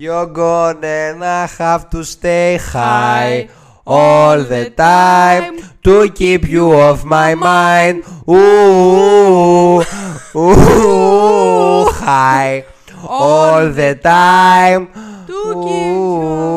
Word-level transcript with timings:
You're 0.00 0.32
gonna 0.32 1.46
have 1.58 1.90
to 1.90 2.06
stay 2.06 2.56
high 2.56 3.50
all 3.86 4.42
the 4.42 4.70
time 4.70 5.60
to 5.82 6.08
keep 6.08 6.48
you 6.48 6.72
off 6.72 7.04
my 7.04 7.34
mind. 7.34 8.04
Ooh, 8.26 9.84
ooh, 10.34 11.84
high 11.92 12.64
all 13.06 13.68
the 13.68 13.94
time. 14.02 14.88
To 15.26 15.52
keep 15.68 15.84
you 15.92 16.49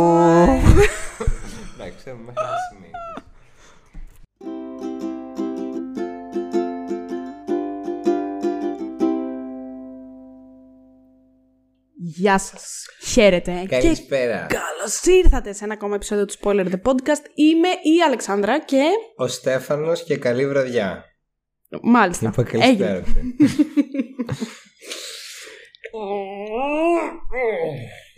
Γεια 12.23 12.37
σας. 12.39 12.85
Χαίρετε. 13.11 13.65
Καλησπέρα. 13.69 14.45
Και 14.49 14.55
καλώς 14.55 15.03
ήρθατε 15.23 15.53
σε 15.53 15.63
ένα 15.63 15.73
ακόμα 15.73 15.95
επεισόδιο 15.95 16.25
του 16.25 16.33
Spoiler 16.39 16.65
The 16.65 16.81
Podcast. 16.89 17.23
Είμαι 17.35 17.67
η 17.67 18.01
Αλεξάνδρα 18.05 18.59
και... 18.59 18.81
Ο 19.15 19.27
Στέφανος 19.27 20.03
και 20.03 20.17
καλή 20.17 20.47
βραδιά. 20.47 21.03
Μάλιστα. 21.81 22.27
Είπα 22.27 22.43
καλησπέρα. 22.43 22.95
Έγινε. 22.95 23.21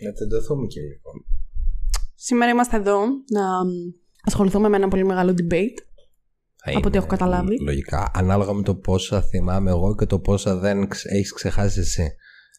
Να 0.04 0.12
τεντωθούμε 0.12 0.66
και 0.66 0.80
λίγο. 0.80 1.10
Σήμερα 2.14 2.50
είμαστε 2.50 2.76
εδώ 2.76 3.00
να 3.30 3.42
ασχοληθούμε 4.24 4.68
με 4.68 4.76
ένα 4.76 4.88
πολύ 4.88 5.04
μεγάλο 5.04 5.30
debate. 5.30 5.78
Θα 6.64 6.70
Από 6.70 6.78
ό,τι 6.78 6.86
είναι 6.88 6.96
έχω 6.96 7.06
καταλάβει. 7.06 7.60
Λογικά. 7.60 8.10
Ανάλογα 8.14 8.52
με 8.52 8.62
το 8.62 8.74
πόσα 8.74 9.22
θυμάμαι 9.22 9.70
εγώ 9.70 9.94
και 9.94 10.06
το 10.06 10.18
πόσα 10.18 10.56
δεν 10.56 10.88
ξε- 10.88 11.12
έχεις 11.12 11.32
ξεχάσει 11.32 11.80
εσύ. 11.80 12.14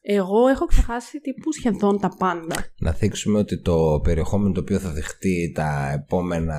Εγώ 0.10 0.48
έχω 0.48 0.66
ξεχάσει 0.66 1.20
τύπου 1.20 1.54
σχεδόν 1.54 2.00
τα 2.00 2.10
πάντα. 2.18 2.56
Να 2.80 2.94
θίξουμε 2.94 3.38
ότι 3.38 3.62
το 3.62 4.02
περιεχόμενο 4.04 4.52
το 4.54 4.60
οποίο 4.60 4.80
θα 4.80 4.92
δεχτεί 4.92 5.52
τα 5.56 5.92
επόμενα 5.94 6.56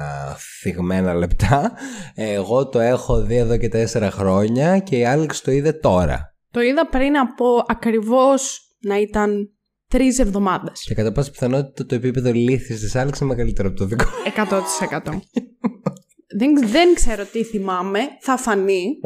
θυγμένα 0.60 1.14
λεπτά 1.14 1.72
εγώ 2.14 2.68
το 2.68 2.78
έχω 2.78 3.22
δει 3.22 3.36
εδώ 3.36 3.56
και 3.56 3.68
τέσσερα 3.68 4.10
χρόνια 4.10 4.78
και 4.78 4.96
η 4.96 5.04
Άλεξ 5.04 5.40
το 5.40 5.50
είδε 5.50 5.72
τώρα. 5.72 6.34
Το 6.50 6.60
είδα 6.60 6.88
πριν 6.88 7.18
από 7.18 7.64
ακριβώς 7.66 8.60
να 8.80 8.98
ήταν 8.98 9.50
τρεις 9.88 10.18
εβδομάδες. 10.18 10.84
Και 10.84 10.94
κατά 10.94 11.12
πάσα 11.12 11.30
πιθανότητα 11.30 11.86
το 11.86 11.94
επίπεδο 11.94 12.32
λύθης 12.32 12.80
της 12.80 12.96
Άλεξ 12.96 13.20
είναι 13.20 13.28
μεγαλύτερο 13.28 13.68
από 13.68 13.78
το 13.78 13.84
δικό. 13.84 14.04
100%. 14.50 15.20
δεν, 16.38 16.68
δεν 16.68 16.94
ξέρω 16.94 17.24
τι 17.24 17.44
θυμάμαι. 17.44 18.00
Θα 18.20 18.36
φανεί. 18.36 19.00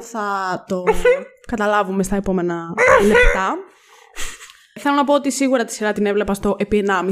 θα 0.00 0.64
το 0.68 0.82
καταλάβουμε 1.46 2.02
στα 2.02 2.16
επόμενα 2.16 2.74
λεπτά. 3.06 3.56
Θέλω 4.80 4.94
να 4.94 5.04
πω 5.04 5.14
ότι 5.14 5.32
σίγουρα 5.32 5.64
τη 5.64 5.72
σειρά 5.72 5.92
την 5.92 6.06
έβλεπα 6.06 6.34
στο 6.34 6.56
επί 6.58 6.84
1,5. 6.88 7.10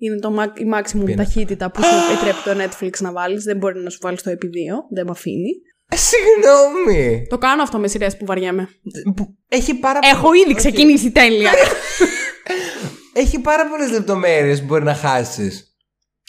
Είναι 0.00 0.18
το, 0.18 0.30
μα- 0.30 0.52
η 0.56 0.64
maximum 0.74 1.04
Πίνα. 1.04 1.16
ταχύτητα 1.16 1.70
που 1.70 1.82
σου 1.82 1.90
επιτρέπει 2.12 2.38
το 2.44 2.64
Netflix 2.64 3.00
να 3.00 3.12
βάλεις. 3.12 3.44
Δεν 3.44 3.56
μπορεί 3.56 3.80
να 3.80 3.90
σου 3.90 3.98
βάλει 4.02 4.18
στο 4.18 4.30
επί 4.30 4.46
2. 4.46 4.50
Δεν 4.94 5.04
με 5.04 5.10
αφήνει. 5.10 5.50
Ε, 5.90 5.96
Συγγνώμη! 5.96 7.26
Το 7.28 7.38
κάνω 7.38 7.62
αυτό 7.62 7.78
με 7.78 7.88
σειρές 7.88 8.16
που 8.16 8.24
βαριέμαι. 8.26 8.68
Που- 9.16 9.36
Έχει 9.48 9.74
πάρα, 9.74 9.98
Έχω 10.02 10.32
ήδη 10.32 10.54
ξεκινήσει 10.54 11.10
τέλεια. 11.10 11.50
Έχει 13.12 13.40
πάρα 13.40 13.68
πολλές 13.68 13.90
λεπτομέρειες 13.90 14.60
που 14.60 14.66
μπορεί 14.66 14.84
να 14.84 14.94
χάσεις. 14.94 15.76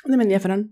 δεν 0.07 0.17
με 0.17 0.23
ενδιαφέραν. 0.23 0.69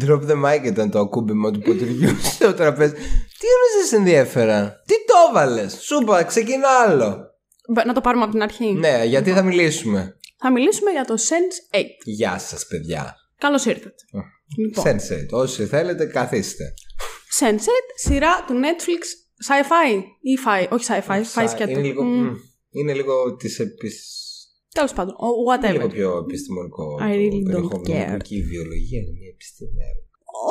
Drop 0.00 0.20
the 0.30 0.42
mic 0.44 0.64
ήταν 0.64 0.90
το 0.90 0.98
ακούμπημα 0.98 1.50
του 1.50 1.58
ποτηριού 1.60 2.16
στο 2.34 2.54
τραπέζι. 2.54 2.92
Τι 2.92 3.46
εννοείς 3.54 3.88
σε 3.88 3.96
ενδιέφερα; 3.96 4.82
Τι 4.86 4.94
το 4.94 5.14
έβαλες; 5.30 5.78
Σου 5.80 5.98
είπα, 6.02 6.22
ξεκινά 6.22 6.68
άλλο. 6.68 7.30
Βα- 7.74 7.84
Να 7.84 7.92
το 7.92 8.00
πάρουμε 8.00 8.22
από 8.22 8.32
την 8.32 8.42
αρχή. 8.42 8.72
Ναι, 8.72 9.04
γιατί 9.04 9.30
θα 9.30 9.42
μιλήσουμε. 9.42 10.16
Θα 10.38 10.50
μιλήσουμε 10.52 10.90
για 10.90 11.04
το 11.04 11.14
Sense 11.18 11.76
8. 11.76 11.80
Γεια 12.04 12.38
σας 12.38 12.66
παιδιά. 12.66 13.16
Καλώς 13.38 13.64
ήρθατε. 13.64 13.94
Λοιπόν, 14.56 14.84
Sensei, 14.86 15.26
όσοι 15.30 15.66
θέλετε 15.66 16.04
καθίστε. 16.06 16.74
Sense 17.40 17.44
8, 17.44 17.48
σειρά 17.94 18.44
του 18.46 18.54
Netflix 18.54 19.02
sci-fi 19.48 20.02
ή 20.20 20.38
fi, 20.46 20.66
όχι 20.70 20.86
sci-fi, 20.88 21.20
fi 21.42 21.48
σκέτο. 21.48 21.70
είναι, 21.70 21.80
λίγο, 21.80 22.02
Μμ, 22.04 22.24
μ, 22.26 22.34
είναι 22.70 22.92
λίγο 22.94 23.36
της 23.36 23.58
επισ... 23.58 24.21
Τέλος 24.72 24.92
πάντων, 24.92 25.14
ο- 25.18 25.52
Είναι 25.54 25.72
λίγο 25.72 25.86
whatever. 25.86 25.90
πιο 25.92 26.10
επιστημονικό 26.18 26.86
I 27.00 27.12
really 27.20 27.30
το 27.30 27.36
don't 27.38 27.70
περιεχόμενο. 27.70 28.16
care. 28.16 28.22
Και 28.26 28.34
η 28.36 28.42
βιολογία 28.42 28.98
είναι 29.00 29.12
μια 29.18 29.28
επιστήμη. 29.34 29.70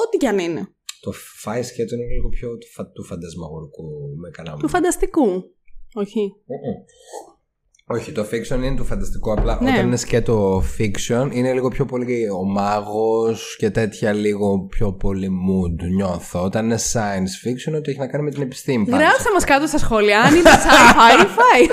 Ό,τι 0.03 0.17
κι 0.17 0.27
αν 0.27 0.39
είναι. 0.39 0.67
Το 1.01 1.11
φάι 1.43 1.63
σκέτο 1.63 1.95
είναι 1.95 2.05
λίγο 2.15 2.29
πιο 2.29 2.57
του, 2.57 2.67
φα, 2.75 2.91
του 2.91 3.03
φαντασμαγορικού 3.03 3.83
με 4.21 4.29
κανένα 4.29 4.55
Του 4.57 4.69
φανταστικού. 4.69 5.27
Όχι. 5.93 6.21
Όχι, 7.87 8.11
το 8.11 8.25
fiction 8.31 8.55
είναι 8.63 8.75
του 8.75 8.85
φανταστικού. 8.85 9.31
Απλά 9.31 9.59
Ναι. 9.61 9.69
όταν 9.71 9.85
είναι 9.85 9.95
σκέτο 9.95 10.63
fiction 10.77 11.29
είναι 11.31 11.53
λίγο 11.53 11.67
πιο 11.67 11.85
πολύ 11.85 12.29
ο 12.29 12.43
μάγος 12.43 13.55
και 13.57 13.69
τέτοια 13.69 14.13
λίγο 14.13 14.59
πιο 14.69 14.93
πολύ 14.93 15.27
mood 15.47 15.83
νιώθω. 15.95 16.43
Όταν 16.43 16.65
είναι 16.65 16.77
science 16.93 17.33
fiction, 17.47 17.73
ότι 17.77 17.89
έχει 17.89 17.99
να 17.99 18.07
κάνει 18.07 18.23
με 18.23 18.29
την 18.31 18.41
επιστήμη. 18.41 18.85
πάνω 18.85 19.03
Γράψτε 19.03 19.31
μας 19.33 19.43
κάτω 19.43 19.67
στα 19.67 19.77
σχόλια 19.77 20.21
αν 20.21 20.35
είναι 20.35 20.49
sci-fi 20.49 21.23
ή 21.23 21.27
fi. 21.38 21.71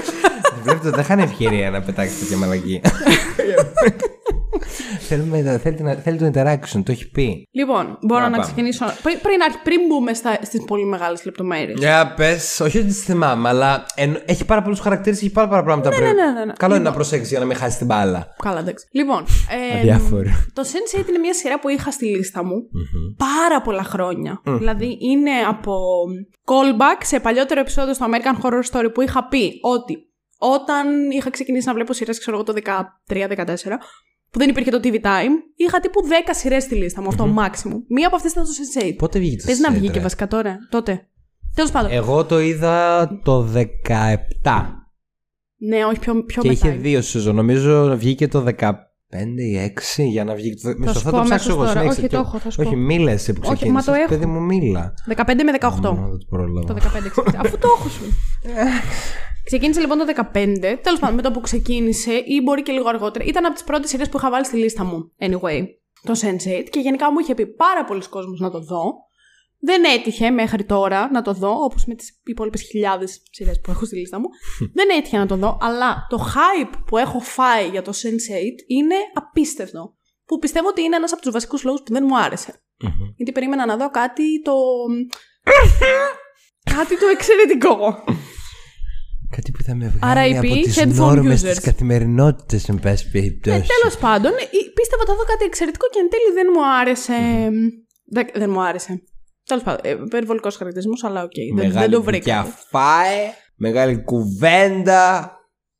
Βλέπετε, 0.62 0.90
δεν 0.90 1.00
είχαν 1.00 1.18
ευκαιρία 1.18 1.70
να 1.70 1.80
πετάξει 1.82 2.18
τέτοια 2.18 2.36
μαλακή. 2.36 2.80
Θέλουμε, 5.00 5.58
θέλει, 5.62 5.74
την- 5.76 5.98
θέλει 6.02 6.18
το 6.18 6.26
interaction, 6.34 6.82
το 6.84 6.92
έχει 6.92 7.10
πει. 7.10 7.48
Λοιπόν, 7.50 7.98
μπορώ 8.00 8.20
Να 8.20 8.26
να 8.26 8.30
πάμε. 8.30 8.42
ξεκινήσω. 8.42 8.84
Πριν, 9.02 9.18
πριν, 9.22 9.42
αρχ- 9.42 9.62
πριν 9.62 9.80
μπούμε 9.88 10.14
στα, 10.14 10.38
στις 10.42 10.64
πολύ 10.64 10.84
μεγάλες 10.84 11.24
λεπτομέρειες. 11.24 11.78
Για 11.78 12.12
πες, 12.16 12.60
όχι 12.60 12.78
ότι 12.78 12.86
τις 12.86 13.02
θυμάμαι, 13.02 13.48
αλλά 13.48 13.86
εν- 13.94 14.22
έχει 14.24 14.44
πάρα 14.44 14.62
πολλούς 14.62 14.80
χαρακτήρες 14.80 15.18
και 15.18 15.24
έχει 15.24 15.34
πάρα 15.34 15.48
πολλά 15.48 15.62
πράγματα 15.62 15.88
πρέπει. 15.88 16.04
ναι, 16.04 16.12
ναι, 16.12 16.44
ναι. 16.44 16.52
Καλό 16.56 16.74
είναι 16.74 16.84
να 16.84 16.92
προσέξεις 16.92 17.30
για 17.30 17.38
να 17.38 17.44
μην 17.44 17.56
χάσεις 17.56 17.76
την 17.78 17.86
μπάλα. 17.86 18.26
Καλά, 18.42 18.58
εντάξει. 18.58 18.86
Λοιπόν, 18.90 19.24
ε, 19.74 19.78
Αδιάφορο. 19.78 20.30
το 20.52 20.62
Sense8 20.72 21.08
είναι 21.08 21.18
μια 21.18 21.34
σειρά 21.34 21.60
που 21.60 21.68
είχα 21.68 21.90
στη 21.90 22.06
λίστα 22.06 22.44
μου 22.44 22.62
πάρα 23.16 23.60
πολλά 23.62 23.82
χρόνια. 23.82 24.40
Δηλαδή 24.44 24.98
είναι 25.00 25.30
από 25.48 25.72
callback 26.44 27.00
σε 27.04 27.20
παλιότερο 27.20 27.60
επεισόδιο 27.60 27.94
στο 27.94 28.06
American 28.10 28.44
Horror 28.46 28.62
Story 28.80 28.88
που 28.94 29.00
είχα 29.00 29.28
πει 29.28 29.58
ότι 29.62 30.07
όταν 30.38 31.10
είχα 31.10 31.30
ξεκινήσει 31.30 31.66
να 31.66 31.74
βλέπω 31.74 31.92
σειρές, 31.92 32.18
ξέρω 32.18 32.36
εγώ 32.36 32.46
το 32.46 32.52
13-14, 33.08 33.46
που 34.30 34.38
δεν 34.38 34.48
υπήρχε 34.48 34.70
το 34.70 34.80
TV 34.82 34.94
Time, 34.94 35.32
είχα 35.56 35.80
τύπου 35.80 36.00
10 36.08 36.30
σειρές 36.30 36.62
στη 36.62 36.74
λίστα 36.74 37.00
μου, 37.02 37.08
αυτό 37.08 37.34
maximum. 37.38 37.76
Μία 37.88 38.06
από 38.06 38.16
αυτές 38.16 38.30
ήταν 38.32 38.44
το 38.44 38.50
Sense8. 38.50 38.94
Πότε 38.98 39.18
βγήκε 39.18 39.36
το 39.36 39.42
Πες 39.46 39.58
να 39.58 39.68
Sense8, 39.70 39.72
βγήκε 39.78 39.92
ρε; 39.92 40.00
βασικά 40.00 40.26
τώρα, 40.26 40.56
τότε. 40.70 41.06
Τέλος 41.54 41.70
πάντων. 41.70 41.90
Εγώ 41.92 42.24
το 42.24 42.40
είδα 42.40 43.08
το 43.24 43.46
17 44.42 44.66
ναι, 45.60 45.84
όχι 45.84 45.98
πιο, 45.98 46.24
πιο 46.24 46.42
και 46.42 46.48
μετά. 46.48 46.68
είχε 46.68 46.76
δύο 46.78 47.02
σεζόν. 47.02 47.34
Νομίζω 47.34 47.96
βγήκε 47.96 48.28
το 48.28 48.44
15 48.58 48.70
ή 49.36 49.72
6 49.98 50.02
για 50.04 50.24
να 50.24 50.34
βγει. 50.34 50.54
Το... 50.54 50.74
Μισό, 50.78 50.92
σου 50.92 51.00
θα 51.00 51.10
πω 51.10 51.16
το 51.16 51.22
ψάξω 51.22 51.32
αμέσως 51.32 51.46
εγώ. 51.48 51.56
τώρα. 51.58 51.70
συνέχισε 51.70 52.00
Όχι, 52.00 52.08
και- 52.08 52.14
το 52.16 52.22
έχω, 52.22 52.38
θα 52.38 52.50
σου 52.50 52.56
Όχι, 52.60 52.70
πω. 52.74 52.76
μίλα 52.76 53.10
εσύ 53.12 53.32
που 53.32 53.40
Όχι, 53.42 53.50
μα 53.50 53.54
ξεκίνησες. 53.54 53.84
το 53.84 53.92
έχω. 53.92 54.08
Παιδί 54.08 54.26
μου, 54.26 54.40
μίλα. 54.40 54.94
15 55.08 55.24
με 55.44 55.52
18. 55.60 55.68
Ω, 55.70 55.94
Δεν 55.94 56.18
το 56.18 56.26
πρόλαβα. 56.28 56.66
Το 56.66 56.74
15 56.74 56.78
ξεκίνησε. 57.10 57.36
Αφού 57.38 57.58
το 57.58 57.68
έχω 57.78 57.88
σου. 57.88 58.04
ξεκίνησε 59.48 59.80
λοιπόν 59.80 59.98
το 59.98 60.04
15. 60.34 60.78
Τέλος 60.82 60.98
πάντων, 61.00 61.14
με 61.14 61.22
το 61.22 61.30
που 61.30 61.40
ξεκίνησε, 61.40 62.12
ή 62.12 62.40
μπορεί 62.44 62.62
και 62.62 62.72
λίγο 62.72 62.88
αργότερα, 62.88 63.24
ήταν 63.24 63.44
από 63.44 63.54
τις 63.54 63.64
πρώτες 63.64 63.90
σειρές 63.90 64.08
που 64.08 64.16
είχα 64.16 64.30
βάλει 64.30 64.44
στη 64.44 64.56
λίστα 64.56 64.84
μου. 64.84 65.12
Anyway, 65.18 65.66
το 66.02 66.14
Sense8 66.22 66.66
και 66.70 66.80
γενικά 66.80 67.12
μου 67.12 67.18
είχε 67.18 67.34
πει 67.34 67.46
πάρα 67.46 67.84
πολλοί 67.84 68.08
κόσμος 68.08 68.40
να 68.40 68.50
το 68.50 68.60
δω. 68.60 68.82
Δεν 69.60 69.84
έτυχε 69.84 70.30
μέχρι 70.30 70.64
τώρα 70.64 71.10
να 71.12 71.22
το 71.22 71.32
δω, 71.32 71.50
όπως 71.50 71.84
με 71.84 71.94
τις 71.94 72.20
υπόλοιπες 72.24 72.62
χιλιάδες 72.62 73.22
σειρές 73.30 73.60
που 73.60 73.70
έχω 73.70 73.84
στη 73.84 73.96
λίστα 73.96 74.18
μου. 74.20 74.26
Δεν 74.78 74.88
έτυχε 74.90 75.18
να 75.18 75.26
το 75.26 75.36
δω, 75.36 75.58
αλλά 75.60 76.06
το 76.08 76.18
hype 76.34 76.74
που 76.86 76.98
έχω 76.98 77.20
φάει 77.20 77.68
για 77.68 77.82
το 77.82 77.92
Sense8 77.94 78.64
είναι 78.66 78.94
απίστευτο. 79.14 79.94
Που 80.24 80.38
πιστεύω 80.38 80.68
ότι 80.68 80.82
είναι 80.82 80.96
ένας 80.96 81.12
από 81.12 81.22
τους 81.22 81.32
βασικούς 81.32 81.64
λόγους 81.64 81.82
που 81.82 81.92
δεν 81.92 82.04
μου 82.08 82.18
άρεσε. 82.18 82.62
Μμμ. 82.80 82.90
Γιατί 83.16 83.32
περίμενα 83.32 83.66
να 83.66 83.76
δω 83.76 83.90
κάτι 83.90 84.42
το. 84.42 84.52
κάτι 86.76 86.98
το 86.98 87.06
εξαιρετικό. 87.06 88.04
Κάτι 89.36 89.50
που 89.50 89.62
θα 89.62 89.74
με 89.74 89.88
βγάλει 89.88 90.34
RIP, 90.34 90.38
από 90.38 90.54
τις 90.62 90.80
headphone 90.80 90.94
νόρμες 90.94 91.40
users. 91.44 91.48
της 91.48 91.60
καθημερινότητας, 91.60 92.68
εν 92.68 92.78
πάση 92.78 93.10
περιπτώσει. 93.10 93.56
Ε, 93.56 93.62
Τέλος 93.80 93.96
πάντων, 94.00 94.32
ε, 94.32 94.44
πίστευα 94.74 95.02
ότι 95.02 95.10
θα 95.10 95.16
δω 95.16 95.24
κάτι 95.24 95.44
εξαιρετικό 95.44 95.86
και 95.92 95.98
εν 95.98 96.08
τέλει 96.10 96.30
δεν 96.34 96.46
μου 96.54 96.62
άρεσε. 96.80 97.12
Δεν, 98.04 98.26
δεν 98.34 98.50
μου 98.50 98.60
άρεσε. 98.62 99.02
Τέλος 99.44 99.62
πάντων, 99.62 99.80
ε, 99.84 99.90
υπερβολικό 99.90 100.50
χαρακτηρισμός, 100.50 101.04
αλλά 101.04 101.22
οκ. 101.22 101.30
δεν, 101.34 101.56
δεν 101.56 101.66
Μεγάλη 101.66 101.92
το 101.94 102.02
βρήκα. 102.02 102.42
δουλειά 102.42 102.56
φάε, 102.70 103.30
μεγάλη 103.56 104.02
κουβέντα. 104.02 105.32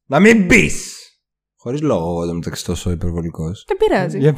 Να 0.06 0.20
μην 0.20 0.44
μπει! 0.46 0.70
Χωρίς 1.56 1.80
λόγο 1.80 2.10
εγώ 2.10 2.22
εδώ 2.22 2.34
μεταξύ 2.34 2.64
τόσο 2.64 2.90
υπερβολικός. 2.90 3.64
Δεν 3.66 3.76
πειράζει. 3.76 4.18
Για... 4.18 4.36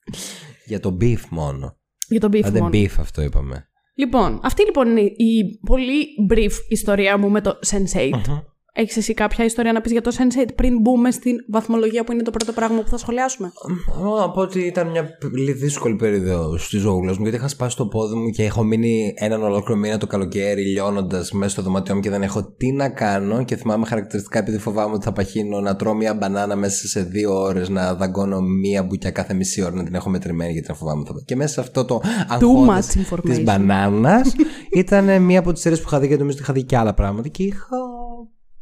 Για 0.70 0.80
το 0.80 0.96
beef 1.00 1.20
μόνο. 1.30 1.78
Για 2.08 2.20
τον 2.20 2.30
beef 2.32 2.42
Άντε 2.44 2.58
μόνο. 2.60 2.70
beef 2.74 2.90
αυτό 2.98 3.22
είπαμε. 3.22 3.69
Λοιπόν, 3.94 4.40
αυτή 4.42 4.64
λοιπόν 4.64 4.88
είναι 4.88 5.00
η 5.00 5.58
πολύ 5.66 6.06
brief 6.32 6.52
ιστορία 6.68 7.18
μου 7.18 7.30
με 7.30 7.40
το 7.40 7.58
Sense8. 7.66 8.42
Έχεις 8.72 8.96
εσύ 8.96 9.14
κάποια 9.14 9.44
ιστορία 9.44 9.72
να 9.72 9.80
πεις 9.80 9.92
για 9.92 10.00
το 10.00 10.10
Sense8 10.18 10.48
πριν 10.54 10.80
μπούμε 10.80 11.10
στην 11.10 11.36
βαθμολογία 11.48 12.04
που 12.04 12.12
είναι 12.12 12.22
το 12.22 12.30
πρώτο 12.30 12.52
πράγμα 12.52 12.80
που 12.82 12.88
θα 12.88 12.96
σχολιάσουμε; 12.96 13.52
Εγώ 14.00 14.18
να 14.18 14.30
πω 14.30 14.40
ότι 14.40 14.60
ήταν 14.60 14.88
μια 14.90 15.04
πολύ 15.20 15.52
δύσκολη 15.52 15.94
περίοδο 15.96 16.58
στη 16.58 16.76
ζωούλα 16.78 17.10
μου 17.12 17.22
γιατί 17.22 17.36
είχα 17.36 17.48
σπάσει 17.48 17.76
το 17.76 17.86
πόδι 17.86 18.14
μου 18.14 18.28
και 18.30 18.44
έχω 18.44 18.62
μείνει 18.62 19.12
έναν 19.16 19.42
ολόκληρο 19.42 19.80
μήνα 19.80 19.98
το 19.98 20.06
καλοκαίρι 20.06 20.62
λιώνοντας 20.62 21.32
μέσα 21.32 21.50
στο 21.50 21.62
δωμάτιό 21.62 21.94
μου 21.94 22.00
και 22.00 22.10
δεν 22.10 22.22
έχω 22.22 22.54
τι 22.56 22.72
να 22.72 22.88
κάνω. 22.88 23.44
Και 23.44 23.56
θυμάμαι 23.56 23.86
χαρακτηριστικά 23.86 24.38
επειδή 24.38 24.58
φοβάμαι 24.58 24.94
ότι 24.94 25.04
θα 25.04 25.12
παχύνω 25.12 25.60
να 25.60 25.76
τρώω 25.76 25.94
μια 25.94 26.14
μπανάνα 26.14 26.56
μέσα 26.56 26.86
σε 26.86 27.02
δύο 27.02 27.40
ώρες, 27.40 27.68
να 27.68 27.94
δαγκώνω 27.94 28.40
μία 28.40 28.82
μπουκιά 28.82 29.10
κάθε 29.10 29.34
μισή 29.34 29.62
ώρα 29.62 29.74
να 29.74 29.84
την 29.84 29.94
έχω 29.94 30.10
μετρημένη 30.10 30.52
γιατί 30.52 30.68
να 30.68 30.74
φοβάμαι. 30.74 31.02
θα- 31.06 31.22
Και 31.24 31.36
μέσα 31.36 31.52
σε 31.52 31.60
αυτό 31.60 31.84
το 31.84 32.00
αγχώδες 32.28 32.96
much 32.96 33.14
information. 33.14 33.20
της 33.24 33.42
μπανάνας 33.42 34.32
ήταν 34.82 35.22
μία 35.22 35.38
από 35.38 35.52
τις 35.52 35.62
σειρές 35.62 35.80
που 35.80 35.84
είχα 35.88 35.98
δει 36.00 36.06
γιατί 36.06 36.20
νομίζω 36.22 36.38
ότι 36.40 36.50
είχα 36.50 36.58
δει 36.60 36.64
και 36.66 36.76
άλλα 36.76 36.94
πράγματα 36.94 37.28
και 37.28 37.42
είχα 37.42 37.68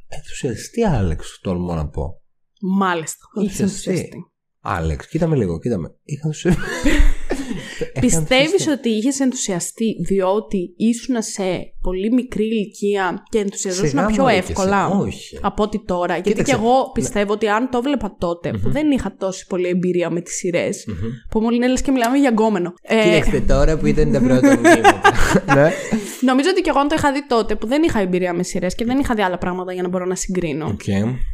ενθουσιαστεί, 0.09 0.85
Άλεξ, 0.85 1.39
τολμώ 1.43 1.75
να 1.75 1.89
πω. 1.89 2.23
Μάλιστα. 2.61 3.25
Είχε 3.43 3.63
Ενθουσιαστεί. 3.63 3.91
ενθουσιαστεί. 3.91 4.33
Άλεξ, 4.61 5.09
κοίτα 5.09 5.27
με 5.27 5.37
λίγο, 5.37 5.59
κοίτα 5.59 5.79
με. 5.79 5.95
Είχα 6.03 6.27
ενθουσιαστεί. 6.27 6.61
Πιστεύεις 8.01 8.67
ότι 8.69 8.89
είχες 8.89 9.21
ενθουσιαστεί 9.21 9.97
διότι 10.07 10.75
ήσουν 10.77 11.23
σε 11.23 11.73
πολύ 11.83 12.13
μικρή 12.13 12.45
ηλικία 12.45 13.23
και 13.29 13.39
ενθουσιαζόσουν 13.39 13.89
Σιγά 13.89 14.07
πιο 14.07 14.23
μωρέ 14.23 14.35
και 14.35 14.39
εσύ. 14.41 14.51
εύκολα 14.51 14.89
Όχι. 14.89 15.39
από 15.43 15.63
ότι 15.63 15.83
τώρα. 15.85 16.15
Γιατί 16.15 16.29
Κοίταξε, 16.31 16.53
και 16.53 16.59
εγώ 16.59 16.91
πιστεύω 16.95 17.33
ότι 17.33 17.49
αν 17.49 17.71
το 17.71 17.83
βλέπα 17.83 18.17
τότε, 18.19 18.51
που 18.51 18.71
δεν 18.71 18.91
είχα 18.91 19.15
τόση 19.19 19.47
πολλή 19.47 19.69
εμπειρία 19.69 20.11
με 20.11 20.21
τις 20.21 20.35
σειρές, 20.37 20.87
που 21.31 21.41
μου 21.41 21.51
λένε 21.51 21.69
λες 21.69 21.83
και 21.83 21.91
μιλάμε 21.91 22.19
για 22.19 22.29
γκόμενο. 22.31 22.75
Ε, 22.83 23.03
Κοίταξε 23.03 23.41
τώρα 23.41 23.79
που 23.79 23.87
ήταν 23.87 24.13
τα 24.13 24.21
πρώτα 24.21 24.49
μου 24.57 24.61
βήματα. 24.63 25.01
Ναι. 25.55 25.71
νομίζω 26.21 26.49
ότι 26.51 26.61
και 26.61 26.71
εγώ 26.71 26.79
αν 26.79 26.89
το 26.89 26.95
είχα 26.99 27.13
δει 27.13 27.27
τότε, 27.27 27.55
που 27.55 27.67
δεν 27.67 27.83
είχα 27.83 28.01
εμπειρία 28.01 28.33
με 28.33 28.43
σειρές 28.43 28.75
και 28.75 28.85
δεν 28.85 28.99
είχα 28.99 29.15
δει 29.15 29.23
άλλα 29.23 29.39
πράγματα 29.39 29.73
για 29.73 29.83
να 29.83 29.89
μπορώ 29.89 30.05
να 30.05 30.15
συγκρίνω. 30.15 30.67
Οκ. 30.67 30.83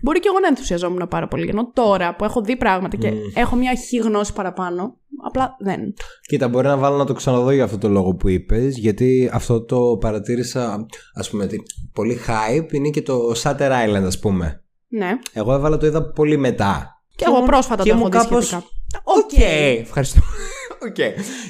Μπορεί 0.03 0.21
και 0.21 0.29
εγώ 0.29 0.41
να 0.41 0.47
ενθουσιαζόμουν 0.49 1.07
πάρα 1.11 1.29
πολύ. 1.29 1.49
Ενώ 1.49 1.71
τώρα 1.73 2.15
που 2.17 2.25
έχω 2.25 2.41
δει 2.43 2.57
πράγματα 2.57 2.97
και 2.97 3.13
έχω 3.35 3.57
μια 3.57 3.75
Χ 3.75 3.97
γνώση 3.97 4.33
παραπάνω, 4.33 4.97
απλά 5.27 5.57
δεν. 5.59 5.95
Κοίτα, 6.27 6.49
μπορεί 6.49 6.67
να 6.67 6.77
βάλω 6.77 6.97
να 6.97 7.05
το 7.05 7.13
ξαναδώ 7.13 7.51
για 7.51 7.65
αυτό 7.65 7.79
το 7.79 7.89
λόγο 7.89 8.15
που 8.15 8.29
είπες, 8.29 8.77
γιατί 8.79 9.31
αυτό 9.33 9.65
το 9.65 9.97
παρατήρησα. 10.01 10.73
Α 11.15 11.29
πούμε, 11.31 11.45
ότι 11.45 11.63
πολύ 11.93 12.19
hype 12.27 12.73
είναι 12.73 12.89
και 12.89 13.03
το 13.03 13.33
Shutter 13.43 13.71
Island, 13.71 14.05
ας 14.07 14.19
πούμε. 14.19 14.63
Ναι. 14.89 15.11
Εγώ 15.33 15.53
έβαλα 15.53 15.77
το 15.77 15.87
είδα 15.87 16.11
πολύ 16.11 16.37
μετά. 16.37 16.89
Και 17.17 17.25
εγώ 17.27 17.35
ήμουν- 17.35 17.51
πρόσφατα 17.51 17.83
και 17.83 17.89
το 17.91 17.97
έχω 17.97 18.07
ήμουν 18.07 18.21
δει 18.21 18.27
κάπως, 18.27 18.47
σχετικά. 18.47 18.69
Οκ, 19.05 19.33
ευχαριστώ. 19.81 20.21
Οκ. 20.89 20.95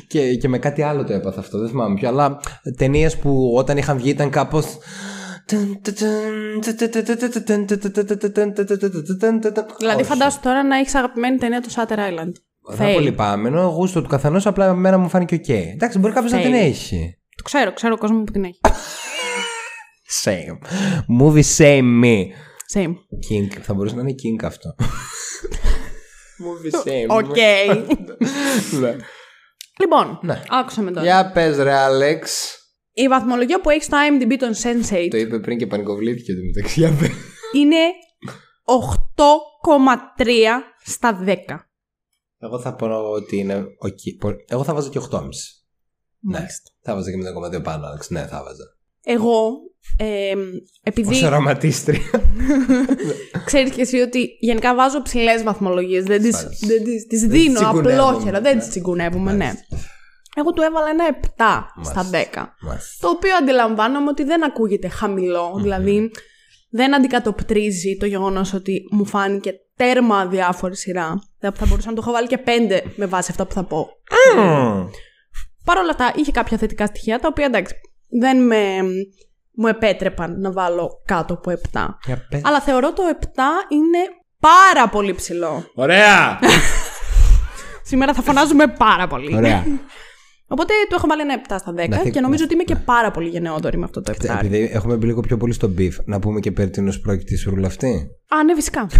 Και, 0.08 0.34
και 0.34 0.48
με 0.48 0.58
κάτι 0.58 0.82
άλλο 0.82 1.04
το 1.04 1.12
έπαθα 1.12 1.40
αυτό, 1.40 1.58
δεν 1.58 1.68
θυμάμαι 1.68 1.94
ποιο. 1.94 2.08
Αλλά 2.08 2.40
ταινίες 2.76 3.18
που 3.18 3.52
όταν 3.56 3.76
είχαν 3.76 3.96
βγει 3.96 4.08
ήταν 4.10 4.30
κάπω. 4.30 4.62
Δηλαδή, 9.78 10.02
φαντάσου 10.02 10.40
τώρα 10.40 10.62
να 10.64 10.76
έχεις 10.78 10.94
αγαπημένη 10.94 11.36
ταινία 11.36 11.60
του 11.60 11.70
Shutter 11.70 11.96
Island. 11.98 12.32
Δεν 12.66 12.88
Fail. 12.90 12.92
πολύ 12.94 13.12
πάμε. 13.12 13.48
Ενώ 13.48 13.66
γούστο 13.66 14.02
του 14.02 14.08
καθενός 14.08 14.46
απλά 14.46 14.66
εμένα 14.66 14.98
μου 14.98 15.08
φάνηκε 15.08 15.34
οκ. 15.34 15.48
Εντάξει, 15.48 15.98
μπορεί 15.98 16.12
κάποιος 16.12 16.32
να 16.32 16.38
Fail. 16.38 16.42
την 16.42 16.52
έχει. 16.54 17.18
Το 17.36 17.42
ξέρω, 17.42 17.72
ξέρω 17.72 17.98
κόσμος 17.98 18.22
που 18.24 18.32
την 18.32 18.44
έχει. 18.44 18.60
Shame. 20.24 20.58
Movie 21.20 21.42
shame 21.56 22.02
me. 22.04 22.16
Shame. 22.74 22.92
Kink. 23.30 23.58
Θα 23.62 23.74
μπορούσε 23.74 23.94
να 23.94 24.00
είναι 24.00 24.14
kink 24.22 24.44
αυτό. 24.44 24.74
Movie 26.44 26.88
shame 26.88 27.06
Οκ. 27.18 27.36
Ναι. 28.80 28.96
λοιπόν, 29.80 30.18
Ναι. 30.22 30.42
άκουσέ 30.48 30.82
με 30.82 30.90
τώρα. 30.90 31.04
Για 31.04 31.30
πες 31.34 31.56
ρε 31.56 31.72
Άλεξ. 31.74 32.54
Η 32.92 33.08
βαθμολογία 33.08 33.60
που 33.60 33.70
έχεις 33.70 33.84
στο 33.84 33.96
IMDb 34.08 34.36
των 34.38 34.50
Sense8 34.52 35.06
Το 35.10 35.16
είπε 35.16 35.38
πριν 35.38 35.58
και 35.58 35.66
πανικοβλήθηκε 35.66 36.32
το 36.34 36.40
μεταξύ. 36.54 36.80
Για 36.80 36.90
πες. 36.90 37.10
είναι 37.52 37.76
8,3 38.64 40.24
στα 40.84 41.24
10. 41.26 41.34
Εγώ 42.44 42.60
θα 42.60 42.74
πω 42.74 42.86
ότι 43.10 43.36
είναι 43.36 43.54
οκ. 43.78 43.98
Πο- 44.18 44.36
Εγώ 44.48 44.64
θα 44.64 44.74
βάζα 44.74 44.88
και 44.88 44.98
8,5. 44.98 45.28
Ναι. 46.20 46.38
Μάλιστα. 46.38 46.70
Θα 46.82 46.94
βάζα 46.94 47.10
και 47.10 47.16
0,2 47.56 47.62
πάνω, 47.62 47.86
Άλεξ. 47.86 48.10
Ναι, 48.10 48.26
θα 48.26 48.42
βάζα. 48.42 48.64
Εγώ, 49.04 49.50
ε, 49.98 50.32
επειδή 50.82 51.08
Όσο 51.14 51.26
οραματίστρια. 51.26 52.00
ξέρεις 53.46 53.70
και 53.70 53.80
εσύ 53.80 53.98
ότι 54.00 54.36
γενικά 54.40 54.74
βάζω 54.74 55.02
ψηλές 55.02 55.42
βαθμολογίες, 55.42 56.04
δεν 56.04 56.22
τις, 56.22 56.32
Μάλιστα. 56.42 56.66
δεν 56.66 56.84
τις, 56.84 57.06
τις 57.06 57.20
Δεν 57.20 57.30
τις 57.30 57.42
δίνω 57.42 57.54
τσιγκουνεύουμε. 57.60 57.92
απλόχερα, 58.02 58.40
δεν 58.40 58.54
Ναι. 58.54 58.60
τις 58.60 58.68
τσιγκουνεύουμε, 58.68 59.32
ναι. 59.32 59.44
Μάλιστα. 59.44 59.76
Εγώ 60.36 60.52
του 60.52 60.62
έβαλα 60.62 60.86
ένα 60.90 61.04
7 61.06 61.66
στα 61.82 62.04
Μάλιστα. 62.04 62.10
10. 62.10 62.54
Μάλιστα. 62.60 63.06
Το 63.06 63.08
οποίο 63.08 63.36
αντιλαμβάνομαι 63.36 64.08
ότι 64.08 64.24
δεν 64.24 64.44
ακούγεται 64.44 64.88
χαμηλό, 64.88 65.58
δηλαδή 65.62 66.10
δεν 66.70 66.94
αντικατοπτρίζει 66.94 67.96
το 67.96 68.06
γεγονός 68.06 68.52
ότι 68.52 68.82
μου 68.90 69.04
φάνηκε 69.06 69.52
τέρμα 69.76 70.18
αδιάφορη 70.18 70.76
σειρά. 70.76 71.22
Θα 71.40 71.52
θα 71.56 71.66
μπορούσα 71.66 71.88
να 71.88 71.94
το 71.94 72.00
έχω 72.02 72.12
βάλει 72.12 72.26
και 72.26 72.38
5 72.44 72.80
με 72.96 73.06
βάση 73.06 73.30
αυτά 73.30 73.46
που 73.46 73.54
θα 73.54 73.64
πω. 73.64 73.88
Μμμ. 74.36 74.84
Παρ' 75.64 75.78
όλα 75.78 75.90
αυτά, 75.90 76.12
είχε 76.16 76.30
κάποια 76.32 76.58
θετικά 76.58 76.86
στοιχεία 76.86 77.18
τα 77.20 77.28
οποία 77.30 77.44
εντάξει 77.44 77.74
δεν 78.20 78.46
με, 78.46 78.82
μου 79.52 79.66
επέτρεπαν 79.66 80.40
να 80.40 80.52
βάλω 80.52 80.90
κάτω 81.04 81.34
από 81.34 81.50
7. 81.72 81.86
Για 82.04 82.26
πες. 82.28 82.40
Αλλά 82.44 82.60
θεωρώ 82.60 82.92
το 82.92 83.02
7 83.20 83.24
είναι 83.68 83.98
πάρα 84.40 84.88
πολύ 84.88 85.14
ψηλό. 85.14 85.64
Ωραία! 85.74 86.38
Σήμερα 87.90 88.14
θα 88.14 88.22
φωνάζουμε 88.22 88.66
πάρα 88.66 89.06
πολύ. 89.06 89.34
Ωραία. 89.36 89.64
Οπότε 90.48 90.72
του 90.88 90.94
έχω 90.94 91.06
βάλει 91.06 91.20
ένα 91.20 91.40
7 91.48 91.56
στα 91.58 91.72
10 91.72 91.88
Να 91.88 91.96
θυ- 91.98 92.12
και 92.12 92.20
νομίζω 92.20 92.38
να- 92.38 92.44
ότι 92.44 92.54
είμαι 92.54 92.62
και 92.62 92.76
πάρα 92.76 93.10
πολύ 93.10 93.28
γενναιόδορη 93.28 93.78
με 93.78 93.84
αυτό 93.84 94.00
το 94.00 94.12
7. 94.22 94.28
Επειδή 94.38 94.70
έχουμε 94.72 94.96
μπει 94.96 95.06
λίγο 95.06 95.20
πιο 95.20 95.36
πολύ 95.36 95.52
στο 95.52 95.74
beef, 95.78 95.92
να 96.04 96.18
πούμε 96.18 96.40
και 96.40 96.52
περί 96.52 96.70
τίνος 96.70 97.00
πρόκειται 97.00 97.34
η 97.34 97.36
σουρούλα 97.36 97.66
αυτή. 97.66 98.08
Α, 98.28 98.44
ναι, 98.44 98.54
φυσικά. 98.54 98.86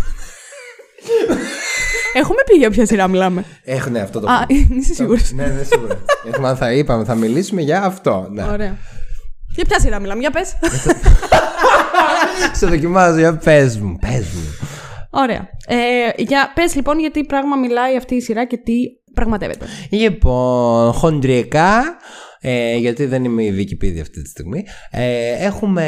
Έχουμε 2.14 2.42
πει 2.46 2.56
για 2.56 2.70
ποια 2.70 2.86
σειρά 2.86 3.08
μιλάμε. 3.08 3.44
Έχω, 3.64 3.90
ναι, 3.90 4.00
αυτό 4.00 4.20
το 4.20 4.26
Α, 4.30 4.46
είσαι 4.80 4.94
σίγουρος. 4.94 5.32
Ναι, 5.32 5.46
ναι, 5.46 5.62
σίγουρα. 5.62 6.04
Έχουμε, 6.32 6.54
θα 6.54 6.72
είπαμε, 6.72 7.04
θα 7.04 7.14
μιλήσουμε 7.14 7.60
για 7.60 7.82
αυτό. 7.82 8.28
Ναι. 8.30 8.42
Ωραία. 8.42 8.78
Για 9.54 9.64
ποια 9.64 9.80
σειρά 9.80 9.98
μιλάμε, 9.98 10.20
για 10.20 10.30
πες. 10.30 10.56
Σε 12.58 12.66
δοκιμάζω, 12.66 13.18
για 13.18 13.36
πες 13.36 13.78
μου, 13.78 13.96
πες 14.00 14.26
μου. 14.34 14.42
Ωραία. 15.10 15.48
Ε, 15.66 16.22
για, 16.22 16.52
πες 16.54 16.74
λοιπόν 16.74 16.98
για 16.98 17.10
τι 17.10 17.24
πράγμα 17.24 17.56
μιλάει 17.56 17.96
αυτή 17.96 18.14
η 18.14 18.20
σειρά 18.20 18.46
και 18.46 18.56
τι 18.56 18.74
πραγματεύεται. 19.14 19.66
Λοιπόν, 19.90 20.92
χοντρικά, 20.92 21.96
ε, 22.40 22.76
γιατί 22.76 23.04
δεν 23.04 23.24
είμαι 23.24 23.42
η 23.42 23.54
Wikipedia 23.58 24.00
αυτή 24.00 24.22
τη 24.22 24.28
στιγμή, 24.28 24.64
ε, 24.90 25.44
έχουμε... 25.44 25.84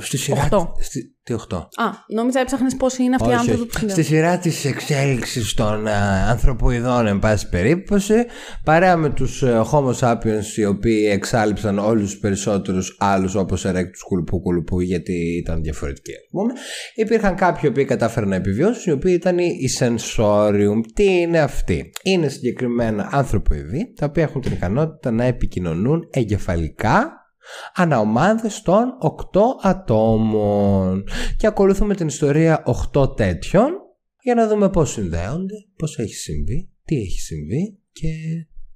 Στη 0.00 0.16
σειρά... 0.16 0.42
Οχτώ. 0.42 0.74
Στη, 0.80 1.17
τι 1.28 1.34
8. 1.50 1.56
Α, 1.56 1.84
νόμιζα 2.14 2.40
έψαχνες 2.40 2.76
πόσοι 2.76 3.02
είναι 3.02 3.14
αυτοί 3.14 3.28
οι 3.28 3.32
Όχι, 3.32 3.38
άνθρωποι 3.38 3.60
όχι. 3.60 3.68
που 3.70 3.78
συνδέουν. 3.78 4.02
Στη 4.02 4.14
σειρά 4.14 4.38
της 4.38 4.64
εξέλιξης 4.64 5.54
των 5.54 5.86
ε, 5.86 5.92
ανθρωποειδών 6.28 7.06
εν 7.06 7.18
πάση 7.18 7.48
περίπτωση 7.48 8.14
παρέα 8.64 8.96
με 8.96 9.10
τους 9.10 9.42
ε, 9.42 9.62
Homo 9.72 9.94
sapiens 10.00 10.56
οι 10.56 10.64
οποίοι 10.64 11.08
εξάλληψαν 11.10 11.78
όλους 11.78 12.10
τους 12.10 12.20
περισσότερους 12.20 12.96
άλλους 12.98 13.34
όπως 13.34 13.64
ερέκτους 13.64 14.02
κουλουπού 14.02 14.40
κουλουπού 14.40 14.80
γιατί 14.80 15.36
ήταν 15.36 15.62
διαφορετικοί 15.62 16.12
ας 16.12 16.28
πούμε 16.30 16.52
υπήρχαν 16.94 17.34
κάποιοι 17.34 17.60
οι 17.64 17.68
οποίοι 17.68 17.84
κατάφεραν 17.84 18.28
να 18.28 18.36
επιβιώσουν 18.36 18.92
οι 18.92 18.96
οποίοι 18.96 19.14
ήταν 19.16 19.38
οι 19.38 19.68
sensorium 19.78 20.80
τι 20.94 21.04
είναι 21.04 21.38
αυτοί; 21.38 21.90
Είναι 22.02 22.28
συγκεκριμένα 22.28 23.08
ανθρωποειδοί 23.12 23.92
τα 23.96 24.06
οποία 24.06 24.22
έχουν 24.22 24.40
την 24.40 24.52
ικανότητα 24.52 25.10
να 25.10 25.24
επικοινωνούν 25.24 26.08
εγκεφαλικά 26.10 27.12
αναομάδες 27.74 28.62
των 28.62 28.98
8 29.32 29.40
ατόμων. 29.60 31.04
Και 31.36 31.46
ακολουθούμε 31.46 31.94
την 31.94 32.06
ιστορία 32.06 32.62
8 32.94 33.16
τέτοιων 33.16 33.70
για 34.22 34.34
να 34.34 34.48
δούμε 34.48 34.70
πώς 34.70 34.90
συνδέονται, 34.90 35.54
πώς 35.76 35.98
έχει 35.98 36.14
συμβεί, 36.14 36.70
τι 36.84 36.96
έχει 36.96 37.20
συμβεί 37.20 37.78
και 37.92 38.08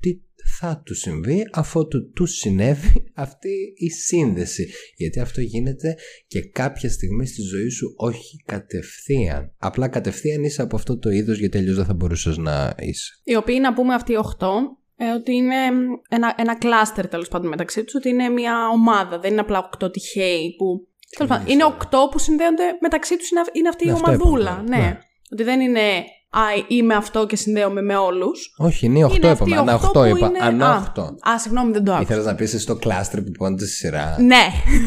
τι 0.00 0.20
θα 0.58 0.82
του 0.84 0.94
συμβεί 0.94 1.42
αφού 1.52 1.88
του, 1.88 2.10
του 2.10 2.26
συνέβη 2.26 3.04
αυτή 3.14 3.74
η 3.76 3.90
σύνδεση. 3.90 4.68
Γιατί 4.96 5.20
αυτό 5.20 5.40
γίνεται 5.40 5.96
και 6.26 6.40
κάποια 6.40 6.90
στιγμή 6.90 7.26
στη 7.26 7.42
ζωή 7.42 7.68
σου 7.68 7.94
όχι 7.96 8.42
κατευθείαν. 8.44 9.52
Απλά 9.58 9.88
κατευθείαν 9.88 10.42
είσαι 10.42 10.62
από 10.62 10.76
αυτό 10.76 10.98
το 10.98 11.10
είδος 11.10 11.38
γιατί 11.38 11.58
αλλιώς 11.58 11.76
δεν 11.76 11.84
θα 11.84 11.94
μπορούσες 11.94 12.36
να 12.36 12.74
είσαι. 12.78 13.20
Οι 13.24 13.36
οποίοι 13.36 13.58
να 13.60 13.74
πούμε 13.74 13.94
αυτοί 13.94 14.12
οι 14.12 14.16
8 14.38 14.46
ε, 15.04 15.12
ότι 15.14 15.34
είναι 15.34 15.54
ένα, 16.08 16.34
ένα 16.36 16.54
κλάστερ 16.56 17.08
τέλος 17.08 17.28
πάντων 17.28 17.48
μεταξύ 17.48 17.84
τους, 17.84 17.94
ότι 17.94 18.08
είναι 18.08 18.28
μια 18.28 18.54
ομάδα. 18.72 19.18
Δεν 19.18 19.30
είναι 19.30 19.40
απλά 19.40 19.68
8 19.84 19.92
τυχαίοι 19.92 20.54
που. 20.58 20.86
Τέλος 21.16 21.32
πάντων, 21.32 21.46
είναι 21.52 21.64
8 21.64 22.08
που 22.10 22.18
συνδέονται 22.18 22.62
μεταξύ 22.80 23.16
τους, 23.16 23.30
είναι, 23.30 23.40
αυ- 23.40 23.56
είναι 23.56 23.68
αυτή 23.68 23.84
η 23.84 23.86
Ναι, 23.86 23.92
αυτό 23.92 24.06
ομαδούλα. 24.10 24.50
είπαμε, 24.50 24.76
Ναι. 24.76 24.82
ναι. 24.82 24.98
Ότι 25.32 25.42
δεν 25.42 25.60
είναι 25.60 25.80
Α, 26.34 26.40
είμαι 26.68 26.94
αυτό 26.94 27.26
και 27.26 27.36
συνδέομαι 27.36 27.82
με 27.82 27.96
όλους. 27.96 28.54
όχι 28.58 28.86
είναι 28.86 29.04
8 29.04 29.14
είναι 29.16 29.28
αυτοί 29.28 29.48
οι 29.48 29.52
είπαμε, 29.52 29.70
ανά 29.70 29.80
8 29.80 29.92
που 29.92 30.16
είπα, 30.16 30.26
είναι- 30.26 30.38
ανά 30.40 30.70
Α, 30.70 30.92
8 30.96 31.02
Α, 31.30 31.38
συγγνώμη, 31.38 31.72
δεν 31.72 31.84
το 31.84 31.90
άκουσα. 31.92 32.02
Ήθελες 32.08 32.24
να 32.24 32.34
πεις 32.34 32.54
εσύ 32.54 32.66
το 32.66 32.76
κλάστρε 32.76 33.20
που 33.20 33.30
πόνεται 33.30 33.64
στη 33.64 33.74
σειρά; 33.74 34.16
Ναι. 34.20 34.44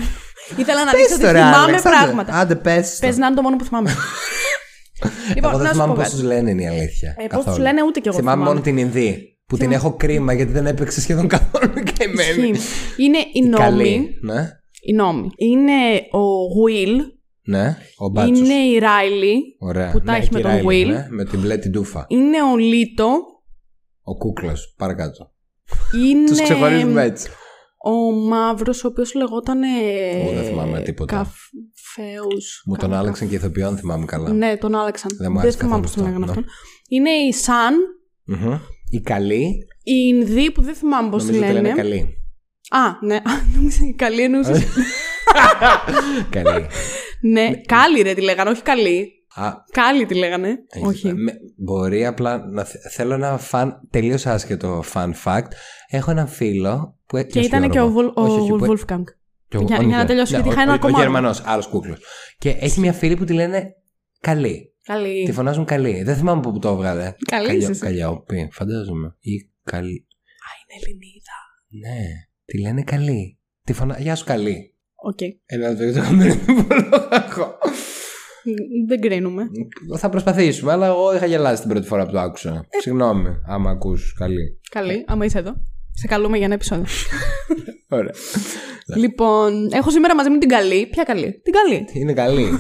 Ήθελα 0.62 0.84
να 0.86 0.92
δείξω 0.92 1.14
ότι 1.14 1.24
το, 1.24 1.32
ρε, 1.32 1.38
θυμάμαι 1.38 1.56
Άλεξ, 1.58 1.86
άντε. 1.86 1.96
πράγματα. 1.96 2.34
Άντε 2.34 2.56
πες 2.56 3.00
το. 3.00 3.08
Πες 3.08 3.18
να 3.18 3.26
είναι 3.28 3.36
το 3.36 3.42
μόνο 3.42 3.56
που 3.56 3.64
θυμάμαι. 3.64 3.90
λοιπόν, 5.36 5.50
Εγώ 5.52 5.58
δεν 5.58 5.68
να 5.68 5.74
σου 5.74 5.78
πω 5.78 5.84
θυμάμαι 5.84 5.94
πώς 5.94 6.04
κάτι. 6.04 6.16
τους 6.16 6.24
λένε 6.24 6.50
είναι 6.50 6.62
η 6.62 6.68
αλήθεια. 6.68 7.10
Ε, 7.18 7.22
πώς 7.22 7.28
καθόλου. 7.30 7.56
τους 7.56 7.58
λένε, 7.66 7.84
ούτε 7.84 8.00
κι 8.00 8.08
εγώ 8.08 8.18
Θυμάμαι 8.18 8.36
θυμάμαι. 8.38 8.50
μόνο 8.54 8.62
την 8.66 8.78
Ινδί. 8.78 9.35
Που 9.48 9.58
την 9.58 9.72
έχω 9.72 9.96
κρίμα 9.96 10.34
γιατί 10.34 10.52
δεν 10.52 10.66
έπαιξε 10.66 11.02
σχεδόν 11.02 11.28
καθόλου 11.28 11.74
και 11.94 12.04
εμένα. 12.04 12.46
Ισχύει. 12.48 13.04
Είναι 13.04 13.18
η 13.18 13.50
Καλή. 13.50 13.84
νόμη. 13.84 14.10
Ναι. 14.22 14.50
Οι 14.82 14.94
νόμοι. 14.94 15.30
Είναι 15.36 15.72
ο 16.12 16.22
Will, 16.68 17.00
Ναι, 17.48 17.78
ο 17.98 18.10
Μπάτσος. 18.10 18.40
είναι 18.40 18.54
η 18.54 18.80
Riley, 18.82 19.36
Ωραία. 19.60 19.92
που 19.92 20.02
τα 20.02 20.12
ναι, 20.12 20.18
έχει 20.18 20.28
και 20.30 20.34
με 20.34 20.40
η 20.40 20.42
τον 20.42 20.52
Ράιλι, 20.52 20.86
Will. 20.86 20.88
ναι, 20.88 21.08
με 21.10 21.26
την 21.26 21.40
μπλε 21.40 21.58
την 21.58 21.72
τούφα. 21.72 22.06
είναι 22.08 22.44
ο 22.54 22.58
Λίτο, 22.58 23.18
Ο 24.02 24.18
κούκλος. 24.18 24.74
Παρακάτω. 24.78 25.32
είναι 26.06 26.26
Τους 26.26 26.42
ξεχωρίζουμε 26.42 27.04
έτσι. 27.04 27.30
ο 27.86 28.12
μαύρος, 28.12 28.84
ο 28.84 28.88
οποίος 28.88 29.14
λεγόταν. 29.14 29.62
Εγώ 29.64 30.32
δεν 30.32 30.44
θυμάμαι 30.44 30.82
τίποτα. 30.82 31.16
Καφέου. 31.16 32.28
Μου 32.66 32.76
τον 32.76 32.94
άλλαξαν 32.94 33.30
και 33.30 33.36
ηθοποιών, 33.36 33.78
θυμάμαι 33.78 34.06
καλά. 34.06 34.34
Ναι, 34.34 34.58
τον 34.58 34.76
άλλαξαν. 34.76 35.12
Δεν 35.18 35.32
μου 35.32 35.40
άρεσε 35.40 35.58
θυμάμαι 35.58 35.82
καθόλου 35.82 35.94
πώς 35.94 35.94
τον 35.96 36.04
αυτό, 36.06 36.20
λέγανε 36.20 36.26
ναι. 36.26 36.32
αυτόν. 36.32 36.46
Είναι 36.90 37.10
η 37.10 37.34
Σαν, 37.34 37.74
Μμμ. 38.92 39.00
Η 39.00 39.02
καλή. 39.02 39.66
η 39.84 39.94
Ινδή 40.08 40.52
που 40.52 40.62
δεν 40.62 40.76
θυμάμαι 40.76 41.10
πώς 41.10 41.24
τη 41.26 41.32
Νομίζω 41.32 41.46
ότι 41.46 41.54
λένε. 41.54 41.68
λένε 41.68 41.82
καλή. 41.82 42.18
Α, 42.70 43.06
ναι. 43.06 43.18
Νόμιζα 43.56 43.86
η 43.88 43.94
καλή 43.94 44.22
εννοούσε. 44.22 44.52
καλή. 46.30 46.66
ναι, 47.22 47.50
κάλλη 47.66 48.02
ρε 48.02 48.14
τη 48.14 48.22
λέγανε, 48.22 48.50
όχι 48.50 48.62
καλή. 48.62 49.10
Α, 49.36 49.52
Κάλλη 49.72 50.06
τη 50.06 50.16
λέγανε. 50.16 50.50
έχεις- 50.70 50.88
όχι. 50.88 51.14
με- 51.14 51.34
μπορεί 51.58 52.06
απλά 52.06 52.46
να 52.50 52.64
θε- 52.64 52.82
θέλω 52.92 53.14
ένα 53.14 53.38
φαν, 53.38 53.88
τελείως 53.90 54.26
άσχετο 54.26 54.84
fun 54.94 55.12
fact. 55.24 55.48
Έχω 55.90 56.12
έναν 56.12 56.28
φίλο 56.28 56.98
που 57.06 57.18
Και 57.30 57.40
ήταν 57.40 57.70
και 57.70 57.80
ο, 57.80 57.90
Βολ, 57.90 58.06
ο 58.06 58.12
Όχι, 58.16 58.40
όχι, 58.40 58.50
που- 58.52 58.66
Wolfgang. 58.80 59.04
και 59.48 59.58
ο- 59.58 59.62
Για- 59.62 59.78
ο- 59.78 59.82
για 59.82 59.96
να 59.96 60.02
ναι, 60.02 60.06
τελειώσω, 60.06 60.32
ναι, 60.32 60.38
γιατί 60.38 60.50
ο- 60.50 60.52
είχα 60.52 60.62
ένα 60.62 60.72
ο- 60.72 60.76
ακόμα 60.76 60.92
Ο 60.94 60.96
άλλο. 60.96 61.04
Γερμανός, 61.04 61.42
άλλος 61.46 61.68
κούκλος. 61.68 62.00
Και 62.38 62.50
έχει 62.50 62.80
μια 62.80 62.94
φίλη 62.94 63.16
που 63.16 63.24
τη 63.24 63.34
λένε 63.34 63.64
καλή. 64.22 64.75
Καλή. 64.86 65.26
Τη 65.26 65.32
φωνάζουν 65.32 65.66
καλή. 65.66 66.04
Δεν 66.04 66.16
θυμάμαι 66.16 66.40
από 66.40 66.52
πού 66.52 66.60
το 66.60 66.70
έβγαλε. 66.70 67.14
Καλή 67.32 67.46
Καλλιο- 67.48 67.62
είσαι 67.62 67.72
εσύ. 67.72 67.80
Καλλιόπη, 67.82 68.50
φαντάζομαι. 68.52 69.16
Ή 69.20 69.50
καλή. 69.64 70.08
Α, 70.46 70.50
είναι 70.62 70.76
Ελληνίδα. 70.82 71.38
Ναι, 71.68 72.06
τη 72.46 72.62
λένε 72.62 72.84
καλή. 72.84 73.40
Τη 73.64 73.74
φωνα... 73.74 74.00
Γεια 74.00 74.16
σου 74.16 74.26
καλή. 74.26 74.74
Οκ. 74.96 75.20
Ένα 75.46 75.76
το 75.76 75.92
δεν 75.92 76.40
Δεν 78.88 79.02
κρίνουμε. 79.02 79.44
Θα 79.98 80.10
προσπαθήσουμε, 80.10 80.72
αλλά 80.72 80.86
εγώ 80.88 81.16
είχα 81.16 81.26
γελάσει 81.26 81.62
την 81.62 81.70
πρώτη 81.70 81.88
φορά 81.88 82.06
που 82.06 82.12
το 82.12 82.20
άκουσα. 82.20 82.66
Ε. 82.70 82.80
Συγγνώμη, 82.82 83.30
άμα 83.48 83.70
ακούς 83.70 84.14
καλή. 84.18 84.60
Καλή, 84.70 85.04
άμα 85.08 85.26
είσαι 85.26 85.38
εδώ. 85.38 85.54
Σε 85.94 86.08
καλούμε 86.08 86.38
για 86.38 86.46
ένα 86.46 86.56
επεισόδιο. 86.56 86.86
Ωραία. 87.90 88.14
λοιπόν, 88.96 89.70
έχω 89.74 89.90
σήμερα 89.90 90.16
μαζί 90.16 90.30
μου 90.30 90.38
την 90.38 90.50
καλή. 90.50 90.88
Ποια 90.88 91.04
καλή; 91.04 91.42
Την 91.44 91.54
καλή. 91.54 91.86
Είναι 91.94 92.14
καλή. 92.14 92.46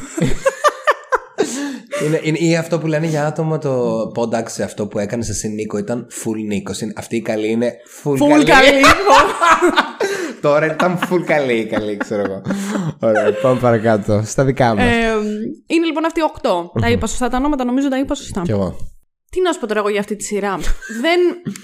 είναι, 2.06 2.20
είναι, 2.24 2.38
ή 2.38 2.56
αυτό 2.56 2.80
που 2.80 2.88
λένε 2.88 3.08
για 3.08 3.26
άτομο 3.26 3.58
το 3.58 3.72
πόνταξ 4.14 4.60
αυτό 4.60 4.88
που 4.88 5.00
έκανε 5.00 5.26
εσύ 5.30 5.48
Νίκο 5.48 5.78
ήταν 5.78 6.08
full 6.24 6.46
Νίκο. 6.48 6.72
Αυτή 6.96 7.16
η 7.16 7.22
καλή 7.22 7.50
είναι 7.52 7.74
full, 8.04 8.16
Φουλ 8.18 8.30
καλή. 8.30 8.44
καλή. 8.44 8.82
Τώρα 10.42 10.66
ήταν 10.66 11.00
full 11.10 11.24
καλή 11.26 11.54
η 11.54 11.66
καλή, 11.66 11.98
ξέρω 11.98 12.22
εγώ. 12.22 12.42
Ωραία, 13.00 13.34
πάμε 13.42 13.60
παρακάτω. 13.60 14.22
Στα 14.26 14.46
δικά 14.46 14.76
μας. 14.76 14.86
Ε, 14.86 15.12
είναι 15.68 15.86
λοιπόν 15.86 16.06
αυτοί 16.06 16.20
οι 16.20 16.24
οκτώ. 16.24 16.72
Τα 16.82 16.90
είπα 16.90 17.08
σωστά 17.08 17.30
τα 17.30 17.38
ονόματα, 17.38 17.66
νομίζω 17.66 17.90
τα 17.90 18.00
είπα 18.00 18.16
σωστά. 18.16 18.42
Κι 18.42 18.52
εγώ. 18.52 18.76
Τι 19.30 19.42
να 19.42 19.52
σου 19.52 19.60
πω 19.60 19.68
τώρα 19.68 19.80
εγώ 19.80 19.90
για 19.90 20.00
αυτή 20.00 20.16
τη 20.16 20.24
σειρά. 20.24 20.58
Δεν 21.02 21.20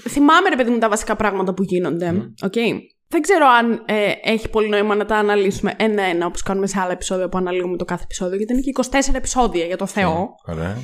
θυμάμαι, 0.08 0.48
ρε 0.48 0.56
παιδί 0.56 0.70
μου, 0.70 0.78
τα 0.78 0.88
βασικά 0.88 1.16
πράγματα 1.16 1.54
που 1.54 1.62
γίνονται. 1.62 2.14
Οκ. 2.42 2.54
Δεν 3.12 3.20
ξέρω 3.20 3.46
αν 3.46 3.82
ε, 3.86 4.12
έχει 4.22 4.48
πολύ 4.48 4.68
νόημα 4.68 4.94
να 4.94 5.04
τα 5.04 5.16
αναλύσουμε 5.16 5.74
ένα-ένα, 5.76 6.26
όπως 6.26 6.42
κάνουμε 6.42 6.66
σε 6.66 6.80
άλλα 6.80 6.92
επεισόδια 6.92 7.28
που 7.28 7.38
αναλύουμε 7.38 7.76
το 7.76 7.84
κάθε 7.84 8.02
επεισόδιο, 8.04 8.36
γιατί 8.36 8.52
είναι 8.52 8.62
και 8.62 8.72
24 9.10 9.14
επεισόδια 9.14 9.64
για 9.64 9.76
το 9.76 9.86
Θεό. 9.86 10.34
Ωραία. 10.46 10.76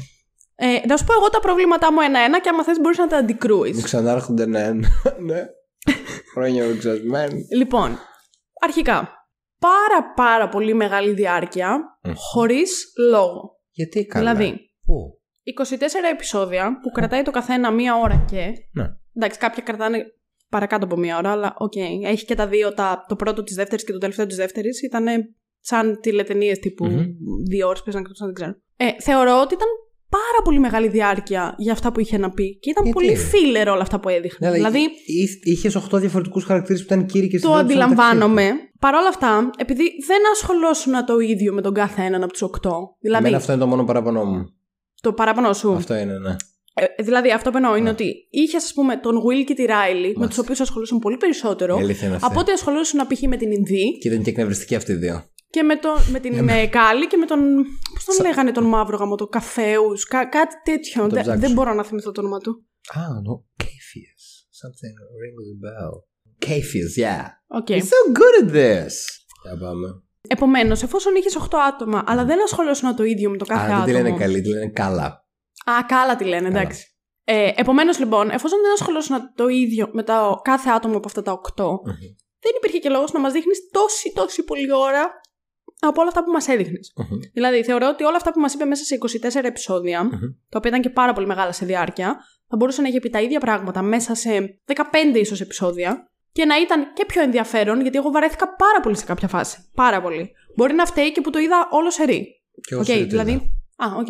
Ε, 0.55 0.87
να 0.87 0.97
σου 0.97 1.05
πω 1.05 1.13
εγώ 1.13 1.29
τα 1.29 1.41
προβλήματά 1.41 1.93
μου 1.93 2.01
ένα-ένα 2.01 2.41
και 2.41 2.49
άμα 2.49 2.65
θες 2.65 2.81
μπορείς 2.81 2.99
να 2.99 3.07
τα 3.07 3.17
αντικρούεις. 3.17 3.75
Μην 3.75 3.85
ξανάρχονται, 3.85 4.47
ναι. 4.47 4.73
ναι. 5.19 5.47
Χρόνια 6.35 6.65
εξασμένοι. 6.65 7.47
Λοιπόν, 7.57 7.99
αρχικά, 8.61 9.09
πάρα 9.59 10.13
πάρα 10.17 10.49
πολύ 10.49 10.75
μεγάλη 10.75 11.13
διάρκεια, 11.13 11.99
Μμ. 12.03 12.13
χωρίς 12.15 12.93
λόγο. 13.11 13.61
Γιατί 13.71 14.07
καλά; 14.07 14.35
Δηλαδή, 14.35 14.71
Πού; 14.85 15.21
24 15.65 15.75
επεισόδια 16.13 16.79
που 16.83 16.91
κρατάει 16.91 17.23
το 17.23 17.31
καθένα 17.31 17.71
μία 17.71 17.97
ώρα 17.97 18.25
και. 18.31 18.53
Ναι. 18.73 18.87
Εντάξει, 19.17 19.39
κάποια 19.39 19.63
κρατάνε 19.63 20.05
παρακάτω 20.49 20.85
από 20.85 20.97
μία 20.97 21.19
ώρα, 21.19 21.31
αλλά 21.31 21.55
οκ. 21.59 21.77
Έχει 22.05 22.25
και 22.25 22.35
τα 22.35 22.47
δύο, 22.47 22.75
τα, 22.75 23.05
το 23.09 23.17
πρώτο 23.17 23.43
της 23.43 23.55
δεύτερης 23.55 23.85
και 23.85 23.93
το 23.93 23.99
τελευταίο 23.99 24.27
της 24.27 24.37
δεύτερης. 24.37 24.83
Ήταν 24.83 25.07
σαν 25.61 25.99
τηλεταινίες 26.01 26.59
τύπου 26.59 26.87
Μμμ. 26.87 27.05
δύο 27.49 27.69
ώρες, 27.69 27.83
παίζαν 27.83 28.03
εκτό, 28.09 28.25
δεν 28.25 28.35
ξέρω. 28.35 28.55
Ε, 28.77 28.87
θεωρώ 29.01 29.41
ότι 29.41 29.55
ήταν 29.55 29.69
πάρα 30.09 30.43
πολύ 30.45 30.59
μεγάλη 30.59 30.89
διάρκεια 30.89 31.55
για 31.59 31.73
αυτά 31.73 31.93
που 31.93 32.01
είχε 32.01 32.19
να 32.19 32.31
πει 32.31 32.59
και 32.59 32.71
ήταν 32.71 32.85
Γιατί; 32.85 32.99
πολύ 32.99 33.17
filler 33.17 33.73
όλα 33.73 33.83
αυτά 33.83 34.01
που 34.01 34.09
έδειχνε. 34.09 34.49
Ναι, 34.49 34.55
δηλαδή, 34.55 34.79
είχες 35.43 35.77
8 35.77 35.99
διαφορετικούς 35.99 36.45
χαρακτήρες 36.45 36.85
που 36.85 36.93
ήταν 36.93 37.07
κύριοι 37.07 37.29
και 37.29 37.39
το 37.39 37.53
αντιλαμβάνομαι. 37.53 38.51
Παρ' 38.81 38.95
όλα 38.95 39.09
αυτά, 39.09 39.51
επειδή 39.59 39.83
δεν 40.07 40.21
ασχολιόσουν 40.33 41.05
το 41.07 41.19
ίδιο 41.19 41.53
με 41.53 41.63
τον 41.63 41.75
κάθε 41.75 42.03
έναν 42.03 42.23
από 42.23 42.33
τους 42.33 42.43
οκτώ. 42.43 42.97
Δηλαδή, 43.01 43.25
Δηλαδή. 43.25 43.35
αυτό 43.35 43.53
είναι 43.53 43.61
το 43.61 43.67
μόνο 43.67 43.85
παράπονο 43.85 44.25
μου. 44.25 44.45
το 45.01 45.13
παράπονο 45.13 45.53
σου. 45.53 45.73
Αυτό 45.73 45.95
είναι, 45.95 46.19
ναι. 46.19 46.37
Ε, 46.97 47.03
δηλαδή, 47.03 47.33
αυτό 47.33 47.51
που 47.51 47.57
εννοώ 47.57 47.75
είναι 47.75 47.85
Ναι. 47.85 47.91
ότι 47.91 48.27
είχες, 48.31 48.65
ας 48.65 48.73
πούμε, 48.75 48.97
τον 48.97 49.17
Will 49.17 49.45
και 49.47 49.55
τη 49.55 49.65
Riley, 49.69 50.03
με 50.05 50.09
τους 50.09 50.17
Μάλιστα. 50.17 50.43
οποίους 50.43 50.61
ασχολιόσουν 50.61 50.99
πολύ 50.99 51.17
περισσότερο. 51.17 51.77
Η 51.77 51.81
αλήθεια 51.81 52.07
είναι 52.07 52.17
αυτή. 52.17 52.27
Από 52.31 52.41
ότι 52.41 52.51
ασχολιόσουν 52.51 53.07
π.χ. 53.07 53.21
με 53.23 53.37
την 53.37 53.51
Ινδή 53.53 53.99
Και 54.01 54.09
ήταν 54.09 54.23
και 54.23 54.31
εκνευριστικοί 54.31 54.75
αυτοί 54.75 54.93
οι 54.93 54.95
δύο. 54.95 55.25
και 55.51 55.63
με, 55.63 55.77
το, 55.77 55.89
με 56.11 56.19
την 56.21 56.45
με 56.45 56.69
Κάλλη 56.71 57.07
και 57.07 57.17
με 57.17 57.27
τον. 57.27 57.39
Πώς 57.95 58.05
τον 58.05 58.15
Σα- 58.15 58.23
λέγανε 58.23 58.53
τον 58.53 58.65
μαύρο 58.65 58.97
γαμό, 58.97 59.15
το 59.15 59.27
Capheus, 59.27 60.05
κά, 60.05 60.27
κάτι 60.27 60.55
τέτοιο. 60.65 61.03
το 61.03 61.09
Δεν, 61.15 61.23
ψάξω. 61.23 61.41
δεν 61.41 61.53
μπορώ 61.53 61.75
να 61.75 61.85
θυμηθώ 61.85 62.13
το 62.13 62.21
όνομα 62.21 62.39
του. 62.39 62.65
Α, 62.95 63.01
no. 63.01 63.63
Capheus. 63.65 64.25
Something 64.61 64.95
rings 65.23 65.47
a 65.55 65.57
bell. 65.65 65.93
Capheus, 66.47 66.95
yeah. 67.05 67.25
Οκ. 67.47 67.67
You're 67.69 67.81
so 67.95 68.01
good 68.21 68.45
at 68.45 68.53
this. 68.55 68.93
Για 69.43 69.57
πάμε. 69.61 69.89
Επομένως, 70.29 70.83
εφόσον 70.83 71.15
είχες 71.15 71.37
8 71.37 71.59
άτομα, 71.69 72.03
αλλά 72.07 72.25
δεν 72.25 72.43
ασχολούσαν 72.43 72.97
το 72.97 73.05
ίδιο 73.05 73.31
με 73.31 73.37
το 73.37 73.45
κάθε 73.45 73.65
Α, 73.65 73.67
δεν 73.67 73.75
άτομο. 73.77 73.85
τη 73.87 73.93
λένε 74.03 74.17
καλή, 74.19 74.41
τη 74.41 74.49
λένε 74.49 74.69
καλά. 74.69 75.28
Α, 75.71 75.85
καλά 75.89 76.17
τη 76.17 76.25
λένε, 76.25 76.49
εντάξει. 76.49 76.87
Ε, 77.25 77.51
Επομένως, 77.55 77.99
λοιπόν, 77.99 78.31
εφόσον 78.31 78.59
δεν 78.63 78.73
ασχολούσαν 78.73 79.33
το 79.37 79.49
ίδιο 79.49 79.89
με 79.93 80.03
το 80.03 80.41
κάθε 80.45 80.71
άτομο 80.71 80.97
από 80.97 81.07
αυτά 81.07 81.23
τα 81.23 81.33
8, 81.33 81.65
Μμμ. 81.65 81.83
δεν 82.41 82.53
υπήρχε 82.57 82.79
και 82.79 82.89
λόγος 82.89 83.13
να 83.13 83.21
μας 83.21 83.33
δείχνεις 83.33 83.59
τόση, 83.73 84.13
τόση 84.15 84.45
πολλή 84.45 84.73
ώρα 84.73 85.11
από 85.81 86.01
όλα 86.01 86.09
αυτά 86.09 86.25
που 86.25 86.31
μας 86.31 86.49
έδειχνες. 86.49 86.93
Μμμ. 86.97 87.19
Δηλαδή, 87.33 87.65
θεωρώ 87.65 87.89
ότι 87.89 88.05
όλα 88.05 88.17
αυτά 88.17 88.33
που 88.33 88.41
μας 88.41 88.55
είπε 88.55 88.65
μέσα 88.65 88.85
σε 88.85 88.95
24 88.95 89.45
επεισόδια, 89.45 90.05
Μμμ. 90.05 90.11
τα 90.49 90.59
οποία 90.59 90.71
ήταν 90.71 90.81
και 90.83 90.91
πάρα 90.91 91.13
πολύ 91.13 91.27
μεγάλα 91.27 91.53
σε 91.53 91.65
διάρκεια, 91.65 92.17
θα 92.49 92.57
μπορούσε 92.57 92.83
να 92.83 92.89
είχε 92.89 93.01
πει 93.01 93.11
τα 93.11 93.21
ίδια 93.21 93.41
πράγματα 93.41 93.83
μέσα 93.83 94.15
σε 94.15 94.61
15 94.67 95.15
ίσως 95.15 95.41
επεισόδια 95.41 96.11
και 96.33 96.45
να 96.45 96.61
ήταν 96.61 96.93
και 96.93 97.05
πιο 97.05 97.23
ενδιαφέρον, 97.23 97.81
γιατί 97.81 97.97
εγώ 97.99 98.11
βαρέθηκα 98.11 98.55
πάρα 98.57 98.81
πολύ 98.83 98.97
σε 98.97 99.05
κάποια 99.05 99.29
φάση. 99.29 99.71
Πάρα 99.75 100.01
πολύ. 100.03 100.31
Μπορεί 100.57 100.75
να 100.75 100.85
φταίει 100.87 101.13
και 101.13 101.21
που 101.21 101.31
το 101.31 101.39
είδα 101.39 101.69
όλο 101.71 101.91
σερί. 101.91 102.27
Και 102.61 102.69
εγώ 102.75 102.81
Οκ, 102.81 102.87
σε 102.87 102.99
είδα. 102.99 103.07
δηλαδή. 103.07 103.33
Α, 103.77 103.87
οκ. 103.99 104.07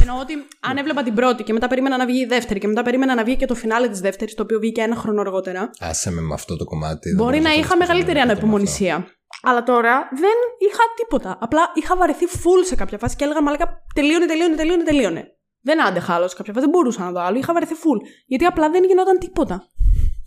Εννοώ 0.00 0.18
ότι 0.20 0.32
αν 0.60 0.76
έβλεπα 0.76 1.02
την 1.02 1.14
πρώτη 1.14 1.42
και 1.42 1.52
μετά 1.52 1.66
περίμενα 1.68 1.96
να 1.96 2.06
βγει 2.06 2.20
η 2.20 2.26
δεύτερη 2.26 2.60
και 2.60 2.66
μετά 2.68 2.82
περίμενα 2.82 3.14
να 3.14 3.24
βγει 3.24 3.36
και 3.36 3.46
το 3.46 3.54
φινάλε 3.54 3.88
της 3.88 4.00
δεύτερης, 4.00 4.34
το 4.34 4.42
οποίο 4.42 4.58
βγήκε 4.58 4.80
ένα 4.80 4.96
χρόνο 4.96 5.20
αργότερα, 5.20 5.70
Άσε 5.80 6.10
με 6.10 6.20
με 6.20 6.34
αυτό 6.34 6.56
το 6.56 6.64
κομμάτι. 6.64 7.08
δεν 7.08 7.16
μπορεί 7.16 7.30
μπορούσα 7.30 7.42
να 7.48 7.54
είχα 7.54 7.60
ασχοληθώ 7.60 7.86
μεγαλύτερη 7.86 8.14
με 8.14 8.20
αυτό. 8.20 8.32
ανυπομονησία. 8.32 9.06
Αλλά 9.42 9.62
τώρα 9.62 10.08
δεν 10.12 10.36
είχα 10.68 10.82
τίποτα. 10.96 11.38
Απλά 11.40 11.60
είχα 11.74 11.96
βαρεθεί 11.96 12.24
full 12.32 12.62
σε 12.66 12.74
κάποια 12.74 12.98
φάση 12.98 13.16
και 13.16 13.24
έλεγα 13.24 13.42
Μαλάκα, 13.42 13.82
τελείωνε, 13.94 14.26
τελείωνε, 14.26 14.54
τελείωνε, 14.56 14.82
τελείωνε. 14.82 15.24
Δεν 15.62 15.86
άντεχα 15.86 16.14
άλλο 16.14 16.28
σε 16.28 16.36
κάποια 16.36 16.52
φάση, 16.52 16.64
δεν 16.66 16.74
μπορούσα 16.74 17.00
να 17.04 17.10
δω 17.10 17.20
άλλο. 17.20 17.38
Είχα 17.38 17.52
βαρεθεί 17.52 17.74
full. 17.74 18.00
Γιατί 18.26 18.44
απλά 18.44 18.70
δεν 18.70 18.84
γινόταν 18.84 19.18
τίποτα. 19.18 19.62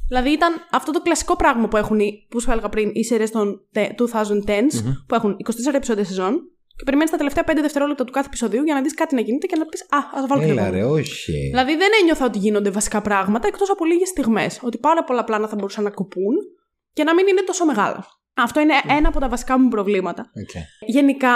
Δηλαδή 0.07 0.29
ήταν 0.29 0.53
αυτό 0.71 0.91
το 0.91 1.01
κλασικό 1.01 1.35
πράγμα 1.35 1.67
που 1.67 1.77
έχουν, 1.77 1.99
οι- 1.99 2.27
που 2.29 2.39
σου 2.41 2.51
έλεγα 2.51 2.69
πριν, 2.69 2.89
οι 2.93 3.03
σειρές 3.03 3.31
των 3.31 3.67
τε- 3.71 3.91
2010s, 3.95 4.81
Μμμ. 4.81 4.91
που 5.07 5.15
έχουν 5.15 5.35
24 5.37 5.75
επεισόδια 5.75 6.03
σεζόν 6.03 6.33
και 6.79 6.85
περιμένεις 6.85 7.11
τα 7.11 7.17
τελευταία 7.17 7.43
5 7.47 7.57
δευτερόλεπτα 7.61 8.03
του 8.03 8.11
κάθε 8.11 8.27
επεισοδίου 8.27 8.63
για 8.63 8.73
να 8.73 8.81
δεις 8.81 8.93
κάτι 8.93 9.15
να 9.15 9.21
γίνεται 9.21 9.45
και 9.47 9.55
να 9.55 9.65
πεις 9.65 9.81
Α, 9.81 9.97
ας 10.13 10.25
βάλω 10.27 10.41
και 10.41 10.47
Έλα 10.49 10.65
εγώ. 10.65 10.73
ρε, 10.75 10.83
όχι. 10.83 11.31
Δηλαδή 11.31 11.75
δεν 11.75 11.89
ένιωθα 12.01 12.25
ότι 12.25 12.37
γίνονται 12.37 12.69
βασικά 12.69 13.01
πράγματα 13.01 13.47
εκτός 13.47 13.69
από 13.69 13.85
λίγες 13.85 14.07
στιγμές. 14.07 14.59
Ότι 14.63 14.77
πάρα 14.77 15.03
πολλά 15.03 15.23
πλάνα 15.23 15.47
θα 15.47 15.55
μπορούσαν 15.55 15.83
να 15.83 15.89
κοπούν 15.89 16.35
και 16.93 17.03
να 17.03 17.13
μην 17.13 17.27
είναι 17.27 17.41
τόσο 17.41 17.65
μεγάλα. 17.65 18.05
Αυτό 18.33 18.59
είναι 18.59 18.73
ένα 18.97 19.07
από 19.07 19.19
τα 19.19 19.29
βασικά 19.29 19.59
μου 19.59 19.67
προβλήματα. 19.67 20.21
Οκ. 20.41 20.63
Γενικά, 20.89 21.33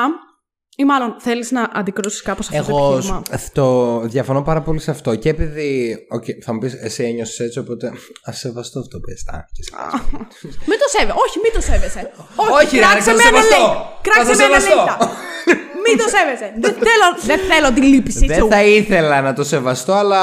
ή 0.75 0.83
μάλλον 0.85 1.15
θέλεις 1.19 1.51
να 1.51 1.69
αντικρούσεις 1.73 2.21
κάπως 2.21 2.49
αυτό 2.49 2.71
το 2.71 2.77
Εγώ 2.77 2.93
επιχείρημα; 2.93 3.21
σ- 3.37 3.53
το 3.53 3.99
διαφωνώ 3.99 4.41
πάρα 4.41 4.61
πολύ 4.61 4.79
σε 4.79 4.91
αυτό. 4.91 5.15
Και 5.15 5.29
επειδή. 5.29 5.97
οκ, 6.09 6.23
θα 6.43 6.53
μου 6.53 6.59
πεις, 6.59 6.73
εσύ 6.73 7.03
ένιωσες 7.03 7.39
έτσι, 7.39 7.59
οπότε. 7.59 7.87
Α 8.29 8.31
σεβαστώ 8.31 8.79
αυτό 8.79 8.97
που 8.97 9.05
πες. 9.05 9.23
Α, 9.27 9.37
και 9.51 9.63
σε 9.63 9.71
Μην 10.69 10.77
το 10.81 10.87
σέβεσαι. 10.97 11.17
Όχι, 11.25 11.39
μην 11.43 11.51
το 11.53 11.61
σέβεσαι. 11.61 12.11
Όχι, 12.61 12.75
ρε, 12.75 12.81
κράξε 12.81 13.01
θα 13.01 13.11
το 13.11 13.15
με 13.17 13.23
σεβαστώ. 13.23 13.55
αναλύτα. 13.55 13.73
Θα 13.83 13.99
Κράξε 14.01 14.23
το 14.23 14.37
με 14.37 14.43
σεβαστώ. 14.43 14.71
αναλύτα. 14.79 15.11
Μην 15.87 15.97
το 15.97 16.03
σέβεσαι. 16.15 16.47
δεν, 16.59 16.73
θέλω, 16.73 17.07
δεν 17.25 17.39
θέλω 17.49 17.73
τη 17.73 17.81
λύπηση. 17.81 18.25
Δεν 18.25 18.47
θα 18.49 18.63
ήθελα 18.63 19.21
να 19.21 19.33
το 19.33 19.43
σεβαστώ, 19.43 19.93
αλλά 19.93 20.21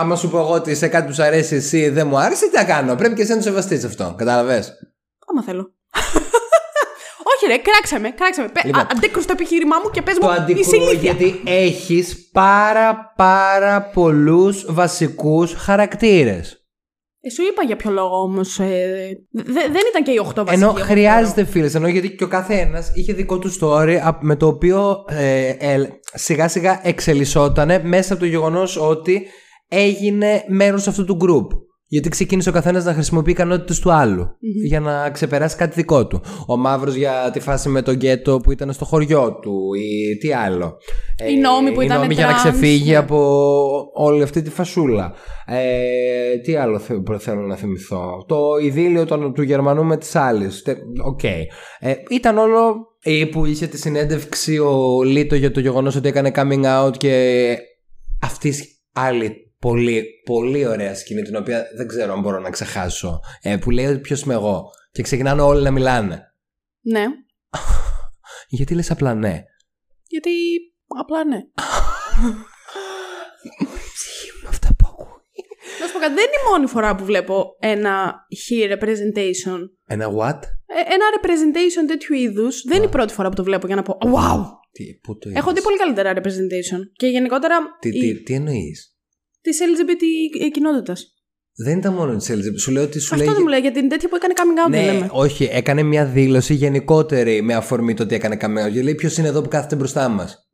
άμα 0.00 0.16
σου 0.16 0.28
πω 0.30 0.38
εγώ 0.38 0.50
ότι 0.52 0.74
σε 0.74 0.88
κάτι 0.88 1.06
που 1.06 1.14
σου 1.14 1.22
αρέσει 1.22 1.54
εσύ 1.54 1.88
δεν 1.88 2.06
μου 2.06 2.18
άρεσε, 2.18 2.48
τι 2.48 2.56
θα 2.56 2.64
κάνω; 2.64 2.94
Πρέπει 2.94 3.14
και 3.14 3.22
εσύ 3.22 3.30
να 3.30 3.36
το 3.36 3.42
σεβαστείς 3.42 3.84
αυτό. 3.84 4.14
Κατάλαβες; 4.18 4.72
Άμα 5.30 5.42
θέλω. 5.42 5.72
Όχι, 7.36 7.46
ρε, 7.46 7.56
κράξε 7.56 7.98
με, 7.98 8.10
κράξε 8.10 8.40
με. 8.40 8.46
Λοιπόν. 8.46 8.62
Λοιπόν, 8.80 8.96
Αντέκρουσε 8.96 9.26
το 9.26 9.32
επιχείρημά 9.36 9.76
μου 9.84 9.90
και 9.90 10.02
πες 10.02 10.14
Το 10.18 10.26
μου. 10.26 10.32
Είσαι 10.32 10.40
αντικρούω 10.42 10.74
ηλίθια. 10.90 11.12
γιατί 11.12 11.40
έχεις 11.44 12.30
πάρα 12.32 13.12
πάρα 13.16 13.82
πολλούς 13.82 14.66
βασικούς 14.68 15.52
χαρακτήρες. 15.54 16.60
Ε, 17.20 17.30
σου 17.30 17.42
είπα 17.42 17.62
για 17.62 17.76
ποιο 17.76 17.90
λόγο 17.90 18.20
όμως. 18.22 18.58
Ε, 18.58 19.08
δε- 19.30 19.52
δεν 19.52 19.82
ήταν 19.90 20.02
και 20.04 20.10
οι 20.10 20.18
8 20.18 20.44
βασικοί. 20.44 20.62
Ενώ 20.62 20.74
εγώ 20.76 20.84
χρειάζεται 20.86 21.44
φίλες, 21.44 21.74
ενώ 21.74 21.88
γιατί 21.88 22.10
και 22.14 22.24
ο 22.24 22.28
καθένας 22.28 22.90
είχε 22.94 23.12
δικό 23.12 23.38
του 23.38 23.50
story 23.60 23.98
α- 24.04 24.18
με 24.20 24.36
το 24.36 24.46
οποίο 24.46 25.04
ε, 25.08 25.48
ε, 25.48 25.88
σιγά 26.14 26.48
σιγά 26.48 26.80
εξελισσότανε 26.82 27.80
μέσα 27.84 28.12
από 28.12 28.22
το 28.22 28.28
γεγονός 28.28 28.76
ότι 28.76 29.26
έγινε 29.68 30.44
μέρος 30.48 30.86
αυτού 30.88 31.04
του 31.04 31.18
group. 31.22 31.58
Γιατί 31.96 32.08
ξεκίνησε 32.10 32.48
ο 32.48 32.52
καθένας 32.52 32.84
να 32.84 32.92
χρησιμοποιεί 32.92 33.30
ικανότητες 33.30 33.78
του 33.80 33.92
αλλου 33.92 34.36
για 34.66 34.80
να 34.80 35.10
ξεπεράσει 35.10 35.56
κάτι 35.56 35.74
δικό 35.74 36.06
του. 36.06 36.20
Ο 36.46 36.56
Μαύρος 36.56 36.94
για 36.94 37.30
τη 37.32 37.40
φάση 37.40 37.68
με 37.68 37.82
το 37.82 37.94
γκέτο 37.94 38.36
που 38.36 38.52
ήταν 38.52 38.72
στο 38.72 38.84
χωριό 38.84 39.38
του, 39.42 39.74
ή 39.74 40.16
τι 40.16 40.32
άλλο. 40.32 40.76
Ε, 41.18 41.30
Η 41.30 41.36
Νόμι 41.36 41.72
που 41.72 41.80
η 41.80 41.84
ήταν 41.84 42.00
Νόμι 42.00 42.14
για 42.14 42.26
να 42.26 42.32
τρανς, 42.32 42.42
ξεφύγει 42.42 42.90
ναι. 42.90 42.96
από 42.96 43.18
όλη 43.94 44.22
αυτή 44.22 44.42
τη 44.42 44.50
φασούλα. 44.50 45.12
Ε, 45.46 46.36
τι 46.44 46.56
άλλο 46.56 46.78
θε- 46.78 46.98
προ- 47.04 47.20
θέλω 47.20 47.40
να 47.40 47.56
θυμηθώ. 47.56 48.24
Το 48.26 48.38
ειδύλλιο 48.62 49.04
των, 49.04 49.32
του 49.34 49.42
Γερμανού 49.42 49.84
με 49.84 49.96
τις 49.96 50.14
άλλες. 50.16 50.62
Τε- 50.62 50.78
Οκ. 51.04 51.22
Ε, 51.24 51.46
ήταν 52.10 52.38
όλο 52.38 52.74
ή 53.02 53.26
που 53.26 53.46
είχε 53.46 53.66
τη 53.66 53.78
συνέντευξη 53.78 54.58
ο 54.58 55.02
Λίτο 55.02 55.34
για 55.34 55.50
το 55.50 55.60
γεγονός 55.60 55.96
ότι 55.96 56.08
έκανε 56.08 56.30
coming 56.34 56.64
out 56.86 56.96
και 56.96 57.56
αυτής 58.22 58.60
η 58.60 58.68
άλλη 58.92 59.45
πολύ, 59.68 60.04
πολύ 60.24 60.66
ωραία 60.66 60.94
σκηνή 60.94 61.22
την 61.22 61.36
οποία 61.36 61.66
δεν 61.76 61.86
ξέρω 61.86 62.12
αν 62.12 62.20
μπορώ 62.20 62.40
να 62.40 62.50
ξεχάσω 62.50 63.20
ε, 63.42 63.56
που 63.56 63.70
λέει 63.70 63.86
ότι 63.86 63.98
ποιος 63.98 64.22
είμαι 64.22 64.34
εγώ 64.34 64.70
και 64.92 65.02
ξεκινάνε 65.02 65.42
όλοι 65.42 65.62
να 65.62 65.70
μιλάνε. 65.70 66.32
Ναι. 66.80 67.04
Γιατί 68.48 68.74
λες 68.74 68.90
απλά 68.90 69.14
ναι; 69.14 69.42
Γιατί 70.08 70.30
απλά 70.86 71.24
ναι. 71.24 71.36
Με 74.42 74.48
αυτά 74.48 74.68
που 74.78 74.86
ακούω. 74.90 75.20
Να 75.80 75.86
σου 75.86 75.92
πω 75.92 75.98
κάτι, 75.98 76.14
δεν 76.14 76.24
είναι 76.24 76.40
η 76.46 76.50
μόνη 76.50 76.66
φορά 76.66 76.94
που 76.94 77.04
βλέπω 77.04 77.56
ένα 77.58 78.14
he 78.48 78.72
representation. 78.72 79.58
Ένα 79.86 80.06
what? 80.06 80.40
Ε, 80.66 80.80
ένα 80.94 81.04
representation 81.16 81.84
τέτοιου 81.86 82.14
είδους. 82.14 82.62
Δεν 82.62 82.76
είναι 82.76 82.86
η 82.86 82.88
πρώτη 82.88 83.12
φορά 83.12 83.28
που 83.28 83.34
το 83.34 83.44
βλέπω 83.44 83.66
για 83.66 83.76
να 83.76 83.82
πω 83.82 83.98
Wow! 84.00 84.42
Τι, 84.72 84.84
πού 85.02 85.18
το 85.18 85.28
Έχω 85.28 85.44
δει 85.44 85.50
είδες; 85.50 85.62
πολύ 85.62 85.76
καλύτερα 85.76 86.12
representation. 86.14 86.80
Και 86.92 87.06
γενικότερα 87.06 87.56
Τι, 87.80 87.90
τι, 87.90 88.22
τι 88.22 88.34
εννοείς; 88.34 88.95
Της 89.50 89.58
LGBT 89.60 90.02
κοινότητας. 90.52 91.10
Δεν 91.64 91.78
ήταν 91.78 91.92
μόνο 91.94 92.16
της 92.16 92.30
LGBT. 92.30 92.58
Σου 92.60 92.70
λέω 92.70 92.82
ότι 92.82 92.98
σου 92.98 93.14
Αυτό 93.14 93.24
λέει. 93.24 93.34
δεν 93.34 93.42
μου 93.42 93.48
λέει, 93.48 93.60
γιατί 93.60 93.78
είναι 93.78 93.88
τέτοια 93.88 94.08
που 94.08 94.16
έκανε 94.16 94.32
coming 94.36 94.66
out, 94.66 94.70
δεν 94.70 94.84
Ναι, 94.84 94.92
λέμε. 94.92 95.08
όχι, 95.12 95.44
έκανε 95.52 95.82
μια 95.82 96.06
δήλωση 96.06 96.54
γενικότερη 96.54 97.42
με 97.42 97.54
αφορμή 97.54 97.94
το 97.94 98.02
ότι 98.02 98.14
έκανε 98.14 98.36
καμία. 98.36 98.70
Και 98.70 98.82
λέει 98.82 98.94
ποιος 98.94 99.16
είναι 99.16 99.28
εδώ 99.28 99.42
που 99.42 99.48
κάθεται 99.48 99.76
μπροστά 99.76 100.08
μας; 100.08 100.48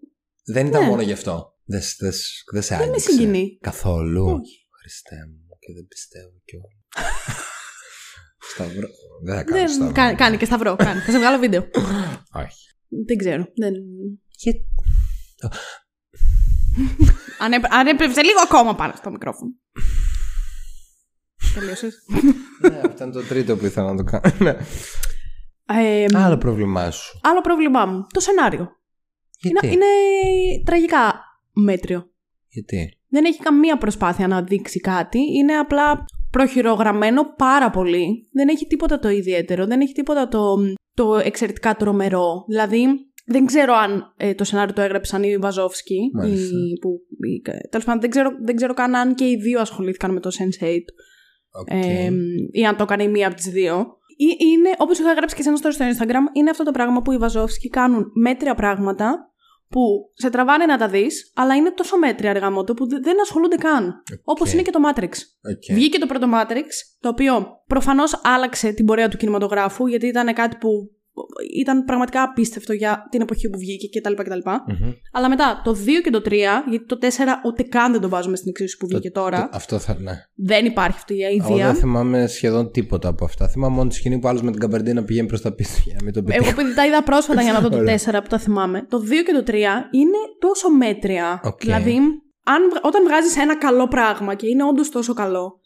Δεν 0.44 0.66
ήταν 0.66 0.82
Ναι. 0.82 0.88
μόνο 0.88 1.02
γι' 1.02 1.12
αυτό. 1.12 1.54
Δεν 1.64 1.80
δεν- 1.99 2.12
δεν 2.52 2.62
σε 2.62 2.76
Δεν 2.76 2.78
με 2.87 2.92
άγγιξε. 2.92 3.11
συγκινεί. 3.11 3.58
Καθόλου. 3.61 4.25
Όχι. 4.25 4.66
Χριστέ 4.80 5.16
μου, 5.28 5.56
και 5.58 5.72
δεν 5.72 5.87
πιστεύω 5.88 6.32
κιόλα. 6.44 6.68
Σταυρό. 8.54 8.88
Δεν 9.25 9.34
θα 9.37 9.42
κάνω 9.42 9.58
Δεν, 9.58 9.68
σταυρό. 9.68 9.92
κάνει, 9.94 10.14
κάνει 10.16 10.37
και 10.37 10.44
σταυρό. 10.44 10.76
κάνει. 10.76 11.00
Θα 11.00 11.11
σε 11.11 11.18
βγάλω 11.18 11.38
βίντεο. 11.38 11.62
Όχι. 12.44 12.64
δεν 13.06 13.16
ξέρω. 13.16 13.42
Δεν... 13.54 13.72
Και... 14.37 14.50
Αν, 17.38 17.52
έπ- 17.52 17.72
αν 17.74 17.86
έπρεπε 17.86 18.22
λίγο 18.22 18.40
ακόμα 18.44 18.74
πάνω 18.74 18.92
στο 18.96 19.10
μικρόφωνο. 19.10 19.50
Τελείωσες. 21.54 21.94
ναι, 22.60 22.80
αυτό 22.84 23.04
είναι 23.04 23.12
το 23.12 23.22
τρίτο 23.22 23.56
που 23.56 23.64
ήθελα 23.66 23.92
να 23.92 23.96
το 23.96 24.10
κάνω. 24.10 24.34
Ναι. 24.38 24.56
ε, 25.66 26.06
Άλλο 26.14 26.38
πρόβλημά 26.38 26.90
σου. 26.90 27.20
άλλο 27.22 27.40
πρόβλημά 27.40 27.86
μου. 27.86 28.06
Το 28.12 28.20
σενάριο. 28.20 28.76
Γιατί; 29.40 29.66
Είναι, 29.66 29.74
είναι 29.74 29.84
τραγικά 30.64 31.14
μέτριο. 31.52 32.10
Γιατί; 32.48 32.98
Δεν 33.08 33.24
έχει 33.24 33.38
καμία 33.38 33.78
προσπάθεια 33.78 34.26
να 34.28 34.42
δείξει 34.42 34.80
κάτι. 34.80 35.18
Είναι 35.18 35.52
απλά 35.54 36.04
προχειρογραμμένο 36.30 37.34
πάρα 37.36 37.70
πολύ. 37.70 38.28
Δεν 38.32 38.48
έχει 38.48 38.66
τίποτα 38.66 38.98
το 38.98 39.08
ιδιαίτερο. 39.08 39.66
Δεν 39.66 39.80
έχει 39.80 39.92
τίποτα 39.92 40.28
το, 40.28 40.56
το 40.94 41.14
εξαιρετικά 41.16 41.76
τρομερό. 41.76 42.44
Δηλαδή, 42.48 42.86
δεν 43.32 43.46
ξέρω 43.46 43.74
αν 43.74 44.14
ε, 44.16 44.34
το 44.34 44.44
σενάριο 44.44 44.74
το 44.74 44.80
έγραψαν 44.82 45.22
οι 45.22 45.36
Βαζόφσκι. 45.36 46.10
Μάλιστα. 46.14 46.56
Οι, 46.56 46.78
που, 46.80 46.88
οι, 47.26 47.40
τέλος 47.70 47.84
πάντων, 47.86 48.00
δεν 48.00 48.10
ξέρω, 48.10 48.30
δεν 48.44 48.56
ξέρω 48.56 48.74
καν 48.74 48.94
αν 48.94 49.14
και 49.14 49.24
οι 49.28 49.36
δύο 49.36 49.60
ασχολήθηκαν 49.60 50.12
με 50.12 50.20
το 50.20 50.30
Sense8. 50.38 50.66
OK. 51.61 51.66
Ε, 51.70 52.10
ή 52.52 52.64
αν 52.64 52.76
το 52.76 52.82
έκανε 52.82 53.02
η 53.02 53.08
μία 53.08 53.26
από 53.26 53.36
τις 53.36 53.48
δύο. 53.48 53.96
Ή- 54.16 54.36
Είναι, 54.46 54.70
όπως 54.78 54.98
είχα 54.98 55.12
γράψει 55.12 55.36
και 55.36 55.42
σε 55.42 55.48
ένα 55.48 55.58
story 55.62 55.72
στο 55.72 55.84
Instagram, 55.84 56.36
είναι 56.36 56.50
αυτό 56.50 56.64
το 56.64 56.70
πράγμα 56.70 57.02
που 57.02 57.12
οι 57.12 57.16
Γουατσόφσκι 57.16 57.68
κάνουν 57.68 58.04
μέτρια 58.22 58.54
πράγματα 58.54 59.26
που 59.68 60.10
σε 60.14 60.30
τραβάνε 60.30 60.64
να 60.66 60.78
τα 60.78 60.88
δεις, 60.88 61.32
αλλά 61.34 61.54
είναι 61.54 61.70
τόσο 61.70 61.98
μέτρια 61.98 62.30
αργότερα 62.30 62.50
μότο 62.50 62.74
που 62.74 62.88
δε- 62.88 62.98
δεν 62.98 63.20
ασχολούνται 63.20 63.56
καν. 63.56 64.02
Όπως 64.24 64.52
είναι 64.52 64.62
και 64.62 64.70
το 64.70 64.78
Matrix. 64.88 65.08
OK. 65.52 65.75
Βγήκε 65.76 65.98
το 65.98 66.06
πρώτο 66.06 66.26
Matrix, 66.34 66.66
το 67.00 67.09
οποίο 67.09 67.46
προφανώς 67.66 68.20
άλλαξε 68.24 68.72
την 68.72 68.85
πορεία 68.87 69.09
του 69.09 69.16
κινηματογράφου, 69.16 69.87
γιατί 69.87 70.07
ήταν 70.07 70.35
κάτι 70.35 70.57
που 70.57 70.68
ήταν 71.61 71.85
πραγματικά 71.85 72.22
απίστευτο 72.22 72.72
για 72.72 73.07
την 73.11 73.20
εποχή 73.20 73.48
που 73.51 73.59
βγήκε 73.59 73.98
κτλ. 74.01 74.12
κτλ. 74.14 74.38
Μμμ. 74.66 74.92
Αλλά 75.12 75.29
μετά 75.29 75.61
το 75.64 75.70
2 75.72 75.77
και 76.03 76.11
το 76.11 76.18
3, 76.25 76.31
γιατί 76.68 76.87
το 76.87 76.98
4 77.01 77.07
ούτε 77.46 77.62
καν 77.62 77.92
δεν 77.92 78.01
το 78.01 78.09
βάζουμε 78.09 78.37
στην 78.37 78.48
εξίσωση 78.51 78.77
που 78.77 78.87
βγήκε 78.87 79.11
τώρα. 79.11 79.40
Το- 79.42 79.48
Αυτό 79.53 79.79
θα. 79.79 79.96
Ναι. 80.01 80.12
Δεν 80.35 80.64
υπάρχει 80.64 80.96
αυτή 80.96 81.14
η 81.14 81.22
Εγώ 81.22 81.55
ιδέα. 81.55 81.66
δεν 81.66 81.75
θυμάμαι 81.75 82.27
σχεδόν 82.27 82.70
τίποτα 82.70 83.09
από 83.09 83.25
αυτά. 83.25 83.48
Θυμάμαι 83.48 83.75
μόνο 83.77 83.88
τη 83.88 83.94
σκηνή 83.94 84.18
που 84.18 84.29
άλλος 84.29 84.42
με 84.42 84.51
την 84.51 84.61
καμπαρντίνα 84.61 85.05
πηγαίνει 85.05 85.27
προς 85.29 85.40
τα 85.40 85.53
πίσω 85.55 85.83
για 85.85 85.94
να 85.98 86.05
μην 86.05 86.12
το 86.12 86.22
πετύχει. 86.22 86.48
Εγώ 86.48 86.61
επειδή 86.61 86.75
τα 86.75 86.87
είδα 86.87 87.03
πρόσφατα 87.03 87.42
για 87.42 87.53
να 87.53 87.61
δω 87.61 87.68
το 87.68 87.77
Ωραία. 87.77 87.98
4 87.98 88.22
που 88.22 88.29
τα 88.29 88.38
θυμάμαι. 88.38 88.87
Το 88.88 88.98
2 88.98 89.22
και 89.27 89.33
το 89.33 89.42
3 89.42 89.55
είναι 89.90 90.16
τόσο 90.38 90.70
μέτρια. 90.70 91.40
Οκ. 91.44 91.61
Δηλαδή, 91.61 91.96
αν, 92.44 92.68
βγα- 92.70 92.81
όταν 92.83 93.05
βγάζεις 93.05 93.37
ένα 93.37 93.57
καλό 93.59 93.88
πράγμα 93.88 94.35
και 94.35 94.46
είναι 94.46 94.64
όντως 94.64 94.88
τόσο 94.90 95.12
καλό, 95.14 95.61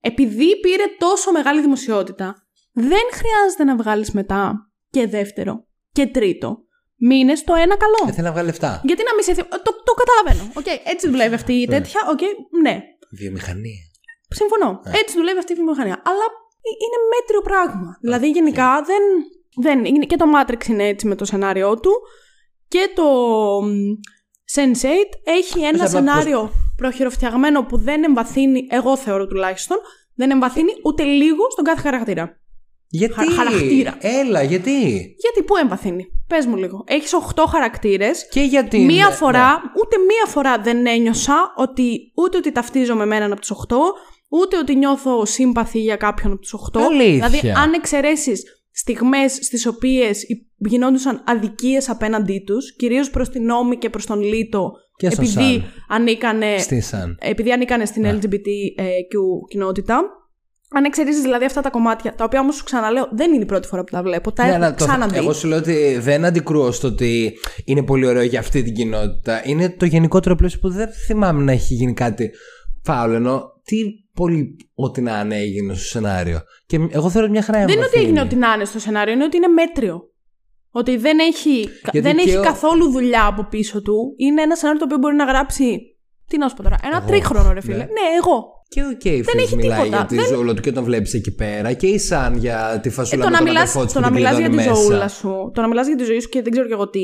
επειδή 0.00 0.60
πήρε 0.60 0.82
τόσο 0.98 1.32
μεγάλη 1.32 1.60
δημοσιότητα, 1.60 2.34
δεν 2.72 3.02
χρειάζεται 3.12 3.64
να 3.64 3.76
βγάλεις 3.76 4.10
μετά 4.10 4.71
και 4.92 5.06
δεύτερο 5.06 5.52
και 5.96 6.06
τρίτο. 6.06 6.50
Μείνες 7.08 7.38
στο 7.38 7.54
ένα 7.54 7.76
καλό. 7.84 8.00
Δεν 8.04 8.14
θέλει 8.14 8.26
να 8.26 8.32
βγάλει 8.32 8.46
λεφτά. 8.46 8.80
Γιατί 8.84 9.02
να 9.08 9.14
μην 9.14 9.24
σε. 9.24 9.34
θυ- 9.34 9.48
Το, 9.66 9.70
το 9.88 9.92
καταλαβαίνω. 10.00 10.52
Οκ, 10.60 10.66
έτσι 10.92 11.08
δουλεύει 11.08 11.34
αυτή 11.34 11.52
η 11.52 11.66
Ναι. 11.68 11.74
τέτοια. 11.74 12.00
Οκ, 12.12 12.20
ναι. 12.62 12.74
Βιομηχανία. 13.20 13.82
Συμφωνώ. 14.28 14.80
Ναι. 14.84 14.92
Έτσι 15.00 15.14
δουλεύει 15.16 15.38
αυτή 15.38 15.52
η 15.52 15.54
βιομηχανία. 15.54 16.02
Αλλά 16.10 16.26
ε- 16.68 16.78
είναι 16.84 16.98
μέτριο 17.14 17.40
πράγμα. 17.48 17.90
Δηλαδή, 18.00 18.28
γενικά 18.30 18.82
δεν. 18.90 19.02
δεν 19.64 19.84
είναι, 19.84 20.04
και 20.04 20.16
το 20.16 20.24
Matrix 20.34 20.66
είναι 20.68 20.86
έτσι 20.86 21.06
με 21.06 21.14
το 21.14 21.24
σενάριό 21.24 21.80
του. 21.80 21.92
Και 22.68 22.90
το 22.94 23.04
μ, 23.62 23.70
Sense8 24.54 25.10
έχει 25.24 25.58
ένα 25.60 25.68
απλά 25.68 25.88
σενάριο 25.88 26.50
προχειροφτιαγμένο 26.76 27.64
που 27.64 27.76
δεν 27.78 28.04
εμβαθύνει, 28.04 28.66
εγώ 28.70 28.96
θεωρώ 28.96 29.26
τουλάχιστον, 29.26 29.76
δεν 30.14 30.30
εμβαθύνει 30.30 30.72
ούτε 30.84 31.02
λίγο 31.02 31.50
στον 31.50 31.64
κάθε 31.64 31.80
χαρακτήρα. 31.80 32.40
Γιατί; 32.94 33.14
Χα- 33.14 33.30
χαρακτήρα. 33.34 33.96
Έλα, 34.00 34.42
γιατί; 34.42 34.70
Γιατί 35.18 35.42
πού 35.46 35.56
εμβαθύνει, 35.56 36.06
πες 36.26 36.46
μου 36.46 36.56
λίγο. 36.56 36.84
Έχεις 36.86 37.12
8 37.14 37.44
χαρακτήρες. 37.48 38.28
Και 38.28 38.40
γιατί. 38.40 38.78
Μία 38.78 39.06
ναι, 39.08 39.14
φορά, 39.14 39.48
ναι. 39.48 39.70
ούτε 39.80 39.96
μία 39.98 40.26
φορά 40.26 40.58
δεν 40.58 40.86
ένιωσα 40.86 41.52
ότι 41.56 42.12
ούτε 42.14 42.36
ότι 42.36 42.52
ταυτίζομαι 42.52 43.06
με 43.06 43.16
έναν 43.16 43.32
από 43.32 43.40
τους 43.40 43.50
8, 43.50 43.76
ούτε 44.28 44.56
ότι 44.58 44.74
νιώθω 44.76 45.24
σύμπαθη 45.24 45.78
για 45.78 45.96
κάποιον 45.96 46.32
από 46.32 46.40
τους 46.40 46.54
8. 46.72 46.80
Αλήθεια. 46.80 47.28
Δηλαδή, 47.28 47.50
αν 47.50 47.72
εξαιρέσεις 47.72 48.42
στιγμές 48.72 49.32
στις 49.32 49.66
οποίες 49.66 50.24
γινόντουσαν 50.58 51.22
αδικίες 51.26 51.88
απέναντί 51.88 52.42
τους, 52.46 52.76
κυρίως 52.76 53.10
προς 53.10 53.28
την 53.28 53.44
νόμη 53.44 53.76
και 53.76 53.90
προς 53.90 54.06
τον 54.06 54.20
Λίτο, 54.20 54.72
Και 54.96 55.10
στο 55.10 55.22
επειδή 55.22 55.34
Σαν. 55.52 55.64
ανήκανε, 55.88 56.58
Στη 56.58 56.80
Σαν. 56.80 57.18
επειδή 57.20 57.52
ανήκανε 57.52 57.84
στην 57.84 58.02
Ναι. 58.02 58.18
LGBTQ 58.22 59.14
κοινότητα. 59.48 60.02
Αν 60.74 60.84
εξαιρέσεις 60.84 61.22
δηλαδή 61.22 61.44
αυτά 61.44 61.60
τα 61.60 61.70
κομμάτια, 61.70 62.14
τα 62.14 62.24
οποία 62.24 62.40
όμως 62.40 62.54
σου 62.56 62.64
ξαναλέω 62.64 63.08
δεν 63.12 63.32
είναι 63.32 63.42
η 63.42 63.46
πρώτη 63.46 63.68
φορά 63.68 63.84
που 63.84 63.90
τα 63.92 64.02
βλέπω, 64.02 64.32
τα 64.32 64.42
Ναι, 64.42 64.48
έχω 64.48 64.56
αλλά 64.58 64.74
το- 64.74 64.84
ξαναδεί. 64.84 65.16
Εγώ 65.16 65.32
σου 65.32 65.48
λέω 65.48 65.58
ότι 65.58 65.98
δεν 65.98 66.24
αντικρούω 66.24 66.70
στο 66.70 66.88
ότι 66.88 67.38
είναι 67.64 67.82
πολύ 67.82 68.06
ωραίο 68.06 68.22
για 68.22 68.38
αυτή 68.40 68.62
την 68.62 68.74
κοινότητα. 68.74 69.40
Είναι 69.44 69.70
το 69.70 69.84
γενικότερο 69.84 70.34
πλαίσιο 70.34 70.58
που 70.60 70.68
δεν 70.70 70.88
θυμάμαι 71.06 71.42
να 71.42 71.52
έχει 71.52 71.74
γίνει 71.74 71.92
κάτι 71.94 72.30
φάουλο. 72.82 73.14
Ενώ 73.14 73.42
τι 73.64 73.76
πολύ 74.14 74.56
ό,τι 74.74 75.00
να 75.00 75.20
είναι 75.20 75.36
έγινε 75.36 75.74
στο 75.74 75.84
σενάριο. 75.84 76.40
Και 76.66 76.76
εγώ 76.90 77.08
θεωρώ 77.10 77.22
ότι 77.26 77.30
μια 77.30 77.42
χαρά 77.42 77.58
Δεν 77.58 77.68
είναι 77.68 77.72
ότι 77.76 77.82
εμβαθύνει. 77.84 78.04
έγινε 78.04 78.20
ό,τι 78.20 78.36
να 78.36 78.52
είναι 78.54 78.64
στο 78.64 78.78
σενάριο, 78.78 79.12
είναι 79.14 79.24
ότι 79.24 79.36
είναι 79.36 79.48
μέτριο. 79.48 80.06
Ότι 80.70 80.96
δεν 80.96 81.18
έχει, 81.18 81.68
δεν 81.92 82.16
και 82.16 82.22
έχει 82.22 82.36
ο- 82.36 82.42
καθόλου 82.42 82.90
δουλειά 82.90 83.26
από 83.26 83.44
πίσω 83.50 83.82
του. 83.82 84.14
Είναι 84.16 84.42
ένα 84.42 84.56
σενάριο 84.56 84.78
το 84.80 84.84
οποίο 84.84 84.98
μπορεί 84.98 85.14
να 85.14 85.24
γράψει. 85.24 85.78
Τι 86.28 86.38
να 86.38 86.48
σου 86.48 86.56
πω 86.56 86.62
τώρα, 86.62 86.76
ένα 86.84 86.96
Εγώ. 86.96 87.06
τρίχρονο 87.06 87.52
ρε 87.52 87.60
φίλε. 87.60 87.76
Ναι. 87.76 87.82
Ναι, 87.84 88.06
εγώ. 88.20 88.44
Και 88.74 88.80
ο 88.82 88.92
Κέιφρι 88.98 89.42
έχει 89.42 89.56
μιλάει 89.56 89.82
τίποτα. 89.82 89.96
για 89.96 90.06
τη 90.06 90.16
Δεν- 90.16 90.24
ζωούλα 90.26 90.54
του 90.54 90.62
και 90.62 90.72
τον 90.72 90.84
βλέπεις 90.84 91.14
εκεί 91.14 91.34
πέρα. 91.34 91.72
Και 91.72 91.86
η 91.86 91.98
Σαν 91.98 92.36
για 92.36 92.78
τη 92.82 92.88
Ε, 92.88 92.92
φασούλα 92.92 93.24
το 93.24 93.30
με 93.30 93.32
να 93.36 93.38
τον 93.38 93.46
μιλάς, 93.48 93.62
αδερφό 93.62 93.84
της 93.84 93.92
το 93.92 93.98
που 93.98 94.04
να 94.04 94.10
την 94.12 94.16
μιλάς 94.22 94.38
για 94.38 94.48
τη 94.50 94.56
κλειδώνει 94.56 94.76
ζωούλα 94.76 94.98
μέσα. 95.02 95.16
σου, 95.16 95.50
το 95.54 95.60
να 95.60 95.68
μιλάς 95.68 95.86
για 95.86 95.96
τη 95.96 96.04
ζωή 96.04 96.20
σου 96.20 96.28
και 96.28 96.42
δεν 96.42 96.52
ξέρω 96.52 96.66
και 96.66 96.72
εγώ 96.72 96.88
τι, 96.90 97.00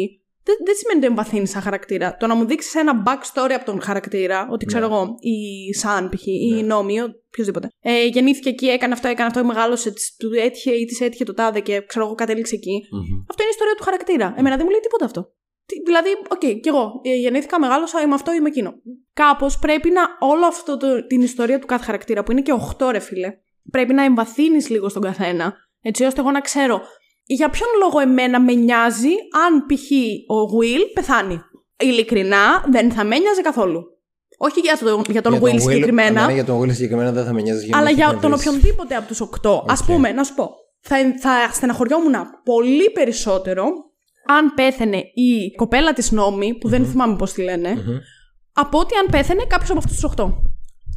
δεν, 0.47 0.57
δεν 0.67 0.75
σημαίνει 0.81 0.99
ότι 0.99 1.07
εμβαθύνει 1.07 1.47
σαν 1.47 1.63
χαρακτήρα. 1.63 2.17
Το 2.21 2.27
να 2.27 2.35
μου 2.35 2.45
δείξεις 2.45 2.75
ένα 2.75 2.93
backstory 3.07 3.53
από 3.59 3.65
τον 3.65 3.81
χαρακτήρα, 3.83 4.49
ότι 4.51 4.65
ξέρω 4.67 4.89
Ναι. 4.89 4.95
εγώ, 4.95 5.15
η 5.21 5.75
Σαν 5.75 6.09
π.χ. 6.09 6.27
ή 6.27 6.57
η 6.59 6.63
Νόμι, 6.63 6.97
οποιοδήποτε. 7.01 7.69
Ε, 7.81 8.07
γεννήθηκε 8.07 8.49
εκεί, 8.49 8.67
έκανε 8.67 8.93
αυτό, 8.93 9.09
έκανε 9.09 9.29
αυτό, 9.33 9.45
μεγάλωσε, 9.45 9.91
της- 9.93 10.17
του 10.19 10.31
έτυχε 10.47 10.71
ή 10.71 10.85
της 10.85 11.01
έτυχε 11.01 11.25
το 11.25 11.35
τάδε 11.35 11.61
και 11.61 11.83
ξέρω 11.87 12.05
εγώ 12.05 12.15
κατέληξε 12.15 12.55
εκεί. 12.55 12.77
Μμμ. 12.91 13.01
Αυτό 13.31 13.41
είναι 13.43 13.51
η 13.53 13.55
ιστορία 13.57 13.75
του 13.79 13.85
χαρακτήρα. 13.85 14.35
Εμένα 14.39 14.55
δεν 14.57 14.65
μου 14.67 14.71
λέει 14.71 14.81
τίποτα 14.81 15.05
αυτό. 15.05 15.21
Τι- 15.69 15.83
Δηλαδή, 15.85 16.09
οκ, 16.29 16.61
κι 16.61 16.69
εγώ 16.69 17.01
ε, 17.03 17.15
γεννήθηκα, 17.15 17.61
μεγάλωσα, 17.61 18.01
είμαι 18.01 18.15
αυτό, 18.15 18.33
είμαι 18.33 18.49
εκείνο. 18.49 18.73
Κάπως 19.13 19.59
πρέπει 19.59 19.91
να 19.91 20.03
όλο 20.29 20.47
αυτό 20.47 20.77
το, 20.77 21.07
την 21.07 21.21
ιστορία 21.21 21.59
του 21.59 21.67
κάθε 21.67 21.85
χαρακτήρα, 21.85 22.23
που 22.23 22.33
είναι 22.33 22.41
και 22.41 22.53
8 22.79 22.89
ρε 22.91 22.99
φίλε, 22.99 23.33
πρέπει 23.71 23.95
να 23.95 24.05
εμβαθύνεις 24.05 24.69
λίγο 24.69 24.89
στον 24.89 25.03
καθένα, 25.03 25.55
έτσι 25.83 26.05
ώστε 26.05 26.21
εγώ 26.21 26.31
να 26.31 26.41
ξέρω 26.41 26.81
για 27.25 27.49
ποιον 27.51 27.69
λόγο 27.81 27.99
εμένα 28.01 28.41
με 28.41 28.53
νοιάζει 28.53 29.13
αν 29.47 29.67
π.χ. 29.67 29.91
ο 30.31 30.37
Will 30.59 30.91
πεθάνει. 30.95 31.41
Ειλικρινά 31.81 32.65
δεν 32.71 32.93
θα 32.93 33.05
με 33.05 33.19
νοιάζει 33.19 33.41
καθόλου. 33.43 33.83
Όχι 34.39 34.61
για, 34.61 34.79
το, 34.79 35.03
για 35.11 35.23
τον 35.23 35.41
Will 35.43 35.61
συγκεκριμένα. 35.61 36.27
Ναι, 36.27 36.33
για 36.33 36.45
τον 36.45 36.61
Will 36.61 36.73
συγκεκριμένα 36.73 37.13
δεν 37.13 37.25
θα 37.25 37.33
με 37.33 37.41
νοιάζει. 37.43 37.71
Αλλά 37.73 37.91
για 37.91 38.19
τον 38.23 38.33
οποιονδήποτε 38.33 38.95
από 38.97 39.07
τους 39.07 39.21
οκτώ. 39.21 39.65
Α 39.69 39.85
πούμε, 39.85 40.13
να 40.13 40.25
σου 40.25 40.35
πω. 40.35 40.51
Θα, 40.81 40.97
θα 41.21 41.53
στεναχωριόμουν 41.53 42.15
πολύ 42.45 42.91
περισσότερο 42.91 43.65
αν 44.29 44.55
πέθαινε 44.55 44.97
η 45.14 45.51
κοπέλα 45.57 45.93
της 45.93 46.11
Νόμι, 46.11 46.55
που 46.55 46.69
δεν 46.69 46.87
θυμάμαι 46.87 47.17
πώς 47.17 47.33
τη 47.33 47.43
λενε 47.43 47.75
από 48.53 48.79
ότι 48.79 48.95
αν 48.95 49.07
πέθαινε 49.11 49.45
κάποιος 49.45 49.71
από 49.71 49.79
αυτούς 49.79 49.95
τους 49.95 50.05
οχτώ. 50.05 50.43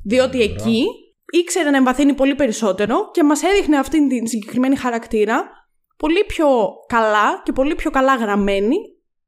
Διότι 0.03 0.41
εκεί 0.41 0.85
ήξερε 1.31 1.69
να 1.69 1.77
εμβαθύνει 1.77 2.13
πολύ 2.13 2.35
περισσότερο 2.35 3.11
και 3.13 3.23
μας 3.23 3.43
έδειχνε 3.43 3.77
αυτήν 3.77 4.07
την 4.07 4.27
συγκεκριμένη 4.27 4.75
χαρακτήρα 4.75 5.43
πολύ 5.97 6.23
πιο 6.27 6.47
καλά 6.87 7.41
και 7.45 7.51
πολύ 7.51 7.75
πιο 7.75 7.91
καλά 7.91 8.15
γραμμένη 8.15 8.75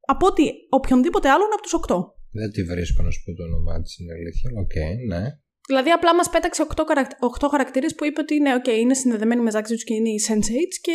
από 0.05 0.25
ότι 0.27 0.53
οποιονδήποτε 0.69 1.29
άλλον 1.29 1.49
από 1.53 1.61
τους 1.61 1.73
οκτώ. 1.73 2.15
Δεν 2.31 2.51
τη 2.51 2.63
βρίσκω 2.63 3.03
να 3.03 3.09
σου 3.09 3.23
πω 3.23 3.33
το 3.33 3.43
όνομά 3.43 3.81
της, 3.81 3.99
είναι 3.99 4.13
αλήθεια. 4.13 4.49
OK, 4.63 4.65
okay, 4.65 4.93
ναι. 5.07 5.23
Δηλαδή, 5.67 5.89
απλά 5.89 6.15
μας 6.15 6.29
πέταξε 6.29 6.65
8, 6.75 6.83
χαρακ... 6.87 7.09
χαρακτήρες 7.51 7.95
που 7.95 8.05
είπε 8.05 8.21
ότι 8.21 8.39
ναι, 8.39 8.55
okay, 8.59 8.77
είναι 8.79 8.93
συνδεδεμένοι 8.93 9.41
μεταξύ 9.41 9.73
τους 9.73 9.83
και 9.83 9.93
είναι 9.93 10.09
οι 10.09 10.19
Sense8 10.27 10.73
και. 10.81 10.93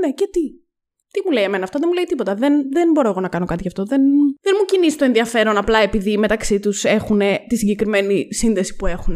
Ναι, 0.00 0.12
και 0.12 0.28
τι. 0.32 0.65
Τι 1.16 1.22
μου 1.24 1.32
λέει 1.32 1.44
εμένα 1.44 1.64
αυτό, 1.64 1.78
δεν 1.78 1.88
μου 1.88 1.94
λέει 1.94 2.04
τίποτα. 2.04 2.34
Δεν, 2.34 2.52
δεν 2.72 2.90
μπορώ 2.90 3.08
εγώ 3.08 3.20
να 3.20 3.28
κάνω 3.28 3.46
κάτι 3.46 3.62
γι' 3.62 3.68
αυτό. 3.68 3.84
Δεν, 3.84 4.00
δεν 4.40 4.54
μου 4.58 4.64
κινήσει 4.64 4.98
το 4.98 5.04
ενδιαφέρον 5.04 5.56
απλά 5.56 5.78
επειδή 5.78 6.18
μεταξύ 6.18 6.58
τους 6.60 6.84
έχουν 6.84 7.20
τη 7.48 7.56
συγκεκριμένη 7.56 8.26
σύνδεση 8.30 8.76
που 8.76 8.86
έχουν. 8.86 9.14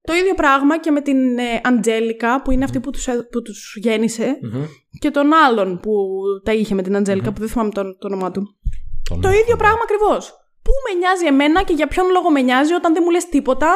Το 0.00 0.14
ίδιο 0.14 0.34
πράγμα 0.34 0.80
και 0.80 0.90
με 0.90 1.00
την 1.00 1.38
ε, 1.38 1.60
Αντζέλικα 1.62 2.42
που 2.42 2.50
είναι 2.50 2.64
αυτή 2.64 2.80
που 2.80 2.90
τους, 2.90 3.08
που 3.30 3.42
τους 3.42 3.76
γεννησε 3.80 4.38
και 4.98 5.10
τον 5.10 5.32
άλλον 5.46 5.80
που 5.80 5.92
τα 6.44 6.52
είχε 6.52 6.74
με 6.74 6.82
την 6.82 6.96
αντζελικα 6.96 7.32
που 7.32 7.40
δεν 7.40 7.48
θυμάμαι 7.48 7.70
το, 7.70 7.82
το 7.82 8.06
όνομά 8.06 8.30
του. 8.30 8.42
το 9.20 9.30
ίδιο 9.30 9.56
πράγμα 9.56 9.80
ακριβώς. 9.82 10.32
Πού 10.62 10.72
με 10.88 10.98
νοιάζει 10.98 11.26
εμένα 11.26 11.62
και 11.62 11.72
για 11.72 11.86
ποιον 11.86 12.06
λόγο 12.10 12.30
με 12.30 12.40
νοιάζει 12.40 12.72
όταν 12.72 12.92
δεν 12.92 13.02
μου 13.04 13.10
λες 13.10 13.28
τίποτα 13.28 13.70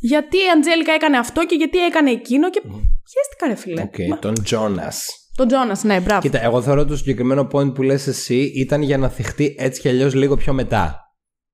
γιατί 0.00 0.36
η 0.36 0.50
Αντζέλικα 0.56 0.92
έκανε 0.92 1.18
αυτό 1.18 1.46
και 1.46 1.54
γιατί 1.54 1.78
έκανε 1.78 2.10
εκείνο 2.10 2.50
και 2.50 2.62
mm. 2.64 3.46
ρε 3.46 3.54
φίλε. 3.54 3.88
Okay, 3.90 4.18
τον 4.20 4.34
Τζόνας. 4.42 5.25
Τον 5.36 5.48
Τζόνας, 5.48 5.82
ναι, 5.82 6.00
μπράβο. 6.00 6.20
Κοίτα, 6.20 6.42
εγώ 6.42 6.62
θεωρώ 6.62 6.84
το 6.84 6.96
συγκεκριμένο 6.96 7.48
point 7.52 7.74
που 7.74 7.82
λες 7.82 8.06
εσύ 8.06 8.52
ήταν 8.54 8.82
για 8.82 8.98
να 8.98 9.08
θυχτεί 9.08 9.54
έτσι 9.58 9.80
κι 9.80 9.88
αλλιώς 9.88 10.14
λίγο 10.14 10.36
πιο 10.36 10.52
μετά. 10.52 11.00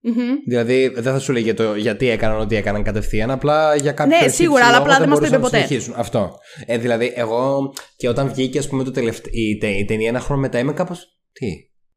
Mm-hmm. 0.05 0.37
Δηλαδή 0.47 0.89
δεν 0.89 1.13
θα 1.13 1.19
σου 1.19 1.33
λέει 1.33 1.43
για 1.43 1.55
το 1.55 1.75
γιατί 1.75 2.09
έκαναν 2.09 2.41
ό,τι 2.41 2.57
έκαναν 2.57 2.83
κατευθείαν, 2.83 3.31
απλά 3.31 3.75
για 3.75 3.93
κάποιο 3.93 4.17
Ναι, 4.23 4.29
σίγουρα, 4.29 4.67
αλλά 4.67 4.77
απλά 4.77 4.99
δεν 4.99 5.09
μας 5.09 5.19
το 5.19 5.27
είπε 5.27 5.39
ποτέ. 5.39 5.67
Αυτό. 5.97 6.31
Ε, 6.67 6.79
δηλαδή, 6.79 7.13
εγώ 7.15 7.73
και 7.97 8.09
όταν 8.09 8.29
βγήκε, 8.29 8.59
ας 8.59 8.69
πούμε, 8.69 8.85
το 8.85 8.91
τελευταίο, 8.91 9.33
η, 9.35 9.79
η 9.79 9.85
ταινία 9.85 10.09
ένα 10.09 10.21
χρόνο 10.21 10.41
μετά 10.41 10.59
είμαι 10.59 10.73
κάπως. 10.73 11.07
Τι; 11.33 11.47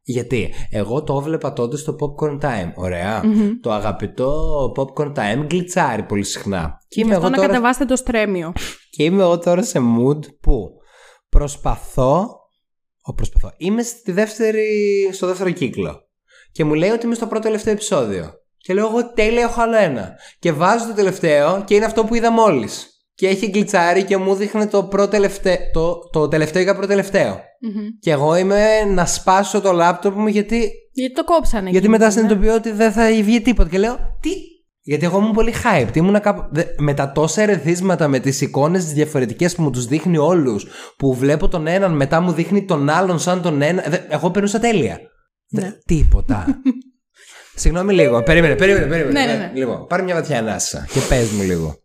Γιατί; 0.02 0.54
Εγώ 0.70 1.04
το 1.04 1.18
έβλεπα 1.22 1.54
τότε 1.54 1.78
στο 1.78 1.96
Popcorn 2.00 2.46
Time. 2.46 2.72
Ωραία. 2.76 3.24
Mm-hmm. 3.24 3.50
Το 3.62 3.72
αγαπητό 3.72 4.34
Popcorn 4.78 5.12
Time 5.14 5.46
γκλιτσάρει 5.46 6.04
πολύ 6.04 6.24
συχνά. 6.24 6.78
Και 6.88 7.02
είμαι 7.02 7.14
εγώ 7.14 7.30
να 7.30 7.36
τώρα... 7.36 7.48
κατεβάσετε 7.48 7.86
το 7.86 7.96
στρέμιο. 7.96 8.54
Και 8.90 9.04
είμαι 9.04 9.22
εγώ 9.22 9.40
τώρα 9.40 9.64
σε 9.64 9.80
mood 9.80 10.20
που 10.42 10.72
προσπαθώ. 11.38 12.40
Ο, 13.02 13.14
προσπαθώ. 13.14 13.52
Είμαι 13.58 13.84
στη 13.84 14.12
δεύτερη, 14.12 15.10
στο 15.12 15.28
δεύτερο 15.28 15.50
κύκλο 15.50 16.00
και 16.52 16.64
μου 16.64 16.74
λέει 16.74 16.90
ότι 16.90 17.06
είμαι 17.06 17.16
στο 17.16 17.28
πρώτο 17.28 17.44
τελευταίο 17.44 17.74
επεισόδιο. 17.74 18.34
Και 18.58 18.74
λέω 18.74 18.88
εγώ 18.88 19.14
τέλεια 19.14 19.42
έχω 19.42 19.62
άλλο 19.62 19.76
ένα. 19.76 20.14
Και 20.40 20.52
βάζω 20.52 20.88
το 20.88 20.94
τελευταίο 20.94 21.64
και 21.64 21.76
είναι 21.76 21.86
αυτό 21.86 22.04
που 22.06 22.16
είδα 22.16 22.32
μόλις. 22.32 22.90
Και 23.16 23.28
έχει 23.28 23.50
γκλιτσάρει 23.50 24.04
και 24.04 24.18
μου 24.18 24.36
δείχνει 24.36 24.68
το, 24.68 24.84
πρώτο 24.84 25.08
τελευταίο, 25.08 25.58
το, 25.74 26.10
το 26.10 26.28
τελευταίο 26.28 26.62
για 26.62 26.76
πρώτο 26.76 27.04
Και 28.00 28.12
εγώ 28.12 28.36
είμαι 28.36 28.84
να 28.84 29.06
σπάσω 29.06 29.62
το 29.62 29.72
λάπτοπ 29.72 30.16
μου 30.16 30.28
γιατί. 30.28 30.72
Γιατί 30.92 31.14
το 31.14 31.24
κόψανε. 31.24 31.70
Γιατί 31.70 31.90
μετά 31.90 32.06
ναι. 32.06 32.12
συνειδητοποιώ 32.12 32.54
ότι 32.54 32.72
δεν 32.72 32.92
θα 32.92 33.06
βγει 33.08 33.42
τίποτα. 33.42 33.70
Και 33.70 33.78
λέω, 33.78 33.98
τι. 34.22 34.30
Γιατί 34.88 35.06
εγώ 35.06 35.18
ήμουν 35.18 35.32
πολύ 35.32 35.54
hyped. 35.64 35.96
Ήμουν 35.96 36.16
Με 36.78 36.94
τα 36.94 37.12
τόσα 37.12 37.42
ερεθίσματα, 37.42 38.08
με 38.08 38.20
τις 38.20 38.42
εικόνες 38.42 38.84
τις 38.84 38.94
διαφορετικές 38.94 39.56
που 39.56 39.62
μου 39.62 39.70
τους 39.70 39.86
δείχνει 39.86 40.18
όλους, 40.18 40.66
που 40.98 41.14
βλέπω 41.14 41.48
τον 41.48 41.68
έναν, 41.68 41.96
μετά 41.96 42.22
μου 42.22 42.32
δείχνει 42.32 42.66
τον 42.66 42.90
άλλον 42.90 43.20
σαν 43.20 43.42
τον 43.42 43.62
ένα. 43.62 43.84
Εγώ 44.10 44.32
περνούσα 44.32 44.60
τέλεια. 44.60 45.00
Ναι. 45.50 45.72
Τίποτα. 45.86 46.46
Συγγνώμη 47.56 47.94
λίγο. 47.94 48.24
Περίμενε, 48.24 48.56
περίμενε. 48.56 48.86
περίμενε. 48.86 49.20
Ναι, 49.20 49.26
ναι, 49.26 49.38
ναι. 49.38 49.52
Λοιπόν, 49.54 49.88
πάρε 49.88 50.04
μια 50.04 50.16
βαθιά 50.16 50.40
ανάσα 50.40 50.88
και 50.94 51.00
πες 51.10 51.30
μου 51.30 51.44
λίγο. 51.44 51.76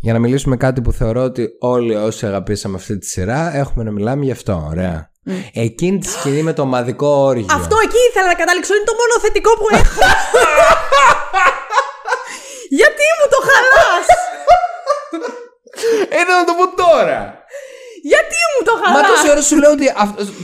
Για 0.00 0.12
να 0.12 0.18
μιλήσουμε 0.18 0.56
κάτι 0.56 0.80
που 0.80 0.92
θεωρώ 0.92 1.22
ότι 1.22 1.48
όλοι 1.60 1.94
όσοι 1.94 2.26
αγαπήσαμε 2.26 2.76
αυτή 2.76 2.98
τη 2.98 3.06
σειρά 3.06 3.56
έχουμε 3.56 3.84
να 3.84 3.90
μιλάμε 3.90 4.24
γι' 4.24 4.30
αυτό. 4.30 4.66
Ωραία. 4.70 5.12
Mm. 5.26 5.30
Εκείνη 5.52 5.98
τη 5.98 6.08
σκηνή 6.08 6.42
με 6.42 6.52
το 6.52 6.62
ομαδικό 6.62 7.06
όργιο. 7.06 7.46
Αυτό 7.50 7.76
εκεί 7.84 7.96
ήθελα 8.10 8.26
να 8.26 8.34
καταλήξω. 8.34 8.74
Είναι 8.74 8.84
το 8.84 8.96
μόνο 9.00 9.14
θετικό 9.20 9.50
που 9.60 9.68
έχω. 9.80 9.98
Γιατί 12.80 13.04
μου 13.16 13.26
το 13.34 13.38
χαλάς; 13.48 14.06
Ένα 16.20 16.32
να 16.38 16.44
το 16.44 16.52
πω 16.58 16.64
τώρα. 16.82 17.18
Γιατί 18.12 18.38
μου 18.52 18.62
το 18.68 18.72
χαλά. 18.80 18.94
Μα 18.94 19.00
τόση 19.10 19.26
ώρα 19.34 19.42
σου 19.48 19.56
λέω 19.62 19.70
ότι 19.76 19.86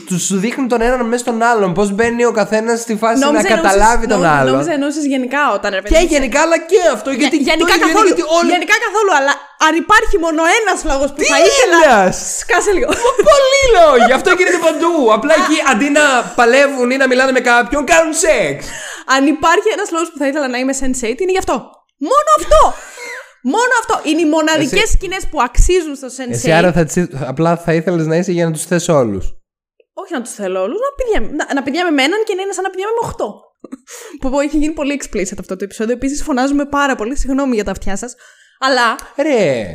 τους 0.08 0.22
σου 0.28 0.36
δείχνει 0.44 0.66
τον 0.72 0.80
έναν 0.80 1.00
μέσα 1.10 1.22
στον 1.24 1.42
άλλον. 1.50 1.68
Πώς 1.78 1.88
μπαίνει 1.96 2.24
ο 2.24 2.32
καθένας 2.40 2.80
στη 2.80 2.94
φάση 3.02 3.30
να 3.38 3.42
καταλάβει 3.42 4.06
τον 4.14 4.24
άλλον. 4.36 4.52
Νόμιζα 4.52 4.72
εννοούσε 4.72 5.00
γενικά 5.14 5.42
όταν 5.56 5.70
ρε 5.72 5.80
Και 5.80 6.02
γενικά, 6.14 6.40
αλλά 6.46 6.58
και 6.70 6.80
αυτό. 6.96 7.10
Γιατί 7.10 7.36
γενικά, 7.36 7.74
καθόλου, 7.84 8.06
γιατί 8.06 8.24
όλοι... 8.38 8.50
γενικά 8.54 8.74
καθόλου. 8.86 9.12
Αλλά 9.18 9.32
αν 9.66 9.72
υπάρχει 9.82 10.16
μόνο 10.24 10.40
ένας 10.58 10.78
λόγος 10.90 11.10
που 11.14 11.20
θα 11.32 11.38
ήθελα. 11.48 12.12
Σκάσε 12.40 12.72
λίγο. 12.76 12.88
Πολλοί 13.30 13.62
λόγοι. 13.78 14.12
Αυτό 14.18 14.30
γίνεται 14.38 14.60
παντού. 14.66 14.92
Απλά 15.16 15.34
εκεί 15.40 15.56
αντί 15.72 15.88
να 15.98 16.04
παλεύουν 16.38 16.88
ή 16.94 16.96
να 17.02 17.06
μιλάνε 17.10 17.32
με 17.38 17.42
κάποιον, 17.52 17.82
κάνουν 17.92 18.14
σεξ. 18.24 18.56
Αν 19.14 19.22
υπάρχει 19.36 19.68
ένας 19.76 19.88
λόγος 19.94 20.08
που 20.10 20.18
θα 20.22 20.26
ήθελα 20.30 20.48
να 20.54 20.58
είμαι 20.58 20.74
sensate, 20.82 21.20
είναι 21.22 21.34
γι' 21.36 21.42
αυτό. 21.44 21.54
Μόνο 22.10 22.30
αυτό. 22.40 22.60
Μόνο 23.42 23.72
αυτό. 23.80 24.08
Είναι 24.08 24.20
οι 24.20 24.28
μοναδικές 24.28 24.82
Εσύ... 24.82 24.92
σκηνές 24.92 25.26
που 25.30 25.42
αξίζουν 25.42 25.94
στο 25.94 26.08
Sensei. 26.16 26.30
Εσύ 26.30 26.52
άρα 26.52 26.72
θα, 26.72 26.86
απλά 27.26 27.56
θα 27.56 27.74
ήθελες 27.74 28.06
να 28.06 28.16
είσαι 28.16 28.32
για 28.32 28.44
να 28.44 28.52
τους 28.52 28.64
θες 28.64 28.88
όλους. 28.88 29.34
Όχι 29.92 30.12
να 30.12 30.22
τους 30.22 30.32
θέλω 30.32 30.62
όλους, 30.62 30.78
να 30.78 31.04
πηγαίνουμε, 31.04 31.44
να, 31.44 31.54
να 31.54 31.62
πηγαίνουμε 31.62 31.90
με 31.90 32.02
έναν 32.02 32.24
και 32.26 32.34
να 32.34 32.42
είναι 32.42 32.52
σαν 32.52 32.62
να 32.62 32.70
πηγαίνουμε 32.70 32.96
με 33.02 33.08
8. 33.08 33.24
που 34.20 34.30
πω, 34.30 34.40
έχει 34.40 34.56
γίνει 34.58 34.72
πολύ 34.72 35.00
explicit 35.02 35.38
αυτό 35.38 35.56
το 35.56 35.64
επεισόδιο. 35.64 35.94
Επίσης, 35.94 36.22
φωνάζουμε 36.22 36.64
πάρα 36.66 36.94
πολύ. 36.96 37.16
Συγγνώμη 37.16 37.54
για 37.54 37.64
τα 37.64 37.70
αυτιά 37.70 37.96
σας. 37.96 38.14
Αλλά. 38.58 38.98
Ρε. 39.16 39.74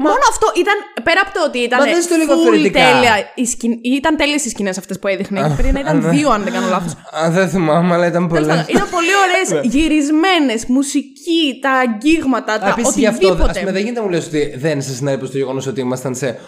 Μα... 0.00 0.08
Μόνο 0.10 0.24
αυτό 0.30 0.46
ήταν. 0.56 0.76
Πέρα 1.02 1.20
από 1.24 1.32
το 1.36 1.44
ότι 1.48 1.58
ήταν. 1.58 1.78
Μα 1.78 1.84
δεν 1.84 2.08
το 2.08 2.16
λίγο 2.16 2.34
τέλεια. 2.70 3.14
Οι 3.34 3.46
σκην... 3.46 3.72
Ήταν 3.82 4.16
τέλειες 4.16 4.44
οι 4.44 4.48
σκηνές 4.48 4.78
αυτές 4.78 4.98
που 4.98 5.06
έδειχνε. 5.08 5.54
Πριν 5.56 5.72
να 5.72 5.80
ήταν 5.80 6.10
δύο, 6.10 6.30
αν 6.30 6.42
δεν 6.42 6.52
κάνω 6.52 6.68
λάθος. 6.68 6.94
Αν 7.10 7.32
δεν 7.32 7.48
θυμάμαι, 7.48 7.94
αλλά 7.94 8.06
ήταν 8.06 8.28
πολύ. 8.28 8.44
Ήταν 8.44 8.88
πολύ 8.90 9.12
ωραίες, 9.24 9.64
γυρισμένες, 9.72 10.64
μουσική, 10.66 11.58
τα 11.62 11.70
αγγίγματα, 11.70 12.58
τα 12.58 12.66
οτιδήποτε. 12.66 12.98
Γι' 12.98 13.06
αυτό, 13.06 13.28
ας 13.44 13.58
πούμε, 13.58 13.72
δεν 13.72 13.82
γίνεται 13.82 14.00
να 14.00 14.06
μου 14.06 14.12
λες 14.12 14.26
ότι 14.26 14.54
δεν 14.56 14.82
σε 14.82 14.94
συνέβη 14.94 15.26
στο 15.26 15.36
γεγονός 15.36 15.66
ότι 15.66 15.80
ήμασταν 15.80 16.14
σε 16.14 16.38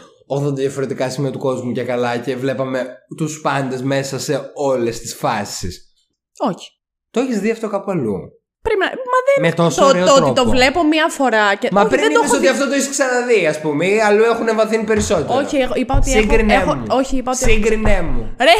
80 0.48 0.54
διαφορετικά 0.54 1.10
σημεία 1.10 1.30
του 1.30 1.38
κόσμου 1.38 1.72
και 1.72 1.82
καλά 1.82 2.16
και 2.16 2.36
βλέπαμε 2.36 2.86
τους 3.16 3.40
πάντες 3.40 3.82
μέσα 3.82 4.18
σε 4.18 4.50
όλες 4.54 5.00
τις 5.00 5.14
φάσεις. 5.14 5.92
Όχι. 6.38 6.68
Το 7.10 7.20
έχεις 7.20 7.40
δει 7.40 7.50
αυτό 7.50 7.68
κάπου 7.68 7.90
αλλού; 7.90 8.18
Πρέπει 8.62 8.78
να... 8.78 8.86
Μα 8.86 9.18
δεν 9.26 9.44
με 9.44 9.52
τόσο 9.52 9.80
το, 9.80 10.04
το, 10.04 10.24
ότι 10.24 10.32
το 10.32 10.48
βλέπω 10.48 10.84
μία 10.84 11.08
φορά. 11.08 11.54
Και... 11.54 11.68
Μα 11.72 11.86
πριν 11.86 12.02
δεν 12.02 12.36
ότι 12.36 12.48
αυτό 12.48 12.66
το 12.68 12.74
έχεις 12.74 12.88
ξαναδεί, 12.88 13.46
ας 13.46 13.60
πούμε, 13.60 13.86
ή 13.86 14.00
αλλού 14.00 14.22
έχουν 14.22 14.56
βαθύνει 14.56 14.84
περισσότερο. 14.84 15.38
Όχι, 15.38 15.68
είπα 15.74 15.96
ότι 15.96 16.10
Σύγκρινέ 16.10 16.54
έχω, 16.54 16.74
μου. 16.74 16.84
Όχι, 16.88 17.16
είπα 17.16 17.32
ότι 17.34 17.50
Σύγκρινέ 17.50 18.02
μου. 18.02 18.34
Ρε. 18.38 18.56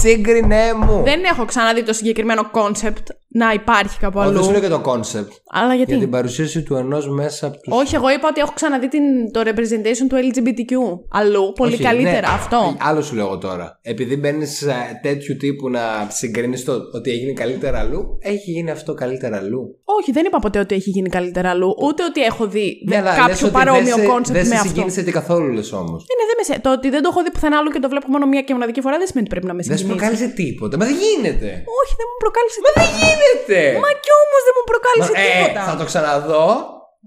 Σύγκρινέ 0.00 0.72
μου. 0.74 1.02
Δεν 1.04 1.24
έχω 1.24 1.44
ξαναδεί 1.44 1.82
το 1.82 1.92
συγκεκριμένο 1.92 2.50
concept 2.50 3.08
να 3.36 3.52
υπάρχει 3.52 3.98
κάπου 3.98 4.20
αλλού. 4.20 4.32
δεν 4.32 4.42
σου 4.42 4.50
λέω 4.50 4.60
και 4.60 4.68
το 4.68 4.80
concept. 4.80 5.32
Αλλά 5.50 5.74
γιατί; 5.74 5.90
Για 5.90 6.00
την 6.00 6.10
παρουσίαση 6.10 6.62
του 6.62 6.74
ενός 6.74 7.08
μέσα 7.08 7.46
από 7.46 7.56
του. 7.56 7.70
Όχι, 7.72 7.94
εγώ 7.94 8.10
είπα 8.10 8.28
ότι 8.28 8.40
έχω 8.40 8.52
ξαναδεί 8.54 8.88
την, 8.88 9.02
το 9.32 9.40
representation 9.44 10.06
του 10.08 10.16
LGBTQ. 10.16 10.72
Αλλού, 11.08 11.52
πολύ 11.56 11.72
Όχι, 11.72 11.82
καλύτερα 11.82 12.28
ναι, 12.28 12.34
αυτό. 12.34 12.76
Άλλο 12.80 13.02
σου 13.02 13.14
λέω 13.14 13.26
εγώ 13.26 13.38
τώρα. 13.38 13.78
Επειδή 13.82 14.16
μπαίνεις 14.16 14.56
σε 14.56 14.74
τέτοιου 15.02 15.36
τύπου 15.36 15.68
να 15.68 15.80
συγκρίνεις 16.10 16.64
το 16.64 16.72
ότι 16.92 17.10
έγινε 17.10 17.32
καλύτερα 17.32 17.78
αλλού, 17.78 18.18
έχει 18.20 18.50
γίνει 18.50 18.70
αυτό 18.70 18.94
καλύτερα 18.94 19.36
αλλού. 19.36 19.78
Όχι, 19.84 20.12
δεν 20.12 20.24
είπα 20.26 20.38
ποτέ 20.38 20.58
ότι 20.58 20.74
έχει 20.74 20.90
γίνει 20.90 21.08
καλύτερα 21.08 21.50
αλλού. 21.50 21.74
Ούτε 21.86 22.04
ότι 22.04 22.20
έχω 22.22 22.46
δει 22.46 22.66
ναι, 22.88 23.02
κάποιο 23.22 23.48
παρόμοιο 23.48 23.96
concept 24.10 24.32
με 24.32 24.40
αυτό. 24.40 24.54
Δεν 24.54 24.58
συγκίνησε 24.66 25.02
καθόλου 25.02 25.48
λες 25.52 25.72
όμως. 25.72 26.00
Είναι, 26.10 26.24
δεν 26.30 26.36
με 26.40 26.58
Το 26.64 26.70
ότι 26.72 26.88
δεν 26.94 27.02
το 27.02 27.08
έχω 27.12 27.22
δει 27.22 27.30
πουθενά 27.30 27.56
άλλου 27.58 27.70
και 27.70 27.82
το 27.84 27.88
βλέπω 27.88 28.06
μόνο 28.14 28.26
μία 28.26 28.42
και 28.46 28.52
μοναδική 28.56 28.80
φορά 28.80 28.96
δεν 29.00 29.06
σημαίνει 29.08 29.26
ότι 29.26 29.34
πρέπει 29.34 29.48
να 29.50 29.54
με 29.56 29.62
συγκινήσει. 29.62 29.86
Δεν 29.86 29.92
σου 29.92 29.98
προκάλεσε 29.98 30.28
τίποτα. 30.42 30.74
Μα 30.80 30.84
δεν 30.90 30.96
γίνεται. 31.04 31.48
Όχι, 31.80 31.92
δεν 32.00 32.06
μου 32.10 32.18
προκάλεσε 32.24 32.54
τίποτα. 32.58 32.76
Μα 32.80 32.86
δεν 32.86 32.96
γίνεται 33.02 33.23
γίνεται! 33.24 33.60
Μα 33.84 33.90
κι 34.04 34.12
όμως 34.22 34.40
δεν 34.46 34.54
μου 34.56 34.64
προκάλεσε 34.70 35.12
ε, 35.14 35.24
τίποτα. 35.24 35.62
Θα 35.70 35.76
το 35.80 35.84
ξαναδώ. 35.90 36.46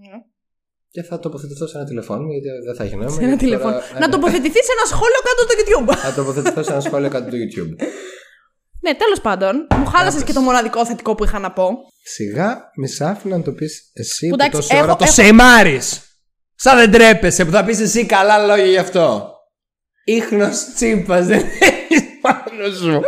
Ναι. 0.03 0.15
Και 0.93 1.01
θα 1.09 1.15
τοποθετηθώ 1.19 1.65
σε 1.67 1.77
ένα 1.77 1.85
τηλεφώνο, 1.89 2.25
γιατί 2.33 2.47
δεν 2.67 2.75
θα 2.77 2.83
έχει 2.83 2.95
νόημα. 2.95 3.17
Σε 3.19 3.23
ένα 3.23 3.37
τηλεφώνο. 3.43 3.73
Τώρα... 3.73 3.99
Να 4.01 4.07
τοποθετηθεί 4.09 4.59
σε 4.67 4.71
ένα 4.77 4.85
σχόλιο 4.91 5.19
κάτω 5.27 5.39
από 5.43 5.49
το 5.49 5.55
YouTube. 5.59 5.89
Θα 6.05 6.13
τοποθετηθώ 6.19 6.63
σε 6.63 6.71
ένα 6.71 6.81
σχόλιο 6.87 7.09
κάτω 7.13 7.23
από 7.23 7.31
το 7.35 7.37
YouTube. 7.43 7.71
Ναι, 8.81 8.93
τέλος 8.95 9.21
πάντων. 9.21 9.67
Μου 9.75 9.85
χάλασες 9.85 10.23
και 10.23 10.33
το 10.33 10.41
μοναδικό 10.41 10.85
θετικό 10.85 11.15
που 11.15 11.23
είχα 11.23 11.39
να 11.39 11.51
πω. 11.51 11.69
Σιγά, 12.03 12.71
μη 12.75 12.87
σ' 12.87 13.01
να 13.23 13.41
το 13.41 13.51
πεις 13.51 13.91
εσύ 13.93 14.29
που, 14.29 14.35
που 14.35 14.49
τόση 14.49 14.75
ώρα 14.75 14.95
το 14.95 15.03
έχω... 15.03 15.13
σεϊμάρει. 15.13 15.79
Σαν 16.55 16.77
δεν 16.77 16.91
τρέπεσαι 16.91 17.45
που 17.45 17.51
θα 17.51 17.63
πεις 17.65 17.79
εσύ 17.79 18.05
καλά 18.05 18.45
λόγια 18.45 18.65
γι' 18.65 18.77
αυτό. 18.77 19.31
Ήχνος 20.05 20.73
τσίπας 20.75 21.25
δεν 21.25 21.45
έχεις 21.59 22.01
πάνω 22.21 22.71
σου. 22.81 23.01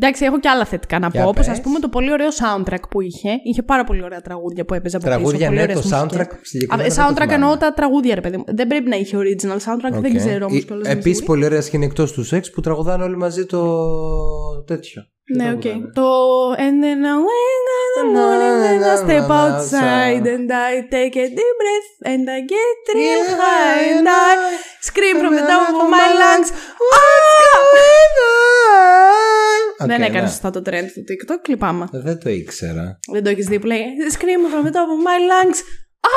Εντάξει, 0.00 0.24
έχω 0.24 0.40
και 0.40 0.48
άλλα 0.48 0.64
θετικά 0.64 0.98
να 0.98 1.08
Για 1.08 1.22
πω. 1.22 1.28
Όπως 1.28 1.46
πες. 1.46 1.58
α 1.58 1.60
πούμε 1.62 1.78
το 1.78 1.88
πολύ 1.88 2.12
ωραίο 2.12 2.28
soundtrack 2.28 2.88
που 2.90 3.00
είχε. 3.00 3.28
Είχε 3.44 3.62
πάρα 3.62 3.84
πολύ 3.84 4.02
ωραία 4.02 4.20
τραγούδια 4.20 4.64
που 4.64 4.74
έπαιζε 4.74 4.96
από 4.96 5.04
Τραγούδια, 5.04 5.38
πίσω. 5.38 5.44
πολύ 5.46 5.56
ναι, 5.56 5.62
ωραίες 5.62 5.80
το 5.90 5.96
μουσικές. 5.96 6.26
soundtrack 6.26 6.38
συγκεκριμένα 6.42 6.88
Α, 6.88 6.94
δεν 6.94 6.96
το 6.96 7.02
Soundtrack 7.02 7.14
θυμάμαι. 7.14 7.34
εννοώ 7.34 7.56
τα 7.56 7.72
τραγούδια, 7.72 8.14
ρε 8.14 8.20
παιδί 8.20 8.36
μου. 8.36 8.44
Δεν 8.46 8.66
πρέπει 8.66 8.88
να 8.88 8.96
είχε 8.96 9.16
original 9.16 9.56
soundtrack, 9.56 10.00
δεν 10.00 10.12
Οκ. 10.12 10.16
ξέρω 10.16 10.44
όμως 10.46 10.58
Ε, 10.62 10.64
κιόλας. 10.64 10.88
Επίσης 10.88 11.22
πολύ 11.22 11.44
ωραία 11.44 11.60
σκηνή 11.62 11.84
εκτός 11.84 12.12
του 12.12 12.24
σεξ 12.24 12.50
που 12.50 12.60
τραγουδάνε 12.60 13.04
όλοι 13.04 13.16
μαζί 13.16 13.46
το 13.46 13.84
τέτοιο. 14.66 15.02
Τι 15.28 15.36
Ναι, 15.36 15.52
οκ. 15.52 15.60
τραγουδάνε? 15.60 15.90
Το 15.98 16.08
And 16.64 16.76
then 16.84 17.00
I 17.12 17.14
wake 17.28 17.66
in 17.78 17.90
the 17.98 18.04
morning 18.16 18.58
and 18.70 18.82
I 18.92 18.94
step 19.04 19.28
outside 19.42 20.24
and 20.34 20.48
I 20.68 20.72
take 20.96 21.14
a 21.24 21.26
deep 21.38 21.54
breath 21.62 21.90
and 22.12 22.24
I 22.36 22.40
get 22.54 22.78
real 23.00 23.24
high 23.42 23.82
and 23.94 24.06
I 24.26 24.30
scream 24.88 25.16
from 25.22 25.32
the 25.38 25.44
top 25.52 25.64
of 25.80 25.86
my 25.96 26.08
lungs. 26.22 26.48
Οκ, 29.80 29.86
Δεν 29.86 30.02
έκανε 30.02 30.20
ναι. 30.20 30.28
σωστά 30.28 30.50
το 30.50 30.62
trend 30.66 30.86
του 30.94 31.04
TikTok, 31.08 31.48
λυπάμαι. 31.48 31.86
Δεν 31.92 32.18
το 32.20 32.30
ήξερα. 32.30 32.98
Δεν 33.12 33.22
το 33.24 33.30
έχει 33.30 33.42
δει 33.42 33.58
που 33.58 33.66
λέει 33.66 33.84
Scream 34.18 34.54
from 34.54 34.66
the 34.66 34.70
top 34.70 34.88
of 34.96 35.00
my 35.08 35.18
lungs. 35.30 35.58
Α! 36.00 36.10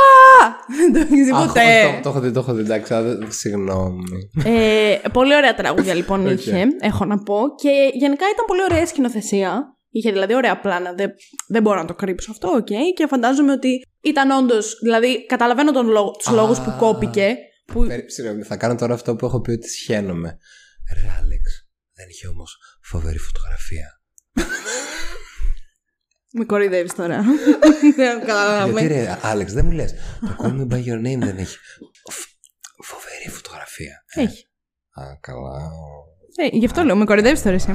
Δεν 0.77 0.93
το 0.93 0.99
έχεις 0.99 1.25
δει 1.25 1.31
Αχ, 1.33 1.45
ποτέ. 1.47 1.61
το- 1.95 2.01
Το 2.03 2.09
έχω 2.09 2.19
δει, 2.19 2.31
το 2.31 2.39
έχω 2.39 2.53
δει. 2.53 2.61
Εντάξει, 2.61 2.93
α, 2.93 3.01
δεν- 3.01 3.31
συγγνώμη. 3.31 4.29
Ε, 4.45 4.97
πολύ 5.13 5.35
ωραία 5.35 5.53
τραγούδια 5.55 5.93
λοιπόν 5.93 6.25
Οκ. 6.27 6.31
είχε, 6.31 6.65
έχω 6.79 7.05
να 7.05 7.17
πω. 7.23 7.39
Και 7.61 7.69
γενικά 7.93 8.25
ήταν 8.33 8.45
πολύ 8.47 8.61
ωραία 8.63 8.81
η 8.81 8.85
σκηνοθεσία. 8.85 9.75
Είχε 9.89 10.11
δηλαδή 10.11 10.35
ωραία 10.35 10.59
πλάνα. 10.59 10.93
Δεν, 10.93 11.11
δεν 11.47 11.61
μπορώ 11.61 11.79
να 11.79 11.85
το 11.85 11.93
κρύψω 11.93 12.31
αυτό, 12.31 12.47
οκ. 12.49 12.67
Και 12.95 13.07
φαντάζομαι 13.07 13.51
ότι 13.51 13.81
ήταν 14.01 14.31
όντως. 14.31 14.79
Δηλαδή, 14.83 15.25
καταλαβαίνω 15.25 15.71
τον 15.71 15.87
λόγο, 15.87 16.11
τους 16.11 16.27
Α. 16.27 16.33
λόγους 16.33 16.59
που 16.59 16.75
κόπηκε. 16.79 17.35
Που... 17.65 17.85
Περί- 17.87 18.11
Συγγνώμη, 18.11 18.43
θα 18.43 18.57
κάνω 18.57 18.75
τώρα 18.75 18.93
αυτό 18.93 19.15
που 19.15 19.25
έχω 19.25 19.41
πει 19.41 19.51
ότι 19.51 19.67
σιχαίνομαι. 19.69 20.37
Ρε 20.93 21.07
Άλεξ, 21.21 21.67
δεν 21.93 22.05
είχε 22.09 22.27
όμως 22.27 22.57
φοβερή 22.83 23.17
φωτογραφία. 23.17 24.00
Με 26.33 26.45
κοροϊδεύεις 26.45 26.93
τώρα. 26.93 27.23
Δεν 27.95 28.19
καταλαβαίνω. 28.19 28.79
Γιατί 28.79 28.93
ρε 28.93 29.17
Άλεξ, 29.23 29.53
δεν 29.53 29.65
μου 29.65 29.71
λες. 29.71 29.93
Το 30.19 30.35
Call 30.43 30.47
Me 30.47 30.73
By 30.73 30.77
Your 30.77 30.99
Name 31.07 31.19
δεν 31.25 31.37
έχει. 31.37 31.57
Φ- 32.11 32.29
Φοβερή 32.83 33.29
φωτογραφία. 33.29 34.03
Ε, 34.15 34.21
Έχει. 34.21 34.45
Α, 34.93 35.03
καλά. 35.21 35.69
Ε, 36.35 36.47
γι' 36.57 36.65
αυτό 36.65 36.83
λέω, 36.83 36.95
με 36.95 37.05
κοροϊδεύεις 37.05 37.41
τώρα 37.41 37.55
εσύ. 37.55 37.69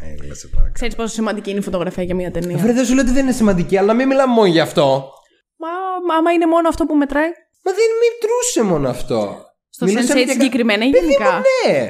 Ε, 0.00 0.34
σε 0.34 0.46
παρακαλώ. 0.48 0.72
Ξέρεις 0.72 0.94
πόσο 0.94 1.08
σημαντική 1.14 1.50
είναι 1.50 1.58
η 1.58 1.62
φωτογραφία 1.62 2.02
για 2.02 2.14
μια 2.14 2.30
ταινία; 2.30 2.56
Βρε, 2.56 2.72
δεν 2.72 2.84
σου 2.84 2.94
λέω 2.94 3.02
ότι 3.04 3.12
δεν 3.12 3.22
είναι 3.22 3.32
σημαντική, 3.32 3.76
αλλά 3.76 3.94
μην 3.94 4.06
μιλάμε 4.08 4.32
μόνο 4.32 4.46
γι' 4.46 4.60
αυτό. 4.60 5.12
Μα, 5.56 5.68
μα 6.06 6.14
άμα 6.14 6.32
είναι 6.32 6.46
μόνο 6.46 6.68
αυτό 6.68 6.84
που 6.86 6.94
μετράει. 6.94 7.28
Μα 7.64 7.72
δεν 7.72 7.84
μετρούσε 8.02 8.62
μόνο 8.72 8.88
αυτό. 8.88 9.44
Στο 9.70 9.84
Μιλούσαμε 9.84 10.12
Sense8 10.20 10.24
για 10.24 10.26
κα- 10.26 10.32
συγκεκριμένα 10.32 10.84
ή 10.84 10.90
Παιδί 10.90 11.04
μου, 11.04 11.10
γενικά. 11.10 11.42
ναι. 11.66 11.88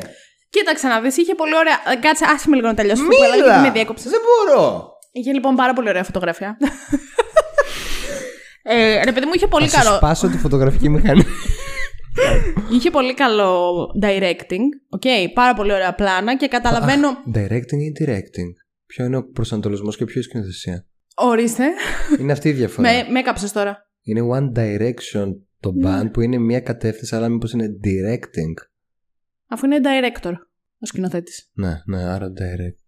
Κοίταξε 0.51 0.87
να 0.87 1.01
δεις, 1.01 1.17
είχε 1.17 1.35
πολύ 1.35 1.57
ωραία. 1.57 1.79
ε, 1.93 1.97
Κάτσε, 1.97 2.25
άσε 2.35 2.49
με 2.49 2.57
λίγο 2.57 2.69
να 2.69 2.75
τελειώσω. 2.75 3.03
αυτό 3.03 3.17
που 3.17 3.23
έλεγα, 3.23 3.37
Μίλα. 3.43 3.53
γιατί 3.55 3.67
με 3.69 3.73
διέκοψες. 3.73 4.11
Δεν 4.11 4.21
μπορώ. 4.27 4.97
Είχε 5.19 5.33
λοιπόν 5.33 5.55
πάρα 5.55 5.73
πολύ 5.73 5.89
ωραία 5.89 6.05
φωτογραφία. 6.05 6.57
ε, 8.63 9.05
ρε 9.05 9.13
παιδί 9.13 9.27
μου, 9.27 9.33
είχε 9.35 9.47
πολύ 9.47 9.69
Θα 9.69 9.79
σου 9.79 9.85
καλό. 9.85 9.97
σπάσω 9.97 10.29
τη 10.29 10.39
φωτογραφική 10.39 10.89
μηχανή. 10.89 11.23
Είχε 12.73 12.91
πολύ 12.91 13.15
καλό 13.15 13.77
directing. 14.03 14.65
OK, 14.89 15.03
πάρα 15.35 15.55
πολύ 15.55 15.73
ωραία 15.73 15.95
πλάνα 15.95 16.37
και 16.37 16.47
καταλαβαίνω. 16.49 17.09
Directing 17.35 17.79
ή 17.81 17.93
directing; 18.05 18.51
Ποιο 18.87 19.05
είναι 19.05 19.17
ο 19.17 19.25
προσανατολισμός 19.25 19.97
και 19.97 20.05
ποιο 20.05 20.21
η 20.21 20.23
σκηνοθεσία; 20.25 20.87
Ορίστε. 21.15 21.65
Είναι 22.21 22.33
αυτή 22.33 22.49
η 22.49 22.53
διαφορά. 22.53 22.93
με, 22.93 23.07
με 23.11 23.19
έκαψες 23.19 23.53
τώρα. 23.53 23.87
Είναι 24.03 24.21
One 24.33 24.59
Direction 24.59 25.27
το 25.61 25.73
Ναι. 25.73 26.01
band 26.01 26.13
που 26.13 26.21
είναι 26.21 26.39
μία 26.39 26.61
κατεύθυνση, 26.61 27.15
αλλά 27.17 27.29
μήπως 27.29 27.53
είναι 27.53 27.67
directing; 27.85 28.67
Αφού 29.49 29.67
είναι 29.67 29.81
director 29.83 30.33
ο 30.81 30.87
σκηνοθέτης. 30.87 31.51
Ναι, 31.53 31.81
ναι, 31.87 32.03
άρα 32.03 32.27
direct. 32.27 32.79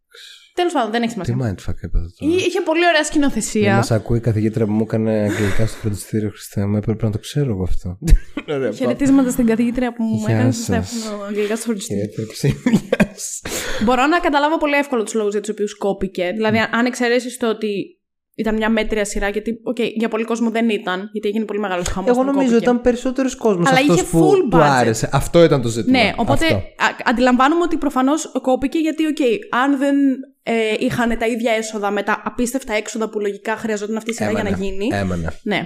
Τέλος 0.61 0.73
πάντων, 0.73 0.90
δεν 0.90 1.03
έχει 1.03 1.14
Τι 1.14 1.25
σημασία. 1.25 1.51
mindfuck 1.51 1.75
έπαθα 1.81 2.12
τώρα. 2.18 2.33
Εί- 2.33 2.46
Είχε 2.46 2.61
πολύ 2.61 2.79
ωραία 2.87 3.01
Μην 3.01 3.05
σκηνοθεσία. 3.05 3.75
μας 3.77 3.90
ακούει 3.90 4.16
η 4.18 4.20
καθηγήτρια 4.20 4.66
που 4.66 4.73
μου 4.73 4.83
έκανε 4.83 5.11
αγγλικά 5.12 5.66
στο 5.66 5.77
φροντιστήριο 5.79 6.29
Χριστέ 6.31 6.66
μου, 6.66 6.77
έπρεπε 6.77 7.05
να 7.05 7.11
το 7.11 7.18
ξέρω 7.18 7.51
εγώ 7.51 7.62
αυτό. 7.62 7.99
Ωραία, 8.49 8.59
πάμε. 8.61 8.73
Χαιρετίσματα 8.75 9.31
στην 9.31 9.46
καθηγήτρια 9.46 9.92
που 9.92 10.03
μου 10.03 10.25
Γεια 10.27 10.35
έκανε 10.37 10.53
στο 10.53 10.62
σας. 10.62 10.88
Στέφανο 10.88 11.23
αγγλικά 11.23 11.57
στο 11.57 11.64
φροντιστήριο. 11.64 12.07
Κυρία 12.07 12.16
Τερψίνη, 12.27 12.55
γεια 12.88 13.11
σας. 13.14 13.40
Μπορώ 13.85 14.07
να 14.07 14.18
καταλάβω 14.18 14.59
πολύ 14.59 14.75
εύκολα 14.75 15.03
τους 15.03 15.14
λόγους 15.14 15.33
για 15.33 15.40
τους 15.40 15.51
οποίους 15.51 15.77
κόπηκε. 15.77 16.33
Δηλαδή, 16.35 16.59
αν 16.70 16.87
εξαιρέσεις 16.87 17.37
το 17.37 17.49
ότι 17.49 17.99
ήταν 18.40 18.55
μια 18.55 18.70
μέτρια 18.70 19.05
σειρά, 19.05 19.29
γιατί 19.29 19.61
οκ, 19.62 19.76
για 19.81 20.09
πολύ 20.09 20.24
κόσμο 20.24 20.50
δεν 20.50 20.68
ήταν, 20.68 21.09
γιατί 21.12 21.29
έγινε 21.29 21.44
πολύ 21.44 21.59
μεγάλος 21.61 21.88
χαμός. 21.88 22.11
Εγώ 22.11 22.22
νομίζω 22.22 22.57
ήταν 22.57 22.81
περισσότερος 22.81 23.37
κόσμος 23.37 23.68
Αλλά 23.68 23.79
αυτός 23.79 23.96
είχε 23.96 24.05
που 24.11 24.31
full 24.33 24.37
του 24.50 24.57
budget. 24.59 24.61
άρεσε. 24.62 25.09
Αυτό 25.12 25.44
ήταν 25.44 25.62
το 25.62 25.68
ζήτημα. 25.68 25.98
Ναι, 25.98 26.12
οπότε 26.16 26.44
Αυτό. 26.44 26.57
α, 26.57 26.61
αντιλαμβάνομαι 27.05 27.62
ότι 27.62 27.76
προφανώς 27.76 28.33
κόπηκε 28.42 28.79
γιατί, 28.79 29.07
οκ, 29.07 29.16
αν 29.50 29.79
δεν 29.79 29.96
ε, 30.42 30.53
είχαν 30.79 31.18
τα 31.18 31.26
ίδια 31.26 31.53
έσοδα 31.53 31.90
με 31.90 32.03
τα 32.03 32.22
απίστευτα 32.24 32.72
έξοδα 32.74 33.09
που 33.11 33.20
λογικά 33.20 33.57
χρειαζόταν 33.57 33.96
αυτή 33.96 34.11
η 34.11 34.14
σειρά 34.14 34.31
για 34.31 34.42
να 34.42 34.48
Έμενε. 34.48 34.64
γίνει. 34.64 34.88
Έμενε. 34.92 35.29
Ναι. 35.42 35.62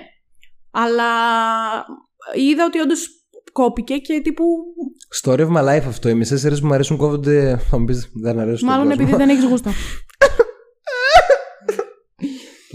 Αλλά 0.71 1.05
είδα 2.35 2.65
ότι 2.65 2.79
όντως 2.81 3.09
κόπηκε 3.53 3.97
και 3.97 4.21
τύπου. 4.21 4.45
Story 5.23 5.41
of 5.41 5.49
my 5.57 5.63
life 5.69 5.85
αυτό. 5.87 6.09
Οι 6.09 6.15
μισές 6.15 6.41
σειρές 6.41 6.61
που 6.61 6.67
μου 6.67 6.75
αρέσουν 6.75 6.97
κόβονται. 6.97 7.57
Θα 7.71 7.79
μου 7.79 7.85
πεις 7.85 8.11
δεν 8.15 8.39
αρέσουν. 8.39 8.57
στον 8.59 8.69
Μάλλον 8.69 8.87
κόσμο. 8.87 9.03
επειδή 9.03 9.17
δεν 9.19 9.29
έχεις 9.29 9.45
γούστο. 9.45 9.71